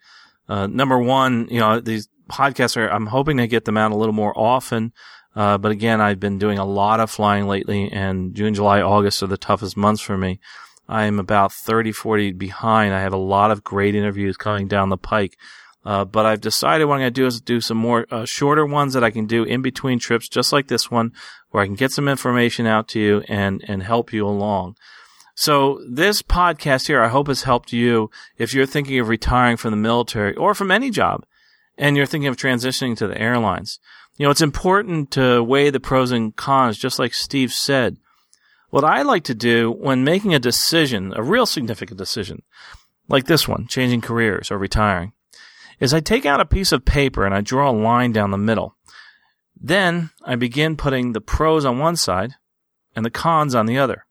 Uh, 0.48 0.66
number 0.66 0.98
one, 0.98 1.46
you 1.50 1.60
know, 1.60 1.80
these 1.80 2.08
podcasts 2.30 2.76
are 2.76 2.88
I'm 2.88 3.06
hoping 3.06 3.38
to 3.38 3.46
get 3.46 3.64
them 3.64 3.76
out 3.76 3.92
a 3.92 3.96
little 3.96 4.14
more 4.14 4.38
often. 4.38 4.92
Uh, 5.38 5.56
but 5.56 5.70
again, 5.70 6.00
I've 6.00 6.18
been 6.18 6.36
doing 6.36 6.58
a 6.58 6.64
lot 6.64 6.98
of 6.98 7.12
flying 7.12 7.46
lately, 7.46 7.92
and 7.92 8.34
June, 8.34 8.54
July, 8.54 8.82
August 8.82 9.22
are 9.22 9.28
the 9.28 9.38
toughest 9.38 9.76
months 9.76 10.02
for 10.02 10.18
me. 10.18 10.40
I'm 10.88 11.20
about 11.20 11.52
30, 11.52 11.92
40 11.92 12.32
behind. 12.32 12.92
I 12.92 13.02
have 13.02 13.12
a 13.12 13.18
lot 13.18 13.52
of 13.52 13.62
great 13.62 13.94
interviews 13.94 14.36
coming 14.36 14.66
down 14.66 14.88
the 14.88 14.96
pike. 14.96 15.36
Uh, 15.84 16.04
but 16.04 16.26
I've 16.26 16.40
decided 16.40 16.86
what 16.86 16.94
I'm 16.94 17.02
going 17.02 17.14
to 17.14 17.20
do 17.20 17.26
is 17.26 17.40
do 17.40 17.60
some 17.60 17.76
more 17.76 18.04
uh, 18.10 18.24
shorter 18.24 18.66
ones 18.66 18.94
that 18.94 19.04
I 19.04 19.12
can 19.12 19.26
do 19.26 19.44
in 19.44 19.62
between 19.62 20.00
trips, 20.00 20.28
just 20.28 20.52
like 20.52 20.66
this 20.66 20.90
one, 20.90 21.12
where 21.50 21.62
I 21.62 21.66
can 21.66 21.76
get 21.76 21.92
some 21.92 22.08
information 22.08 22.66
out 22.66 22.88
to 22.88 23.00
you 23.00 23.22
and 23.28 23.62
and 23.68 23.84
help 23.84 24.12
you 24.12 24.26
along. 24.26 24.74
So 25.36 25.80
this 25.88 26.20
podcast 26.20 26.88
here, 26.88 27.00
I 27.00 27.08
hope 27.08 27.28
has 27.28 27.44
helped 27.44 27.72
you 27.72 28.10
if 28.38 28.52
you're 28.52 28.66
thinking 28.66 28.98
of 28.98 29.06
retiring 29.06 29.56
from 29.56 29.70
the 29.70 29.76
military 29.76 30.34
or 30.34 30.52
from 30.52 30.72
any 30.72 30.90
job, 30.90 31.24
and 31.76 31.96
you're 31.96 32.06
thinking 32.06 32.26
of 32.26 32.36
transitioning 32.36 32.96
to 32.96 33.06
the 33.06 33.16
airlines. 33.16 33.78
You 34.18 34.26
know, 34.26 34.30
it's 34.30 34.42
important 34.42 35.12
to 35.12 35.42
weigh 35.42 35.70
the 35.70 35.80
pros 35.80 36.10
and 36.10 36.34
cons, 36.34 36.76
just 36.76 36.98
like 36.98 37.14
Steve 37.14 37.52
said. 37.52 37.96
What 38.70 38.84
I 38.84 39.02
like 39.02 39.24
to 39.24 39.34
do 39.34 39.70
when 39.70 40.04
making 40.04 40.34
a 40.34 40.40
decision, 40.40 41.14
a 41.16 41.22
real 41.22 41.46
significant 41.46 41.98
decision, 41.98 42.42
like 43.08 43.26
this 43.26 43.46
one, 43.46 43.68
changing 43.68 44.00
careers 44.00 44.50
or 44.50 44.58
retiring, 44.58 45.12
is 45.78 45.94
I 45.94 46.00
take 46.00 46.26
out 46.26 46.40
a 46.40 46.44
piece 46.44 46.72
of 46.72 46.84
paper 46.84 47.24
and 47.24 47.34
I 47.34 47.40
draw 47.40 47.70
a 47.70 47.72
line 47.72 48.12
down 48.12 48.32
the 48.32 48.36
middle. 48.36 48.76
Then 49.58 50.10
I 50.24 50.34
begin 50.34 50.76
putting 50.76 51.12
the 51.12 51.20
pros 51.20 51.64
on 51.64 51.78
one 51.78 51.96
side 51.96 52.34
and 52.96 53.04
the 53.04 53.10
cons 53.10 53.54
on 53.54 53.66
the 53.66 53.78
other. 53.78 54.04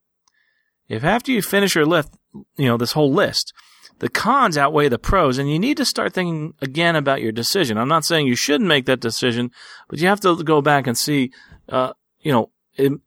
If 0.88 1.04
after 1.04 1.34
you 1.34 1.42
finish 1.42 1.76
your 1.76 1.86
list, 1.86 2.10
you 2.56 2.68
know, 2.68 2.78
this 2.78 2.94
whole 2.94 3.14
list, 3.14 3.54
the 4.00 4.10
cons 4.10 4.58
outweigh 4.58 4.90
the 4.90 5.00
pros 5.00 5.38
and 5.38 5.52
you 5.52 5.60
need 5.60 5.78
to 5.78 5.86
start 5.86 6.14
thinking 6.14 6.54
again 6.62 6.96
about 6.96 7.22
your 7.22 7.32
decision. 7.32 7.78
I'm 7.78 7.88
not 7.88 8.06
saying 8.06 8.28
you 8.28 8.36
shouldn't 8.36 8.68
make 8.68 8.86
that 8.86 9.00
decision, 9.00 9.52
but 9.88 10.00
you 10.00 10.08
have 10.08 10.20
to 10.22 10.44
go 10.44 10.62
back 10.62 10.88
and 10.88 10.98
see, 10.98 11.32
uh, 11.70 11.94
you 12.22 12.32
know, 12.32 12.52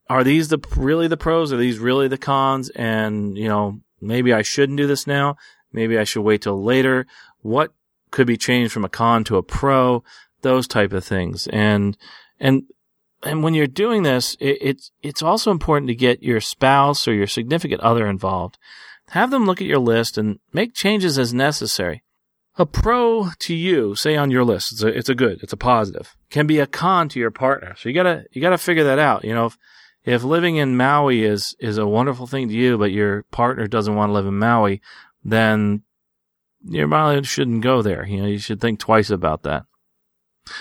are 0.08 0.24
these 0.24 0.48
the 0.48 0.58
really 0.76 1.06
the 1.06 1.16
pros? 1.16 1.52
Are 1.52 1.56
these 1.56 1.78
really 1.78 2.08
the 2.08 2.18
cons? 2.18 2.70
And, 2.70 3.38
you 3.38 3.48
know, 3.48 3.80
maybe 4.00 4.32
I 4.32 4.42
shouldn't 4.42 4.78
do 4.78 4.86
this 4.86 5.06
now. 5.06 5.36
Maybe 5.72 5.96
I 5.96 6.04
should 6.04 6.22
wait 6.22 6.42
till 6.42 6.62
later. 6.62 7.06
What 7.42 7.72
could 8.10 8.26
be 8.26 8.36
changed 8.36 8.72
from 8.72 8.84
a 8.84 8.88
con 8.88 9.22
to 9.24 9.36
a 9.36 9.42
pro, 9.42 10.02
those 10.42 10.66
type 10.66 10.92
of 10.92 11.04
things. 11.04 11.46
And, 11.48 11.96
and, 12.40 12.64
and 13.22 13.44
when 13.44 13.54
you're 13.54 13.66
doing 13.66 14.02
this, 14.02 14.36
it, 14.40 14.58
it's, 14.60 14.90
it's 15.02 15.22
also 15.22 15.50
important 15.50 15.88
to 15.88 15.94
get 15.94 16.22
your 16.22 16.40
spouse 16.40 17.06
or 17.06 17.14
your 17.14 17.26
significant 17.26 17.80
other 17.82 18.06
involved. 18.08 18.58
Have 19.10 19.30
them 19.30 19.44
look 19.44 19.60
at 19.60 19.66
your 19.66 19.78
list 19.78 20.16
and 20.18 20.38
make 20.52 20.74
changes 20.74 21.18
as 21.18 21.34
necessary. 21.34 22.04
A 22.58 22.66
pro 22.66 23.30
to 23.40 23.54
you, 23.54 23.94
say 23.94 24.16
on 24.16 24.30
your 24.30 24.44
list, 24.44 24.72
it's 24.72 24.82
a, 24.82 24.88
it's 24.88 25.08
a 25.08 25.14
good, 25.14 25.40
it's 25.42 25.52
a 25.52 25.56
positive, 25.56 26.14
can 26.30 26.46
be 26.46 26.58
a 26.58 26.66
con 26.66 27.08
to 27.08 27.18
your 27.18 27.30
partner. 27.30 27.74
So 27.76 27.88
you 27.88 27.94
gotta, 27.94 28.24
you 28.32 28.40
gotta 28.40 28.58
figure 28.58 28.84
that 28.84 28.98
out. 28.98 29.24
You 29.24 29.34
know, 29.34 29.46
if, 29.46 29.58
if 30.04 30.22
living 30.22 30.56
in 30.56 30.76
Maui 30.76 31.24
is, 31.24 31.56
is 31.58 31.78
a 31.78 31.86
wonderful 31.86 32.26
thing 32.26 32.48
to 32.48 32.54
you, 32.54 32.78
but 32.78 32.92
your 32.92 33.24
partner 33.30 33.66
doesn't 33.66 33.94
want 33.94 34.10
to 34.10 34.14
live 34.14 34.26
in 34.26 34.38
Maui, 34.38 34.80
then 35.24 35.82
you 36.64 36.86
probably 36.86 37.22
shouldn't 37.24 37.62
go 37.62 37.82
there. 37.82 38.06
You 38.06 38.22
know, 38.22 38.28
you 38.28 38.38
should 38.38 38.60
think 38.60 38.78
twice 38.78 39.10
about 39.10 39.42
that. 39.42 39.64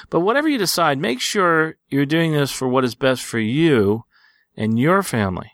But 0.10 0.22
whatever 0.22 0.48
you 0.48 0.58
decide, 0.58 0.98
make 0.98 1.22
sure 1.22 1.76
you're 1.90 2.06
doing 2.06 2.34
this 2.34 2.52
for 2.52 2.68
what 2.68 2.84
is 2.84 2.96
best 2.96 3.24
for 3.24 3.40
you 3.40 4.06
and 4.56 4.80
your 4.80 5.04
family. 5.04 5.52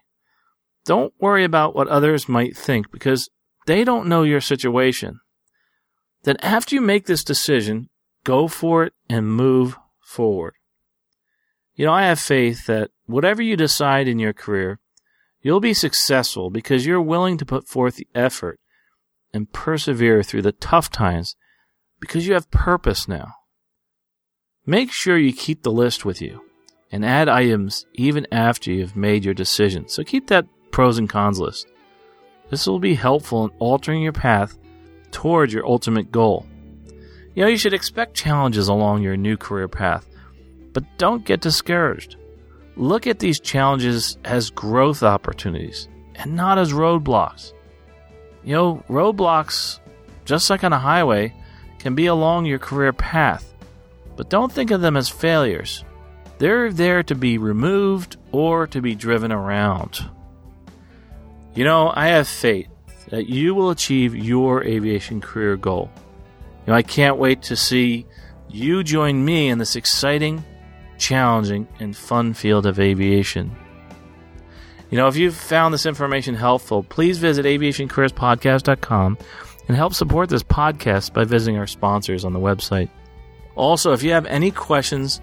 Don't 0.86 1.14
worry 1.20 1.44
about 1.44 1.76
what 1.76 1.88
others 1.88 2.30
might 2.30 2.56
think 2.56 2.92
because 2.92 3.30
they 3.66 3.84
don't 3.84 4.08
know 4.08 4.24
your 4.24 4.42
situation. 4.42 5.20
Then 6.24 6.38
after 6.42 6.76
you 6.76 6.82
make 6.82 7.06
this 7.06 7.24
decision, 7.24 7.90
go 8.24 8.48
for 8.48 8.84
it 8.84 8.94
and 9.10 9.28
move 9.28 9.78
forward. 10.04 10.54
You 11.74 11.86
know, 11.86 11.94
I 11.94 12.04
have 12.04 12.20
faith 12.20 12.68
that 12.68 12.92
whatever 13.06 13.42
you 13.42 13.58
decide 13.58 14.08
in 14.08 14.20
your 14.20 14.34
career, 14.34 14.80
You'll 15.46 15.60
be 15.60 15.76
successful 15.76 16.50
because 16.50 16.88
you're 16.88 17.00
willing 17.00 17.38
to 17.38 17.46
put 17.46 17.68
forth 17.68 17.98
the 17.98 18.08
effort 18.16 18.60
and 19.32 19.54
persevere 19.54 20.24
through 20.24 20.42
the 20.42 20.54
tough 20.54 20.90
times 20.90 21.36
because 22.00 22.26
you 22.26 22.34
have 22.34 22.50
purpose 22.50 23.08
now. 23.08 23.28
Make 24.66 24.92
sure 24.92 25.20
you 25.20 25.32
keep 25.32 25.62
the 25.62 25.72
list 25.72 26.04
with 26.04 26.20
you 26.20 26.42
and 26.92 27.06
add 27.06 27.30
items 27.30 27.86
even 27.94 28.26
after 28.32 28.72
you've 28.72 28.96
made 28.96 29.24
your 29.24 29.36
decision. 29.36 29.88
So 29.88 30.04
keep 30.04 30.30
that 30.30 30.48
pros 30.76 30.98
and 30.98 31.08
cons 31.08 31.40
list. 31.40 31.68
This 32.50 32.68
will 32.68 32.80
be 32.80 32.96
helpful 32.96 33.46
in 33.46 33.52
altering 33.60 34.02
your 34.02 34.12
path 34.12 34.58
towards 35.10 35.54
your 35.54 35.66
ultimate 35.66 36.12
goal. 36.12 36.46
You 37.34 37.44
know, 37.44 37.48
you 37.48 37.58
should 37.58 37.74
expect 37.74 38.14
challenges 38.14 38.68
along 38.68 39.02
your 39.02 39.16
new 39.16 39.38
career 39.38 39.70
path, 39.70 40.06
but 40.74 40.84
don't 40.98 41.24
get 41.24 41.40
discouraged. 41.40 42.18
Look 42.76 43.08
at 43.08 43.20
these 43.20 43.40
challenges 43.40 44.18
as 44.26 44.50
growth 44.50 45.02
opportunities 45.02 45.88
and 46.16 46.36
not 46.36 46.58
as 46.58 46.74
roadblocks. 46.74 47.54
You 48.44 48.56
know, 48.56 48.84
roadblocks, 48.90 49.80
just 50.26 50.50
like 50.50 50.66
on 50.66 50.74
a 50.74 50.78
highway, 50.78 51.34
can 51.80 51.96
be 51.96 52.08
along 52.08 52.48
your 52.48 52.60
career 52.60 52.92
path, 52.92 53.54
but 54.18 54.30
don't 54.30 54.52
think 54.52 54.72
of 54.72 54.82
them 54.82 54.98
as 54.98 55.08
failures. 55.08 55.86
They're 56.38 56.74
there 56.74 57.02
to 57.04 57.16
be 57.16 57.38
removed 57.38 58.18
or 58.34 58.68
to 58.68 58.82
be 58.82 58.94
driven 58.94 59.32
around. 59.32 60.10
You 61.56 61.64
know, 61.64 61.92
I 61.96 62.08
have 62.08 62.28
faith 62.28 62.68
that 63.10 63.28
you 63.28 63.56
will 63.56 63.70
achieve 63.70 64.14
your 64.16 64.64
aviation 64.64 65.22
career 65.22 65.56
goal. 65.56 65.90
You 66.66 66.72
know, 66.72 66.78
I 66.78 66.82
can't 66.82 67.18
wait 67.18 67.44
to 67.44 67.56
see 67.56 68.06
you 68.50 68.84
join 68.84 69.24
me 69.24 69.48
in 69.48 69.58
this 69.58 69.76
exciting, 69.76 70.44
challenging, 70.98 71.68
and 71.80 71.96
fun 71.96 72.34
field 72.34 72.66
of 72.66 72.80
aviation. 72.80 73.56
You 74.90 74.98
know, 74.98 75.08
if 75.08 75.16
you've 75.16 75.36
found 75.36 75.74
this 75.74 75.86
information 75.86 76.36
helpful, 76.36 76.84
please 76.84 77.20
visit 77.20 77.46
aviationcareerspodcast.com 77.46 79.18
and 79.68 79.78
help 79.78 79.94
support 79.94 80.30
this 80.30 80.44
podcast 80.44 81.14
by 81.14 81.24
visiting 81.24 81.58
our 81.58 81.68
sponsors 81.68 82.26
on 82.26 82.34
the 82.34 82.40
website. 82.40 82.90
Also, 83.56 83.94
if 83.94 84.04
you 84.04 84.12
have 84.12 84.26
any 84.26 84.52
questions 84.52 85.22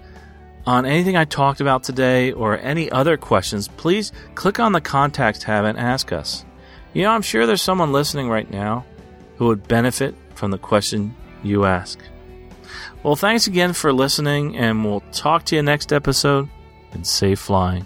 on 0.65 0.85
anything 0.85 1.17
I 1.17 1.25
talked 1.25 1.61
about 1.61 1.83
today 1.83 2.31
or 2.31 2.57
any 2.57 2.91
other 2.91 3.17
questions, 3.17 3.67
please 3.67 4.11
click 4.35 4.59
on 4.59 4.71
the 4.71 4.81
contact 4.81 5.41
tab 5.41 5.65
and 5.65 5.77
ask 5.77 6.11
us. 6.11 6.45
You 6.93 7.03
know, 7.03 7.11
I'm 7.11 7.21
sure 7.21 7.45
there's 7.45 7.61
someone 7.61 7.91
listening 7.91 8.29
right 8.29 8.49
now 8.49 8.85
who 9.37 9.47
would 9.47 9.67
benefit 9.67 10.15
from 10.35 10.51
the 10.51 10.57
question 10.57 11.15
you 11.43 11.65
ask. 11.65 11.99
Well, 13.03 13.15
thanks 13.15 13.47
again 13.47 13.73
for 13.73 13.91
listening, 13.91 14.55
and 14.55 14.85
we'll 14.85 15.03
talk 15.11 15.43
to 15.45 15.55
you 15.55 15.61
next 15.61 15.91
episode. 15.91 16.49
And 16.93 17.05
safe 17.05 17.39
flying. 17.39 17.85